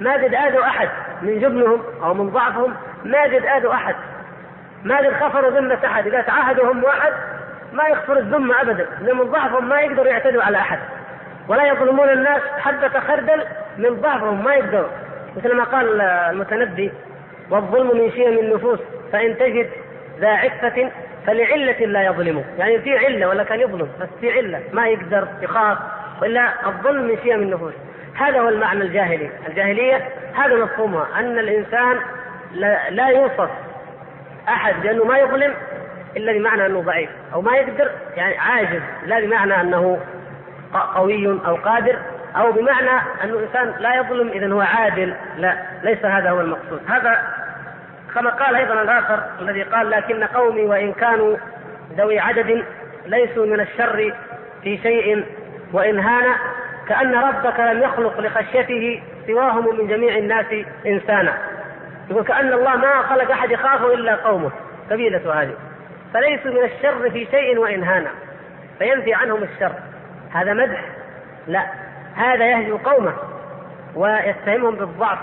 ما 0.01 0.13
قد 0.13 0.35
آذوا 0.35 0.65
أحد 0.65 0.89
من 1.23 1.41
جبنهم 1.41 1.83
أو 2.03 2.15
من 2.15 2.31
ضعفهم. 2.31 2.75
ما 3.05 3.23
قد 3.23 3.47
آذوا 3.47 3.75
أحد. 3.75 3.95
ما 4.85 4.97
قد 4.97 5.13
خفروا 5.13 5.51
ذمة 5.51 5.79
أحد. 5.85 6.07
إذا 6.07 6.21
تعاهدهم 6.21 6.85
واحد 6.85 7.13
ما 7.73 7.85
يخفر 7.85 8.19
الذمة 8.19 8.61
أبدا. 8.61 8.87
لأن 9.03 9.17
من 9.17 9.25
ضعفهم 9.25 9.69
ما 9.69 9.81
يقدروا 9.81 10.07
يعتدوا 10.07 10.43
على 10.43 10.59
أحد. 10.59 10.79
ولا 11.49 11.65
يظلمون 11.65 12.09
الناس 12.09 12.43
حبة 12.59 13.01
خردل 13.01 13.45
من 13.79 14.01
ضعفهم 14.01 14.45
ما 14.45 14.55
يقدروا. 14.55 14.89
مثل 15.37 15.57
ما 15.57 15.65
قال 15.65 16.01
المتنبي 16.01 16.93
والظلم 17.51 17.99
من 17.99 18.13
شيم 18.13 18.39
النفوس 18.39 18.79
فإن 19.13 19.39
تجد 19.39 19.71
ذا 20.21 20.29
عفة 20.29 20.91
فلعلة 21.27 21.87
لا 21.87 22.07
يظلمه. 22.07 22.45
يعني 22.59 22.79
في 22.79 22.99
علة 22.99 23.29
ولا 23.29 23.45
كان 23.45 23.61
يظلم 23.61 23.89
بس 24.01 24.09
في 24.21 24.33
علة 24.33 24.61
ما 24.73 24.89
يقدر 24.89 25.29
يخاف 25.43 25.79
ولا 26.23 26.67
الظلم 26.67 27.07
من 27.07 27.19
شيم 27.23 27.43
النفوس. 27.43 27.75
هذا 28.15 28.41
هو 28.41 28.49
المعنى 28.49 28.83
الجاهلي. 28.83 29.31
الجاهلية 29.49 30.09
هذا 30.35 30.57
مفهومها 30.57 31.09
أن 31.19 31.39
الإنسان 31.39 31.97
لا, 32.91 33.09
يوصف 33.09 33.51
أحد 34.49 34.83
بأنه 34.83 35.05
ما 35.05 35.19
يظلم 35.19 35.55
إلا 36.17 36.33
بمعنى 36.33 36.67
أنه 36.67 36.81
ضعيف 36.81 37.11
أو 37.35 37.43
ما 37.43 37.57
يقدر 37.57 37.91
يعني 38.17 38.39
عاجز 38.39 38.83
لا 39.07 39.21
بمعنى 39.21 39.61
أنه 39.61 39.99
قوي 40.95 41.27
أو 41.27 41.55
قادر. 41.55 41.97
أو 42.37 42.53
بمعنى 42.53 43.03
أنه 43.25 43.39
إنسان 43.39 43.75
لا 43.79 43.95
يظلم 43.95 44.29
إذا 44.29 44.53
هو 44.53 44.61
عادل. 44.61 45.15
لا 45.37 45.57
ليس 45.83 46.05
هذا 46.05 46.31
هو 46.31 46.41
المقصود. 46.41 46.81
هذا 46.89 47.23
كما 48.15 48.31
قال 48.31 48.57
أيضا 48.57 48.83
الآخر 48.83 49.23
الذي 49.41 49.63
قال 49.63 49.91
لكن 49.91 50.25
قومي 50.25 50.63
وإن 50.63 50.93
كانوا 50.93 51.37
ذوي 51.97 52.19
عدد 52.19 52.65
ليسوا 53.07 53.47
من 53.47 53.61
الشر 53.61 54.15
في 54.63 54.79
شيء 54.79 55.25
وإن 55.73 55.99
هان 55.99 56.35
كأن 56.89 57.15
ربك 57.15 57.61
لم 57.61 57.83
يخلق 57.83 58.21
لخشيته 58.21 59.03
سواهم 59.27 59.79
من 59.79 59.89
جميع 59.89 60.17
الناس 60.17 60.47
إنسانا. 60.87 61.35
يقول 62.11 62.25
كأن 62.25 62.53
الله 62.53 62.77
ما 62.77 63.03
خلق 63.03 63.31
أحد 63.31 63.51
يخافه 63.51 63.95
إلا 63.95 64.15
قومه. 64.15 64.51
قبيلة 64.91 65.43
هذه. 65.43 65.55
فليسوا 66.15 66.51
من 66.51 66.65
الشر 66.65 67.11
في 67.11 67.27
شيء 67.31 67.59
وإن 67.59 67.85
هان. 67.85 68.07
فينفي 68.79 69.15
عنهم 69.15 69.43
الشر. 69.43 69.73
هذا 70.33 70.53
مدح. 70.53 70.85
لا. 71.47 71.67
هذا 72.17 72.47
يهجو 72.47 72.77
قومه 72.77 73.13
ويتهمهم 73.95 74.75
بالضعف 74.75 75.19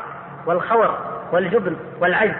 والخور 0.45 0.97
والجبن 1.31 1.75
والعجز. 1.99 2.35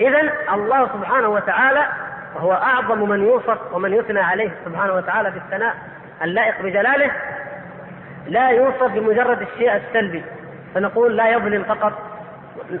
إذا 0.00 0.32
الله 0.54 0.88
سبحانه 0.88 1.28
وتعالى 1.28 1.86
وهو 2.34 2.52
أعظم 2.52 3.08
من 3.08 3.24
يوصف 3.24 3.58
ومن 3.72 3.92
يثنى 3.94 4.20
عليه 4.20 4.50
سبحانه 4.64 4.94
وتعالى 4.94 5.32
في 5.32 5.38
الثناء 5.38 5.74
اللائق 6.22 6.62
بجلاله 6.62 7.10
لا 8.26 8.50
يوصف 8.50 8.92
بمجرد 8.92 9.42
الشيء 9.42 9.76
السلبي. 9.76 10.24
فنقول 10.74 11.16
لا 11.16 11.28
يظلم 11.28 11.62
فقط 11.62 11.92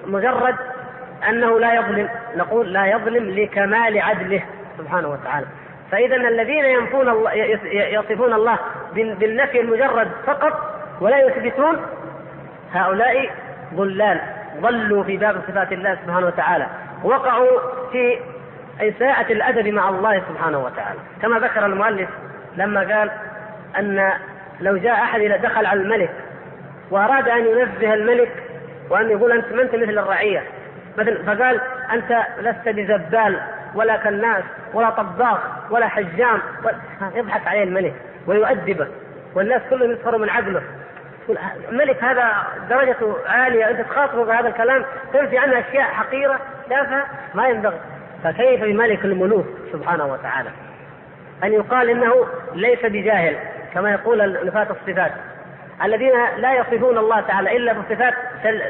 مجرد 0.06 0.56
أنه 1.28 1.58
لا 1.58 1.74
يظلم 1.74 2.08
نقول 2.36 2.72
لا 2.72 2.86
يظلم 2.86 3.30
لكمال 3.30 3.98
عدله 3.98 4.42
سبحانه 4.78 5.08
وتعالى. 5.08 5.46
فإذا 5.90 6.16
الذين 6.16 6.64
ينفون 6.64 7.08
الله 7.08 7.32
يصفون 7.72 8.32
الله 8.32 8.58
بالنفي 8.94 9.60
المجرد 9.60 10.08
فقط 10.26 10.71
ولا 11.02 11.20
يثبتون 11.20 11.76
هؤلاء 12.72 13.30
ضلال 13.74 14.20
ضلوا 14.60 15.04
في 15.04 15.16
باب 15.16 15.36
صفات 15.48 15.72
الله 15.72 15.98
سبحانه 16.04 16.26
وتعالى 16.26 16.66
وقعوا 17.04 17.58
في 17.92 18.18
إساءة 18.80 19.32
الأدب 19.32 19.68
مع 19.68 19.88
الله 19.88 20.22
سبحانه 20.28 20.58
وتعالى. 20.58 20.98
كما 21.22 21.38
ذكر 21.38 21.66
المؤلف 21.66 22.08
لما 22.56 22.80
قال 22.80 23.10
أن 23.78 24.12
لو 24.60 24.76
جاء 24.76 24.94
أحد 24.94 25.20
إلى 25.20 25.38
دخل 25.38 25.66
على 25.66 25.80
الملك 25.80 26.10
وأراد 26.90 27.28
أن 27.28 27.46
ينزه 27.46 27.94
الملك 27.94 28.30
وأن 28.90 29.10
يقول 29.10 29.32
أنت 29.32 29.52
ما 29.52 29.62
أنت 29.62 29.74
مثل 29.74 29.98
الرعية 29.98 30.42
مثل 30.98 31.24
فقال 31.26 31.60
أنت 31.92 32.22
لست 32.38 32.68
بزبال 32.68 33.40
ولا 33.74 33.96
كناس 33.96 34.44
ولا 34.74 34.90
طباخ 34.90 35.38
ولا 35.70 35.88
حجام 35.88 36.38
يضحك 37.14 37.46
عليه 37.46 37.62
الملك 37.62 37.94
ويؤدبه 38.26 38.86
والناس 39.34 39.62
كلهم 39.70 39.90
يسخروا 39.90 40.18
من 40.18 40.28
عقله. 40.28 40.62
الملك 41.68 42.04
هذا 42.04 42.46
درجته 42.70 43.16
عالية 43.26 43.70
أنت 43.70 43.80
تخاطبه 43.80 44.24
بهذا 44.24 44.48
الكلام 44.48 44.84
تنفي 45.12 45.38
عنه 45.38 45.58
أشياء 45.58 45.84
حقيرة 45.84 46.40
تافهة 46.70 47.06
ما 47.34 47.48
ينبغي. 47.48 47.80
فكيف 48.24 48.62
بملك 48.62 49.04
الملوك 49.04 49.46
سبحانه 49.72 50.06
وتعالى؟ 50.06 50.50
أن 51.44 51.52
يقال 51.52 51.90
إنه 51.90 52.26
ليس 52.54 52.78
بجاهل 52.82 53.36
كما 53.74 53.90
يقول 53.90 54.46
نفاة 54.46 54.66
الصفات. 54.70 55.12
الذين 55.84 56.12
لا 56.36 56.54
يصفون 56.54 56.98
الله 56.98 57.20
تعالى 57.20 57.56
إلا 57.56 57.72
بصفات 57.72 58.14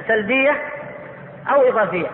سلبية 0.08 0.56
أو 1.48 1.68
إضافية. 1.68 2.08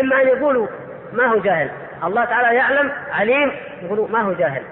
إما 0.00 0.22
أن 0.22 0.28
يقولوا 0.28 0.66
ما 1.12 1.26
هو 1.26 1.38
جاهل. 1.38 1.70
الله 2.04 2.24
تعالى 2.24 2.56
يعلم 2.56 2.92
عليم 3.12 3.52
يقولوا 3.82 4.08
ما 4.08 4.20
هو 4.20 4.32
جاهل 4.32 4.62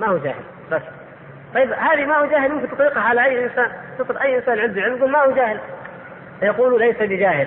ما 0.00 0.06
هو 0.06 0.18
جاهل 0.18 0.44
بس. 0.70 0.82
طيب 1.54 1.72
هذه 1.72 2.04
ما 2.04 2.16
هو 2.16 2.26
جاهل 2.26 2.52
ممكن 2.52 2.68
تطلقها 2.70 3.02
على 3.02 3.24
أي 3.24 3.44
إنسان 3.44 3.68
تطلق 3.98 4.22
أي 4.22 4.36
إنسان 4.36 4.58
عنده 4.58 4.82
علم 4.82 4.96
يقول 4.96 5.10
ما 5.10 5.18
هو 5.18 5.30
جاهل. 5.30 5.58
فيقول 6.40 6.80
ليس 6.80 6.96
بجاهل 6.96 7.46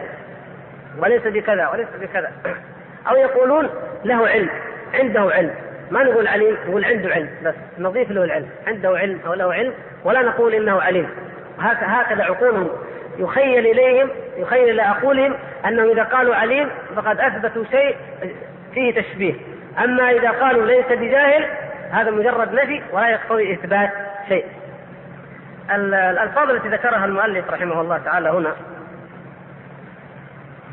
وليس 0.98 1.22
بكذا 1.22 1.68
وليس 1.68 1.88
بكذا. 2.02 2.32
أو 3.10 3.16
يقولون 3.16 3.70
له 4.06 4.28
علم 4.28 4.50
عنده 4.94 5.22
علم. 5.22 5.52
ما 5.92 6.04
نقول 6.04 6.28
عليم 6.28 6.58
نقول 6.68 6.86
عنده 6.86 7.10
علم 7.10 7.30
بس 7.44 7.54
نضيف 7.80 8.12
له 8.12 8.24
العلم. 8.24 8.50
عنده 8.68 8.98
علم 8.98 9.20
أو 9.28 9.34
له 9.34 9.54
علم 9.54 9.74
ولا 10.04 10.22
نقول 10.22 10.54
إنه 10.54 10.82
عليم. 10.82 11.10
هكذا 11.60 12.24
عقولهم. 12.24 12.70
يخيل 13.18 13.68
إليهم 13.68 14.10
يخيل 14.38 14.70
إلى 14.70 14.82
عقولهم 14.82 15.36
أنهم 15.68 15.90
إذا 15.90 16.04
قالوا 16.04 16.36
عليم 16.36 16.70
فقد 16.96 17.20
أثبتوا 17.20 17.64
شيء 17.72 17.96
فيه 18.74 19.02
تشبيه. 19.02 19.34
أما 19.84 20.12
إذا 20.12 20.30
قالوا 20.30 20.66
ليس 20.66 20.86
بجاهل 20.86 21.46
هذا 21.92 22.12
مجرد 22.12 22.54
نفي 22.54 22.82
ولا 22.92 23.08
يقتضي 23.08 23.54
إثبات 23.54 23.92
شيء. 24.28 24.46
الألفاظ 25.72 26.50
التي 26.50 26.68
ذكرها 26.68 27.06
المؤلف 27.06 27.50
رحمه 27.50 27.82
الله 27.82 27.98
تعالى 27.98 28.30
هنا 28.30 28.56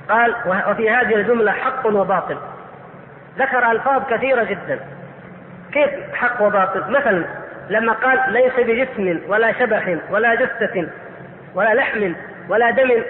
قال 0.09 0.35
وفي 0.47 0.91
هذه 0.91 1.15
الجملة 1.15 1.53
حق 1.53 1.87
وباطل. 1.87 2.39
ذكر 3.39 3.71
ألفاظ 3.71 4.03
كثيرة 4.11 4.43
جدا. 4.43 4.81
كيف 5.73 5.91
حق 6.15 6.43
وباطل؟ 6.43 6.91
مثلا 6.91 7.25
لما 7.71 7.93
قال 7.93 8.33
ليس 8.33 8.53
بجسم 8.57 9.21
ولا 9.29 9.53
شبح 9.53 9.97
ولا 10.11 10.35
جثة 10.35 10.89
ولا 11.55 11.75
لحم 11.75 12.13
ولا 12.49 12.71
دم. 12.71 13.03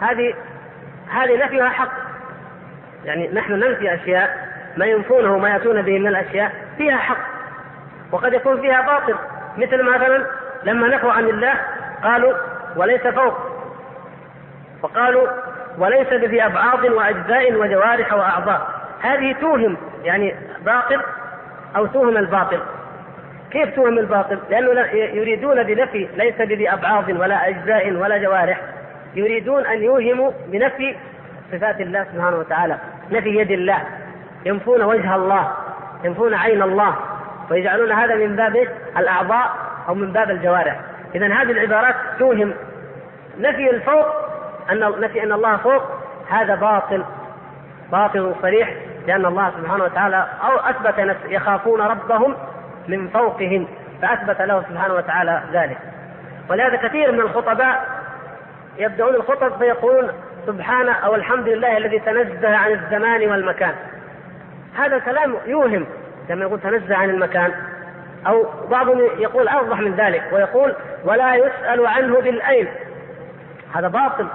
هذه 0.00 0.34
هذه 1.10 1.44
نفيها 1.44 1.68
حق. 1.68 1.92
يعني 3.04 3.28
نحن 3.28 3.52
ننفي 3.52 3.94
أشياء 3.94 4.48
ما 4.76 4.86
ينفونه 4.86 5.34
وما 5.34 5.48
يأتون 5.48 5.82
به 5.82 5.98
من 5.98 6.06
الأشياء. 6.06 6.63
فيها 6.78 6.96
حق 6.96 7.18
وقد 8.12 8.32
يكون 8.32 8.60
فيها 8.60 8.80
باطل. 8.80 9.14
مثل 9.56 9.82
مثلا 9.82 10.26
لما 10.64 10.88
نفوا 10.88 11.12
عن 11.12 11.24
الله 11.24 11.54
قالوا 12.02 12.32
وليس 12.76 13.06
فوق 13.06 13.34
وقالوا 14.82 15.28
وليس 15.78 16.08
بذي 16.08 16.46
أبعاض 16.46 16.84
وأجزاء 16.84 17.54
وجوارح 17.54 18.12
وأعضاء. 18.12 18.68
هذه 19.00 19.32
توهم 19.40 19.76
يعني 20.04 20.34
باطل 20.64 21.00
أو 21.76 21.86
توهم 21.86 22.16
الباطل. 22.16 22.60
كيف 23.50 23.74
توهم 23.74 23.98
الباطل؟ 23.98 24.38
لأنه 24.50 24.80
يريدون 24.92 25.62
بنفي 25.62 26.08
ليس 26.16 26.36
بذي 26.36 26.72
أبعاض 26.72 27.08
ولا 27.08 27.48
أجزاء 27.48 27.92
ولا 27.92 28.18
جوارح. 28.18 28.60
يريدون 29.14 29.66
أن 29.66 29.82
يوهموا 29.82 30.30
بنفي 30.46 30.96
صفات 31.52 31.80
الله 31.80 32.06
سبحانه 32.14 32.36
وتعالى. 32.36 32.78
نفي 33.10 33.36
يد 33.36 33.50
الله 33.50 33.82
ينفون 34.46 34.82
وجه 34.82 35.14
الله. 35.14 35.52
ينفون 36.04 36.34
عين 36.34 36.62
الله 36.62 36.96
ويجعلون 37.50 37.92
هذا 37.92 38.14
من 38.14 38.36
باب 38.36 38.68
الأعضاء 38.96 39.50
أو 39.88 39.94
من 39.94 40.12
باب 40.12 40.30
الجوارح. 40.30 40.80
اذا 41.14 41.26
هذه 41.26 41.50
العبارات 41.50 41.94
توهم 42.18 42.54
نفي 43.38 43.70
الفوق 43.70 44.06
أن 44.72 45.00
نفي 45.00 45.22
أن 45.22 45.32
الله 45.32 45.56
فوق 45.56 45.82
هذا 46.30 46.54
باطل 46.54 47.04
باطل 47.92 48.34
صريح 48.42 48.74
لأن 49.06 49.26
الله 49.26 49.50
سبحانه 49.50 49.84
وتعالى 49.84 50.26
أو 50.42 50.56
أثبت 50.56 51.16
يخافون 51.28 51.80
ربهم 51.80 52.34
من 52.88 53.08
فوقهم 53.08 53.68
فأثبت 54.02 54.40
له 54.40 54.64
سبحانه 54.68 54.94
وتعالى 54.94 55.42
ذلك. 55.52 55.78
ولهذا 56.50 56.76
كثير 56.76 57.12
من 57.12 57.20
الخطباء 57.20 57.86
يبدأون 58.78 59.14
الخطب 59.14 59.58
فيقولون 59.58 60.12
سبحان 60.46 60.88
أو 60.88 61.14
الحمد 61.14 61.48
لله 61.48 61.76
الذي 61.76 61.98
تنزه 61.98 62.56
عن 62.56 62.72
الزمان 62.72 63.28
والمكان. 63.30 63.74
هذا 64.76 64.96
الكلام 64.96 65.34
يوهم 65.46 65.86
لما 66.30 66.44
يقول 66.44 66.60
تنزه 66.60 66.96
عن 66.96 67.10
المكان. 67.10 67.52
أو 68.26 68.46
بعضهم 68.70 68.98
يقول 69.18 69.48
أوضح 69.48 69.80
من 69.80 69.94
ذلك 69.94 70.22
ويقول 70.32 70.74
ولا 71.04 71.34
يسأل 71.34 71.86
عنه 71.86 72.20
بالأين 72.20 72.68
هذا 73.74 73.88
باطل 73.88 74.26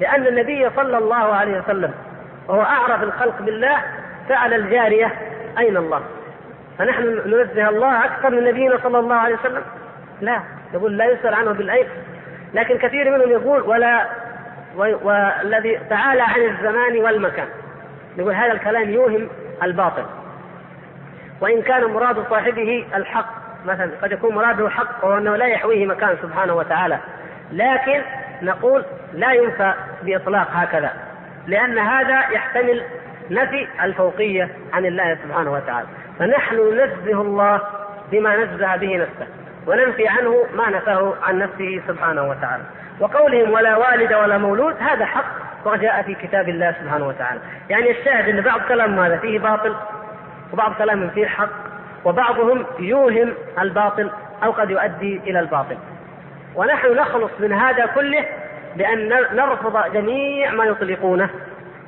لأن 0.00 0.26
النبي 0.26 0.70
صلى 0.76 0.98
الله 0.98 1.34
عليه 1.34 1.58
وسلم 1.60 1.94
وهو 2.48 2.62
أعرف 2.62 3.02
الخلق 3.02 3.42
بالله 3.42 3.76
سأل 4.28 4.54
الجارية 4.54 5.12
أين 5.58 5.76
الله؟ 5.76 6.02
فنحن 6.78 7.02
ننزه 7.26 7.68
الله 7.68 8.04
أكثر 8.04 8.30
من 8.30 8.44
نبينا 8.44 8.78
صلى 8.82 8.98
الله 8.98 9.14
عليه 9.14 9.34
وسلم؟ 9.34 9.62
لا 10.20 10.40
يقول 10.74 10.96
لا 10.96 11.04
يسأل 11.04 11.34
عنه 11.34 11.52
بالأين 11.52 11.86
لكن 12.54 12.78
كثير 12.78 13.10
منهم 13.18 13.30
يقول 13.30 13.62
ولا 13.62 14.06
والذي 14.76 15.78
تعالى 15.90 16.22
عن 16.22 16.40
الزمان 16.40 16.96
والمكان. 16.96 17.46
يقول 18.16 18.34
هذا 18.34 18.52
الكلام 18.52 18.90
يوهم 18.90 19.28
الباطل. 19.62 20.04
وإن 21.40 21.62
كان 21.62 21.84
مراد 21.84 22.24
صاحبه 22.30 22.86
الحق 22.94 23.42
مثلا 23.66 23.90
قد 24.02 24.12
يكون 24.12 24.34
مراده 24.34 24.68
حق 24.68 25.04
وهو 25.04 25.18
أنه 25.18 25.36
لا 25.36 25.46
يحويه 25.46 25.86
مكان 25.86 26.16
سبحانه 26.22 26.54
وتعالى. 26.54 26.98
لكن 27.52 28.02
نقول 28.42 28.84
لا 29.12 29.32
ينفى 29.32 29.74
بإطلاق 30.02 30.48
هكذا 30.52 30.92
لأن 31.46 31.78
هذا 31.78 32.30
يحتمل 32.30 32.82
نفي 33.30 33.68
الفوقية 33.82 34.48
عن 34.72 34.86
الله 34.86 35.18
سبحانه 35.24 35.52
وتعالى. 35.52 35.86
فنحن 36.18 36.56
ننزه 36.56 37.20
الله 37.20 37.60
بما 38.12 38.36
نزه 38.36 38.76
به 38.76 38.96
نفسه 38.96 39.26
وننفي 39.66 40.08
عنه 40.08 40.46
ما 40.54 40.70
نفاه 40.70 41.14
عن 41.22 41.38
نفسه 41.38 41.82
سبحانه 41.88 42.28
وتعالى. 42.28 42.64
وقولهم 43.00 43.50
ولا 43.50 43.76
والد 43.76 44.12
ولا 44.12 44.38
مولود 44.38 44.76
هذا 44.80 45.04
حق 45.04 45.24
وجاء 45.64 46.02
في 46.02 46.14
كتاب 46.14 46.48
الله 46.48 46.74
سبحانه 46.82 47.06
وتعالى. 47.06 47.40
يعني 47.70 47.90
الشاهد 47.90 48.28
إن 48.28 48.40
بعض 48.40 48.60
كلام 48.60 49.00
هذا 49.00 49.16
فيه 49.16 49.38
باطل 49.38 49.74
وبعض 50.52 50.74
كلام 50.74 51.10
فيه 51.10 51.26
حق 51.26 51.48
وبعضهم 52.04 52.66
يوهم 52.78 53.34
الباطل 53.58 54.10
أو 54.44 54.50
قد 54.50 54.70
يؤدي 54.70 55.20
إلى 55.26 55.40
الباطل. 55.40 55.76
ونحن 56.54 56.92
نخلص 56.94 57.30
من 57.38 57.52
هذا 57.52 57.86
كله 57.86 58.24
بأن 58.76 59.08
نرفض 59.08 59.92
جميع 59.92 60.50
ما 60.50 60.64
يطلقونه 60.64 61.30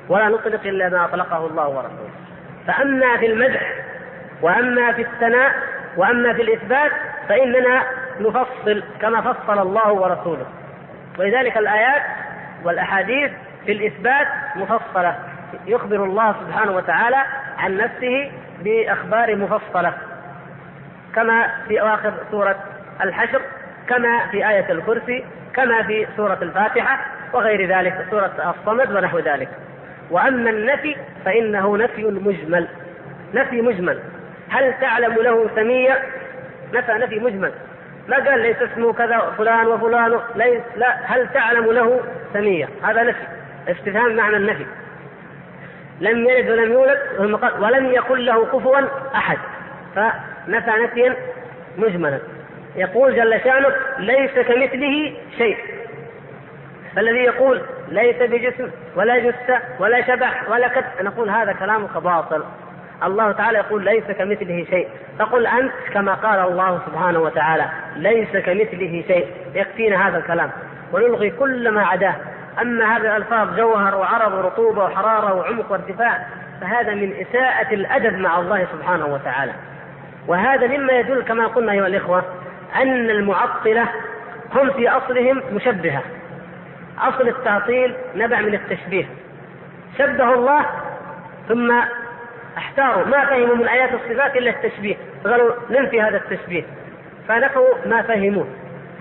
ولا 0.09 0.29
نطلق 0.29 0.61
إلا 0.65 0.89
ما 0.89 1.05
اطلقه 1.05 1.45
الله 1.45 1.67
ورسوله. 1.67 2.09
فأما 2.67 3.17
في 3.17 3.25
المدح 3.25 3.73
وأما 4.41 4.91
في 4.91 5.01
الثناء 5.01 5.51
وأما 5.97 6.33
في 6.33 6.41
الإثبات 6.41 6.91
فإننا 7.29 7.83
نفصل 8.19 8.83
كما 9.01 9.21
فصل 9.21 9.61
الله 9.61 9.91
ورسوله. 9.93 10.45
ولذلك 11.17 11.57
الآيات 11.57 12.01
والأحاديث 12.63 13.31
في 13.65 13.71
الإثبات 13.71 14.27
مفصلة. 14.55 15.15
يخبر 15.67 16.03
الله 16.03 16.35
سبحانه 16.41 16.71
وتعالى 16.71 17.23
عن 17.57 17.77
نفسه 17.77 18.31
بأخبار 18.63 19.35
مفصلة. 19.35 19.93
كما 21.15 21.47
في 21.67 21.81
أواخر 21.81 22.13
سورة 22.31 22.55
الحشر 23.03 23.41
كما 23.87 24.27
في 24.31 24.49
آية 24.49 24.71
الكرسي 24.71 25.25
كما 25.53 25.83
في 25.83 26.07
سورة 26.17 26.37
الفاتحة 26.41 26.99
وغير 27.33 27.77
ذلك 27.77 28.05
سورة 28.11 28.55
الصمد 28.59 28.91
ونحو 28.91 29.19
ذلك. 29.19 29.49
وأما 30.11 30.49
النفي 30.49 30.95
فإنه 31.25 31.77
نفي 31.77 32.03
مجمل. 32.03 32.67
نفي 33.33 33.61
مجمل. 33.61 33.99
هل 34.49 34.73
تعلم 34.81 35.13
له 35.13 35.49
سمية 35.55 35.99
نفى 36.73 36.93
نفي 36.93 37.19
مجمل. 37.19 37.51
ما 38.07 38.15
قال 38.15 38.39
ليس 38.39 38.57
اسمه 38.61 38.93
كذا 38.93 39.33
فلان 39.37 39.67
وفلان 39.67 40.19
ليس 40.35 40.61
لا 40.75 40.97
هل 41.03 41.27
تعلم 41.33 41.71
له 41.71 41.99
سمية؟ 42.33 42.69
هذا 42.83 43.03
نفي 43.03 43.23
استفهام 43.67 44.15
معنى 44.15 44.37
النفي. 44.37 44.65
لم 46.01 46.27
يلد 46.27 46.49
ولم 46.49 46.71
يولد 46.71 46.99
ولم 47.59 47.85
يكن 47.85 48.17
له 48.17 48.45
كفوا 48.45 48.81
أحد. 49.15 49.37
فنفى 49.95 50.71
نفيا 50.71 51.15
مجملا. 51.77 52.19
يقول 52.75 53.15
جل 53.15 53.41
شأنه 53.43 53.69
ليس 53.99 54.31
كمثله 54.31 55.13
شيء. 55.37 55.57
فالذي 56.95 57.19
يقول 57.19 57.61
ليس 57.87 58.15
بجسم 58.15 58.69
ولا 58.95 59.19
جثة 59.19 59.59
ولا 59.79 60.07
شبح 60.07 60.49
ولا 60.49 60.67
كت 60.67 61.01
نقول 61.01 61.29
هذا 61.29 61.51
كلامك 61.51 61.97
باطل. 61.97 62.43
الله 63.03 63.31
تعالى 63.31 63.57
يقول 63.57 63.85
ليس 63.85 64.03
كمثله 64.03 64.65
شيء. 64.69 64.87
فقل 65.19 65.47
أنت 65.47 65.71
كما 65.93 66.13
قال 66.13 66.39
الله 66.39 66.79
سبحانه 66.85 67.19
وتعالى 67.19 67.65
ليس 67.95 68.31
كمثله 68.31 69.03
شيء. 69.07 69.27
يكفينا 69.53 70.07
هذا 70.07 70.17
الكلام. 70.17 70.51
ونلغي 70.93 71.29
كل 71.29 71.71
ما 71.71 71.85
عداه. 71.85 72.15
أما 72.61 72.97
هذه 72.97 73.01
الألفاظ 73.01 73.55
جوهر 73.55 73.95
وعرض 73.95 74.33
ورطوبة 74.33 74.83
وحرارة 74.83 75.33
وعمق 75.33 75.71
وارتفاع 75.71 76.25
فهذا 76.61 76.93
من 76.93 77.13
إساءة 77.21 77.73
الأدب 77.73 78.17
مع 78.17 78.39
الله 78.39 78.67
سبحانه 78.73 79.05
وتعالى. 79.05 79.51
وهذا 80.27 80.67
مما 80.67 80.93
يدل 80.93 81.23
كما 81.23 81.47
قلنا 81.47 81.71
أيها 81.71 81.87
الإخوة 81.87 82.23
أن 82.75 83.09
المعطلة 83.09 83.87
هم 84.55 84.71
في 84.71 84.89
أصلهم 84.89 85.41
مشبهة. 85.53 86.01
أصل 86.99 87.27
التعطيل 87.27 87.95
نبع 88.15 88.41
من 88.41 88.53
التشبيه. 88.53 89.05
شبه 89.97 90.33
الله 90.33 90.65
ثم 91.47 91.73
احتاروا 92.57 93.05
ما 93.05 93.25
فهموا 93.25 93.55
من 93.55 93.67
آيات 93.67 93.89
الصفات 93.93 94.35
إلا 94.35 94.49
التشبيه 94.49 94.95
قالوا 95.25 95.51
ننفي 95.69 96.01
هذا 96.01 96.17
التشبيه. 96.17 96.63
فنفوا 97.27 97.67
ما 97.85 98.01
فهموه. 98.01 98.47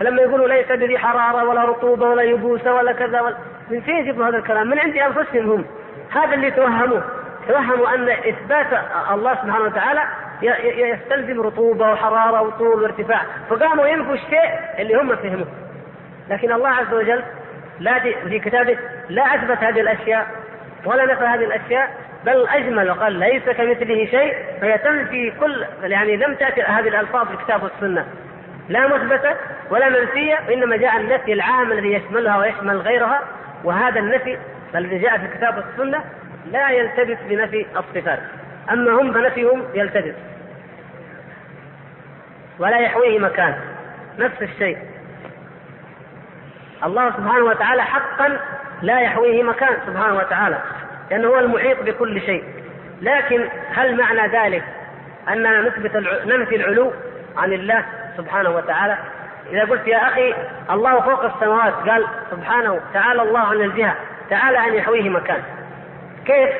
فلما 0.01 0.23
يقولوا 0.23 0.49
ليس 0.49 0.73
بذي 0.73 0.99
حرارة 0.99 1.49
ولا 1.49 1.65
رطوبة 1.65 2.09
ولا 2.09 2.23
يبوسة 2.23 2.75
ولا 2.75 2.93
كذا 2.93 3.21
ولا 3.21 3.37
من 3.71 3.81
فين 3.81 3.97
يجيبوا 3.97 4.27
هذا 4.27 4.37
الكلام؟ 4.37 4.67
من 4.67 4.79
عند 4.79 4.97
أنفسهم 4.97 5.51
هم. 5.51 5.65
هذا 6.11 6.35
اللي 6.35 6.51
توهموه. 6.51 7.05
توهموا 7.49 7.95
أن 7.95 8.09
إثبات 8.09 8.67
الله 9.11 9.35
سبحانه 9.35 9.65
وتعالى 9.65 10.03
يستلزم 10.63 11.41
رطوبة 11.41 11.93
وحرارة 11.93 12.43
وطول 12.43 12.83
وارتفاع. 12.83 13.21
فقاموا 13.51 13.87
ينفوا 13.87 14.15
الشيء 14.15 14.51
اللي 14.79 14.95
هم 14.95 15.17
فهموه. 15.17 15.47
لكن 16.31 16.53
الله 16.53 16.69
عز 16.69 16.95
وجل 16.95 17.23
لا 17.81 17.99
في 17.99 18.39
كتابه 18.39 18.79
لا 19.09 19.35
أثبت 19.35 19.59
هذه 19.59 19.81
الأشياء 19.81 20.27
ولا 20.85 21.05
نفى 21.05 21.25
هذه 21.25 21.45
الأشياء 21.45 21.91
بل 22.27 22.49
أجمل 22.49 22.91
وقال 22.91 23.13
ليس 23.13 23.43
كمثله 23.43 24.07
شيء 24.07 24.35
فهي 24.61 24.79
تنفي 24.79 25.33
كل 25.41 25.65
يعني 25.83 26.17
لم 26.17 26.35
تأتي 26.35 26.63
هذه 26.63 26.89
الألفاظ 26.89 27.27
في 27.27 27.35
الكتاب 27.35 27.63
والسنة. 27.63 28.07
لا 28.69 28.89
مثبتة 28.89 29.37
ولا 29.71 29.89
منفية 29.89 30.39
وإنما 30.49 30.77
جاء 30.77 30.97
النفي 30.97 31.33
العام 31.33 31.73
الذي 31.73 31.93
يشملها 31.93 32.39
ويشمل 32.39 32.79
غيرها 32.79 33.21
وهذا 33.65 34.01
النفي 34.01 34.39
الذي 34.75 34.99
جاء 34.99 35.19
في 35.19 35.25
الكتاب 35.25 35.57
والسنة 35.57 36.05
لا 36.53 36.71
يلتبس 36.71 37.17
بنفي 37.29 37.67
الصفات. 37.77 38.19
أما 38.71 38.93
هم 38.93 39.13
فنفيهم 39.13 39.63
يلتبس. 39.75 40.15
ولا 42.59 42.79
يحويه 42.79 43.19
مكان. 43.19 43.55
نفس 44.19 44.43
الشيء. 44.43 44.79
الله 46.85 47.11
سبحانه 47.11 47.45
وتعالى 47.45 47.83
حقا 47.83 48.39
لا 48.83 49.01
يحويه 49.01 49.43
مكان 49.43 49.77
سبحانه 49.87 50.17
وتعالى. 50.17 50.59
لأنه 51.11 51.29
هو 51.29 51.39
المحيط 51.39 51.83
بكل 51.83 52.21
شيء. 52.21 52.45
لكن 53.03 53.49
هل 53.75 53.97
معنى 53.97 54.29
ذلك 54.29 54.65
أننا 55.29 55.61
نثبت 55.61 55.97
ننفي 56.27 56.57
العلو 56.57 56.93
عن 57.37 57.53
الله 57.53 57.85
سبحانه 58.17 58.51
وتعالى؟ 58.51 58.99
إذا 59.51 59.65
قلت 59.65 59.87
يا 59.87 60.09
أخي 60.09 60.35
الله 60.71 61.01
فوق 61.01 61.25
السماوات 61.25 61.75
قال 61.89 62.07
سبحانه 62.31 62.81
تعالى 62.95 63.23
الله 63.23 63.41
عن 63.41 63.57
الجهة 63.57 63.97
تعالى 64.31 64.59
أن 64.59 64.75
يحويه 64.75 65.09
مكان. 65.09 65.43
كيف؟ 66.27 66.51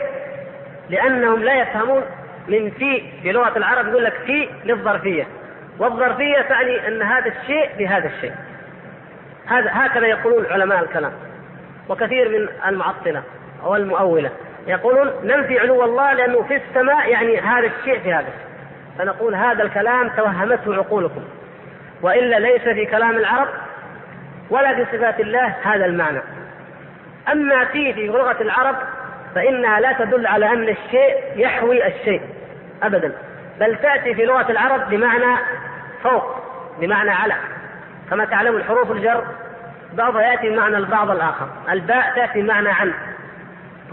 لأنهم 0.91 1.43
لا 1.43 1.55
يفهمون 1.55 2.03
من 2.49 2.71
في 2.71 3.03
في 3.23 3.33
لغة 3.33 3.59
العرب 3.59 3.89
يقول 3.89 4.05
لك 4.05 4.15
في 4.27 4.49
للظرفية. 4.65 5.27
والظرفية 5.79 6.41
تعني 6.41 6.89
أن 6.89 7.03
هذا 7.03 7.33
الشيء 7.41 7.71
بهذا 7.79 8.09
الشيء. 8.09 8.33
هذا 9.47 9.71
هكذا 9.73 10.07
يقولون 10.07 10.47
علماء 10.47 10.83
الكلام. 10.83 11.13
وكثير 11.89 12.29
من 12.29 12.49
المعطلة. 12.69 13.23
أو 13.65 13.77
المؤولة. 13.77 14.31
يقولون 14.67 15.13
ننفي 15.25 15.59
علو 15.59 15.85
الله 15.85 16.13
لأنه 16.13 16.43
في 16.43 16.57
السماء 16.57 17.11
يعني 17.11 17.41
هذا 17.41 17.67
الشيء 17.67 17.99
في 18.01 18.13
هذا. 18.13 18.33
فنقول 18.99 19.35
هذا 19.35 19.63
الكلام 19.63 20.09
توهمته 20.09 20.75
عقولكم. 20.75 21.25
وإلا 22.03 22.37
ليس 22.37 22.63
في 22.63 22.87
كلام 22.87 23.17
العرب 23.17 23.49
ولا 24.51 24.75
في 24.75 24.97
صفات 24.97 25.21
الله 25.21 25.55
هذا 25.63 25.85
المعنى. 25.85 26.21
أما 27.33 27.65
في 27.65 27.93
في 27.93 28.07
لغة 28.07 28.37
العرب 28.43 28.77
فإنها 29.35 29.81
لا 29.81 29.93
تدل 29.93 30.27
على 30.27 30.47
أن 30.47 30.69
الشيء 30.69 31.17
يحوي 31.37 31.87
الشيء 31.87 32.23
ابدا. 32.83 33.13
بل 33.61 33.77
تأتي 33.77 34.15
في 34.15 34.25
لغة 34.25 34.51
العرب 34.51 34.91
بمعنى 34.91 35.37
فوق 36.03 36.37
بمعنى 36.81 37.11
على. 37.11 37.35
كما 38.11 38.25
تعلم 38.25 38.57
الحروف 38.57 38.91
الجر 38.91 39.25
بعضها 39.93 40.23
يأتي 40.23 40.51
بمعنى 40.51 40.77
البعض 40.77 41.11
الآخر. 41.11 41.49
الباء 41.71 42.13
تأتي 42.17 42.43
بمعنى 42.43 42.69
عن. 42.69 42.93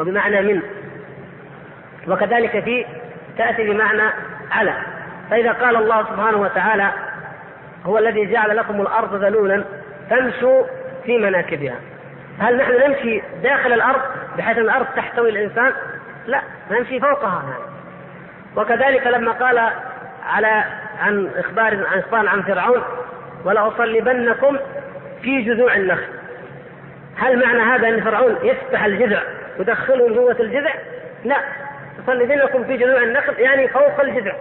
وبمعنى 0.02 0.42
من. 0.42 0.62
وكذلك 2.08 2.64
في 2.64 2.86
تأتي 3.38 3.64
بمعنى 3.64 4.10
على. 4.52 4.74
فإذا 5.30 5.52
قال 5.52 5.76
الله 5.76 6.04
سبحانه 6.04 6.38
وتعالى 6.38 6.92
هو 7.86 7.98
الذي 7.98 8.26
جعل 8.26 8.58
لكم 8.58 8.82
الأرض 8.82 9.24
ذلولا 9.24 9.64
فامشوا 10.10 10.64
في 11.06 11.18
مناكبها. 11.18 11.76
هل 12.40 12.58
نحن 12.58 12.72
نمشي 12.72 13.22
داخل 13.44 13.74
الأرض 13.74 14.02
بحيث 14.38 14.58
أن 14.58 14.64
الأرض 14.64 14.86
تحتوي 14.96 15.30
الإنسان؟ 15.30 15.74
لا 16.28 16.42
نمشي 16.72 17.00
فوقها. 17.00 17.44
وكذلك 18.56 19.08
لما 19.08 19.32
قال 19.32 19.70
على 20.26 20.64
عن 21.00 21.30
إخبار 21.38 21.88
عن 21.92 22.00
إخبار 22.00 22.28
عن 22.28 22.42
فرعون 22.42 22.84
ولأصلبنكم 23.46 24.58
في 25.22 25.42
جذوع 25.42 25.76
النخل. 25.76 26.08
هل 27.18 27.46
معنى 27.46 27.62
هذا 27.62 27.90
أن 27.90 28.02
فرعون 28.02 28.36
يفتح 28.44 28.84
الجذع 28.84 29.22
ويدخلهم 29.62 30.14
جوة 30.14 30.36
الجذع؟ 30.40 30.74
لا. 31.26 31.38
يصلبنكم 32.00 32.64
في 32.64 32.78
جذوع 32.78 33.02
النخل 33.02 33.40
يعني 33.40 33.68
فوق 33.68 34.02
الجذع. 34.02 34.34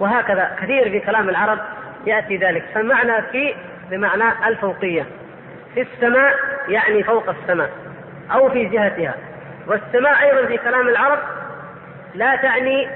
وهكذا 0.00 0.56
كثير 0.62 0.90
في 0.90 1.00
كلام 1.00 1.28
العرب 1.28 1.58
يأتي 2.06 2.36
ذلك. 2.36 2.64
فالمعنى 2.74 3.22
في 3.22 3.54
بمعنى 3.90 4.48
الفوقية. 4.48 5.06
في 5.74 5.80
السماء 5.80 6.34
يعني 6.68 7.02
فوق 7.02 7.28
السماء 7.28 7.70
أو 8.32 8.50
في 8.50 8.64
جهتها. 8.64 9.14
والسماء 9.66 10.22
أيضا 10.22 10.46
في 10.46 10.56
كلام 10.56 10.88
العرب 10.88 11.18
لا 12.14 12.36
تعني 12.36 12.88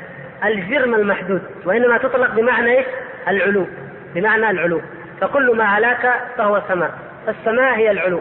الجرم 0.44 0.94
المحدود 0.94 1.42
وإنما 1.64 1.98
تطلق 1.98 2.30
بمعنى 2.30 2.78
إيش؟ 2.78 2.86
العلو. 3.28 3.66
بمعنى 4.14 4.50
العلو. 4.50 4.80
فكل 5.20 5.56
ما 5.56 5.64
علاك 5.64 6.20
فهو 6.38 6.62
سماء. 6.68 6.90
فالسماء 7.26 7.74
هي 7.74 7.90
العلو. 7.90 8.20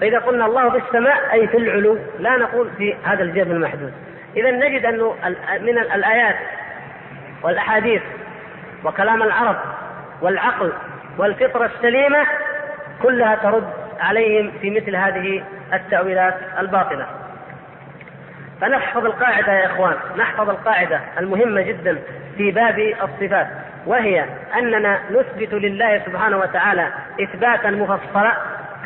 فإذا 0.00 0.18
قلنا 0.18 0.46
الله 0.46 0.70
في 0.70 0.76
السماء 0.76 1.32
أي 1.32 1.48
في 1.48 1.56
العلو 1.56 1.98
لا 2.18 2.36
نقول 2.36 2.70
في 2.78 2.94
هذا 3.04 3.22
الجرم 3.22 3.50
المحدود. 3.50 3.92
إذا 4.36 4.50
نجد 4.50 4.84
أنه 4.86 5.14
من 5.60 5.78
الآيات 5.78 6.36
والأحاديث 7.42 8.02
وكلام 8.84 9.22
العرب 9.22 9.56
والعقل 10.22 10.72
والفطرة 11.18 11.66
السليمة 11.66 12.26
كلها 13.02 13.34
ترد 13.34 13.68
عليهم 14.00 14.52
في 14.60 14.70
مثل 14.70 14.96
هذه 14.96 15.44
التأويلات 15.72 16.34
الباطلة. 16.58 17.06
فنحفظ 18.60 19.04
القاعدة 19.04 19.52
يا 19.52 19.66
إخوان 19.66 19.94
نحفظ 20.16 20.50
القاعدة 20.50 21.00
المهمة 21.18 21.62
جدا 21.62 21.98
في 22.36 22.50
باب 22.50 22.78
الصفات 22.78 23.46
وهي 23.86 24.24
أننا 24.58 25.00
نثبت 25.10 25.54
لله 25.54 26.02
سبحانه 26.06 26.36
وتعالى 26.36 26.88
إثباتا 27.20 27.70
مفصلا 27.70 28.36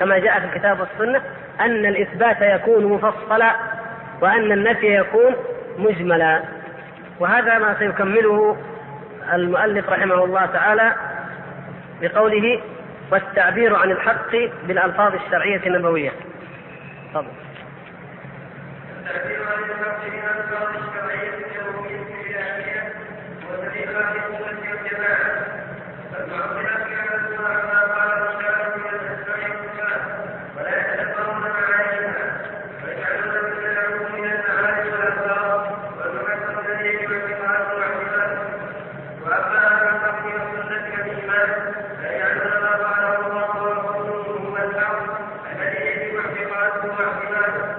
كما 0.01 0.19
جاء 0.19 0.41
في 0.41 0.47
الكتاب 0.47 0.81
والسنة 0.81 1.23
أن 1.61 1.87
الإثبات 1.87 2.37
يكون 2.41 2.85
مفصلا 2.85 3.53
وأن 4.21 4.53
النفي 4.53 4.97
يكون 4.97 5.35
مجملا 5.79 6.43
وهذا 7.21 7.59
ما 7.59 7.77
سيكمله 7.79 8.57
المؤلف 9.33 9.89
رحمه 9.89 10.25
الله 10.25 10.47
تعالى 10.47 10.93
بقوله 12.03 12.61
والتعبير 13.13 13.77
عن 13.77 13.91
الحق 13.91 14.31
بالألفاظ 14.67 15.15
الشرعية 15.15 15.61
النبوية 15.67 16.13
تفضل 17.15 17.27
التعبير 19.07 19.43
عن 19.47 19.63
الحق 19.71 20.05
بالألفاظ 20.05 20.69
الشرعية 20.77 21.35
النبوية 21.35 22.01
الإلهية 22.31 22.93
والدليل 23.51 23.97
على 23.97 24.19
السنة 24.19 24.71
والجماعة 24.71 25.61
فالمعتزلة 26.13 26.85
كانت 26.91 27.41
ما 27.41 27.81
قال 27.81 28.11
الشارع 28.29 28.77
من 28.77 28.85
الأسماء 28.93 29.51
والصفات 29.51 30.03
ولا 30.57 30.71
يتدبرون 30.81 31.41
معانيها 31.41 32.41
ويجعلون 32.85 33.45
من 33.51 33.67
العلوم 33.67 34.13
من 34.13 34.25
المعاني 34.25 34.91
والألفاظ 34.91 35.61
والمعتقد 35.99 36.71
الذي 36.71 36.89
يجب 36.89 37.13
اعتقاده 37.13 37.77
واعتقاده 37.77 38.39
وأما 39.25 39.59
أهل 39.67 39.89
الحق 39.89 40.25
والسنة 40.25 40.93
والإيمان 40.93 41.73
فيجعلون 42.01 42.63
ما 42.63 42.73
قاله 42.85 43.27
الله 43.27 43.63
ورسوله 43.63 44.25
هو 44.49 44.57
الحق 44.57 45.03
الذي 45.53 45.87
يجب 45.87 46.17
اعتقاده 46.17 46.93
واعتقاده 46.93 47.77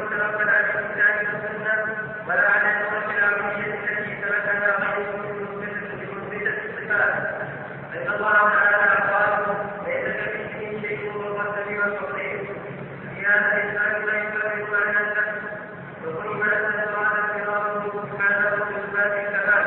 متلقا 0.00 0.50
عن 0.50 0.64
الكتاب 0.68 1.16
والسنة 1.32 1.96
ولا 2.28 2.50
عن 2.50 2.60
النصوص 2.70 3.08
العربية 3.18 3.74
التي 3.74 4.14
ثبتها 4.22 4.70
غيره 4.80 5.22
بمثبتة 6.00 6.56
الصفات 6.64 7.14
فإن 7.92 8.08
الله 8.14 8.32
تعالى 8.32 9.12
قال 9.12 9.32
ليس 9.86 10.16
كمثله 10.16 10.80
شيء 10.80 11.12
وهو 11.16 11.40
السميع 11.40 11.84
البصير 11.86 12.40
في 13.14 13.26
هذا 13.26 13.52
الإنسان 13.54 14.06
لا 14.06 14.14
يفرق 14.18 14.70
معنى 14.72 14.98
النفس 15.00 15.42
وكل 16.06 16.36
ما 16.36 16.48
تنزل 16.50 16.88
الله 16.88 17.26
سبحانه 18.02 18.56
بصفات 18.56 19.12
الكمال 19.12 19.66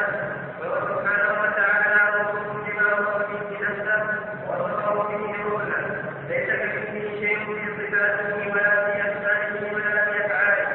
وهو 0.59 0.79
سبحانه 0.87 1.31
وتعالى 1.41 2.01
وصف 2.19 2.47
بما 2.65 2.99
وصف 2.99 3.29
به 3.29 3.59
نفسه 3.61 4.03
ووصفه 4.47 4.93
به 4.93 5.43
روحه 5.49 5.81
ليس 6.29 6.49
كمثله 6.49 7.19
شيء 7.19 7.39
في 7.45 7.65
صفاته 7.77 8.51
ولا 8.51 8.85
في 8.85 9.01
اسمائه 9.01 9.73
ولا 9.75 10.05
في 10.05 10.25
افعاله 10.25 10.67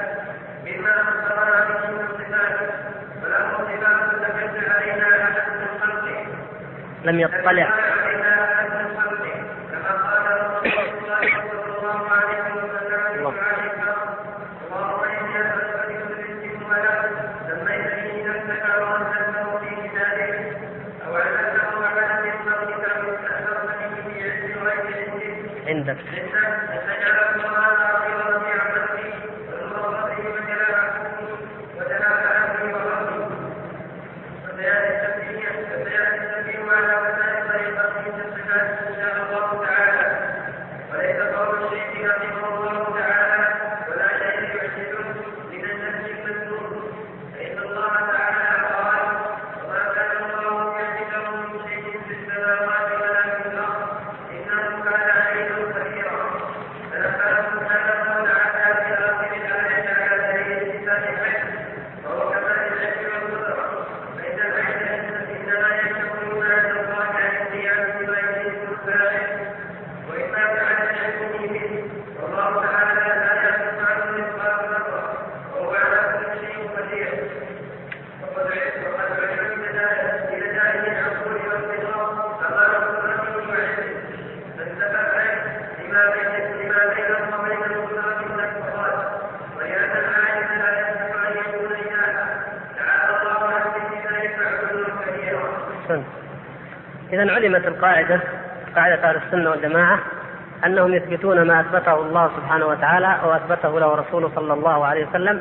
منه 0.65 1.15
لم 7.05 7.21
يطلع. 7.21 7.84
علمت 97.45 97.67
القاعدة 97.67 98.21
قاعدة 98.77 99.11
أهل 99.11 99.17
السنة 99.17 99.51
والجماعة 99.51 99.99
أنهم 100.67 100.95
يثبتون 100.95 101.43
ما 101.43 101.61
أثبته 101.61 101.95
الله 101.95 102.31
سبحانه 102.37 102.67
وتعالى 102.67 103.19
وأثبته 103.25 103.81
له 103.81 103.95
رسوله 103.95 104.31
صلى 104.37 104.53
الله 104.53 104.87
عليه 104.87 105.07
وسلم 105.07 105.41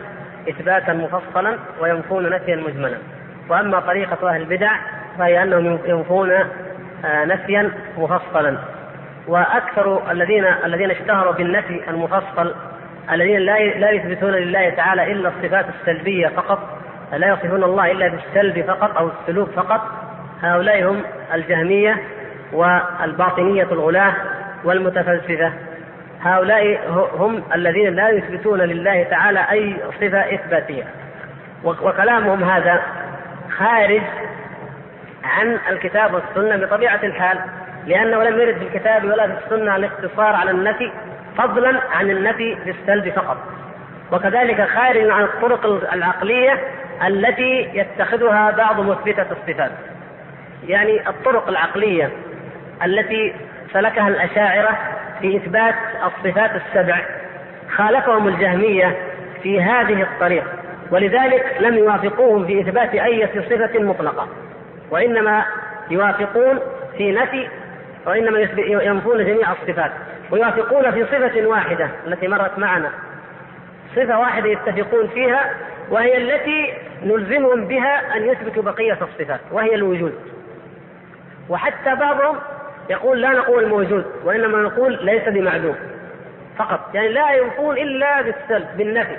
إثباتا 0.50 0.94
مفصلا 0.94 1.58
وينفون 1.82 2.30
نفيا 2.30 2.56
مجملا. 2.56 2.98
وأما 3.50 3.80
طريقة 3.80 4.30
أهل 4.30 4.42
البدع 4.42 4.72
فهي 5.18 5.44
أنهم 5.44 5.80
ينفون 5.86 6.32
آه، 6.32 7.26
نفيا 7.26 7.72
مفصلا. 7.98 8.58
وأكثر 9.28 10.12
الذين 10.12 10.46
الذين 10.66 10.92
اشتهروا 10.92 11.34
بالنفي 11.34 11.90
المفصل 11.90 12.56
الذين 13.12 13.40
لا 13.40 13.60
لا 13.60 13.92
يثبتون 13.92 14.32
لله 14.32 14.70
تعالى 14.70 15.12
إلا 15.12 15.30
الصفات 15.30 15.66
السلبية 15.80 16.28
فقط 16.28 16.60
لا 17.14 17.28
يصفون 17.28 17.64
الله 17.64 17.92
إلا 17.92 18.08
بالسلب 18.08 18.66
فقط 18.66 18.98
أو 18.98 19.10
السلوك 19.22 19.50
فقط 19.50 19.82
هؤلاء 20.44 20.84
هم 20.84 21.04
الجهمية 21.34 22.04
والباطنية 22.54 23.64
الغلاة 23.64 24.14
والمتفلسفة. 24.64 25.54
هؤلاء 26.22 26.80
هم 27.18 27.44
الذين 27.56 27.96
لا 27.96 28.10
يثبتون 28.10 28.62
لله 28.62 29.04
تعالى 29.04 29.40
أي 29.52 29.78
صفة 30.02 30.36
إثباتية. 30.36 30.84
وكلامهم 31.64 32.44
هذا 32.44 32.82
خارج 33.58 34.02
عن 35.24 35.60
الكتاب 35.70 36.14
والسنة 36.14 36.66
بطبيعة 36.66 37.00
الحال 37.04 37.38
لأنه 37.88 38.24
لم 38.24 38.42
يرد 38.42 38.58
في 38.58 38.64
الكتاب 38.64 39.04
ولا 39.04 39.28
في 39.28 39.34
السنة 39.46 39.76
الاقتصار 39.76 40.36
على 40.36 40.52
النفي 40.52 40.92
فضلا 41.38 41.80
عن 41.92 42.12
النفي 42.12 42.58
بالسلب 42.66 43.10
فقط. 43.10 43.38
وكذلك 44.12 44.68
خارج 44.70 45.10
عن 45.10 45.24
الطرق 45.24 45.66
العقلية 45.94 46.60
التي 47.08 47.70
يتخذها 47.74 48.52
بعض 48.52 48.80
مثبتة 48.80 49.26
الصفات. 49.32 49.72
يعني 50.68 51.10
الطرق 51.10 51.50
العقلية 51.50 52.12
التي 52.86 53.34
سلكها 53.74 54.08
الأشاعرة 54.08 54.78
في 55.22 55.38
إثبات 55.38 55.76
الصفات 56.06 56.52
السبع 56.56 57.06
خالفهم 57.76 58.28
الجهمية 58.28 58.98
في 59.44 59.62
هذه 59.62 60.02
الطريق 60.02 60.44
ولذلك 60.92 61.58
لم 61.60 61.78
يوافقوهم 61.78 62.46
في 62.46 62.62
إثبات 62.62 62.94
أي 62.94 63.28
صفة 63.28 63.80
مطلقة 63.80 64.28
وإنما 64.92 65.46
يوافقون 65.92 66.60
في 66.98 67.12
نفي 67.12 67.48
وإنما 68.06 68.40
ينفون 68.58 69.26
جميع 69.26 69.52
الصفات 69.52 69.92
ويوافقون 70.32 70.92
في 70.92 71.06
صفة 71.06 71.48
واحدة 71.48 71.90
التي 72.08 72.28
مرت 72.28 72.60
معنا 72.60 72.90
صفة 73.96 74.20
واحدة 74.20 74.50
يتفقون 74.50 75.08
فيها 75.08 75.54
وهي 75.90 76.18
التي 76.18 76.74
نلزمهم 77.04 77.68
بها 77.68 78.18
أن 78.18 78.26
يثبتوا 78.26 78.64
بقية 78.64 78.98
الصفات 79.02 79.40
وهي 79.52 79.76
الوجود. 79.76 80.14
وحتى 81.50 81.96
بعضهم 81.96 82.40
يقول 82.90 83.22
لا 83.22 83.30
نقول 83.30 83.68
موجود 83.68 84.06
وإنما 84.24 84.58
نقول 84.58 85.06
ليس 85.06 85.30
بمعدوم 85.30 85.76
فقط. 86.58 86.80
يعني 86.96 87.08
لا 87.08 87.32
ينفون 87.34 87.78
إلا 87.78 88.22
بالسلب 88.22 88.68
بالنفي. 88.78 89.18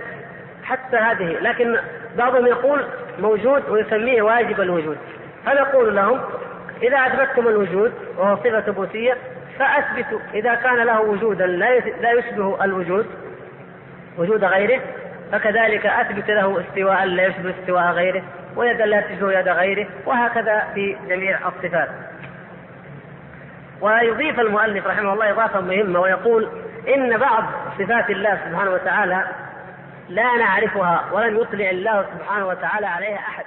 حتى 0.65 0.97
هذه. 0.97 1.39
لكن 1.41 1.77
بعضهم 2.17 2.47
يقول 2.47 2.85
موجود 3.19 3.69
ويسميه 3.69 4.23
واجب 4.23 4.61
الوجود. 4.61 4.99
فنقول 5.47 5.97
لهم 5.97 6.21
إذا 6.83 6.97
أثبتتم 6.97 7.49
الوجود 7.49 7.93
وهو 8.19 8.37
صفة 8.37 8.61
ثبوتية 8.61 9.17
فأثبتوا. 9.59 10.19
إذا 10.35 10.55
كان 10.55 10.77
له 10.77 11.01
وجودا 11.01 11.47
لا 12.01 12.13
يشبه 12.13 12.65
الوجود 12.65 13.07
وجود 14.19 14.45
غيره 14.45 14.81
فكذلك 15.33 15.87
أثبت 15.87 16.31
له 16.31 16.61
استواء 16.61 17.05
لا 17.05 17.27
يشبه 17.27 17.55
استواء 17.61 17.93
غيره 17.93 18.23
ويدا 18.57 18.87
لا 18.87 19.01
تشبه 19.01 19.33
يد 19.33 19.49
غيره 19.49 19.87
وهكذا 20.07 20.63
في 20.75 20.97
جميع 21.09 21.39
الصفات. 21.49 21.89
ويضيف 23.85 24.41
المؤلف 24.41 24.87
رحمه 24.87 25.13
الله 25.13 25.31
إضافة 25.31 25.61
مهمة 25.61 26.01
ويقول 26.01 26.49
إن 26.95 27.19
بعض 27.19 27.45
صفات 27.79 28.11
الله 28.11 28.39
سبحانه 28.51 28.71
وتعالى 28.71 29.25
لا 30.09 30.37
نعرفها 30.37 31.05
ولم 31.13 31.37
يطلع 31.41 31.71
الله 31.71 32.07
سبحانه 32.19 32.47
وتعالى 32.47 32.87
عليها 32.87 33.19
أحد. 33.19 33.45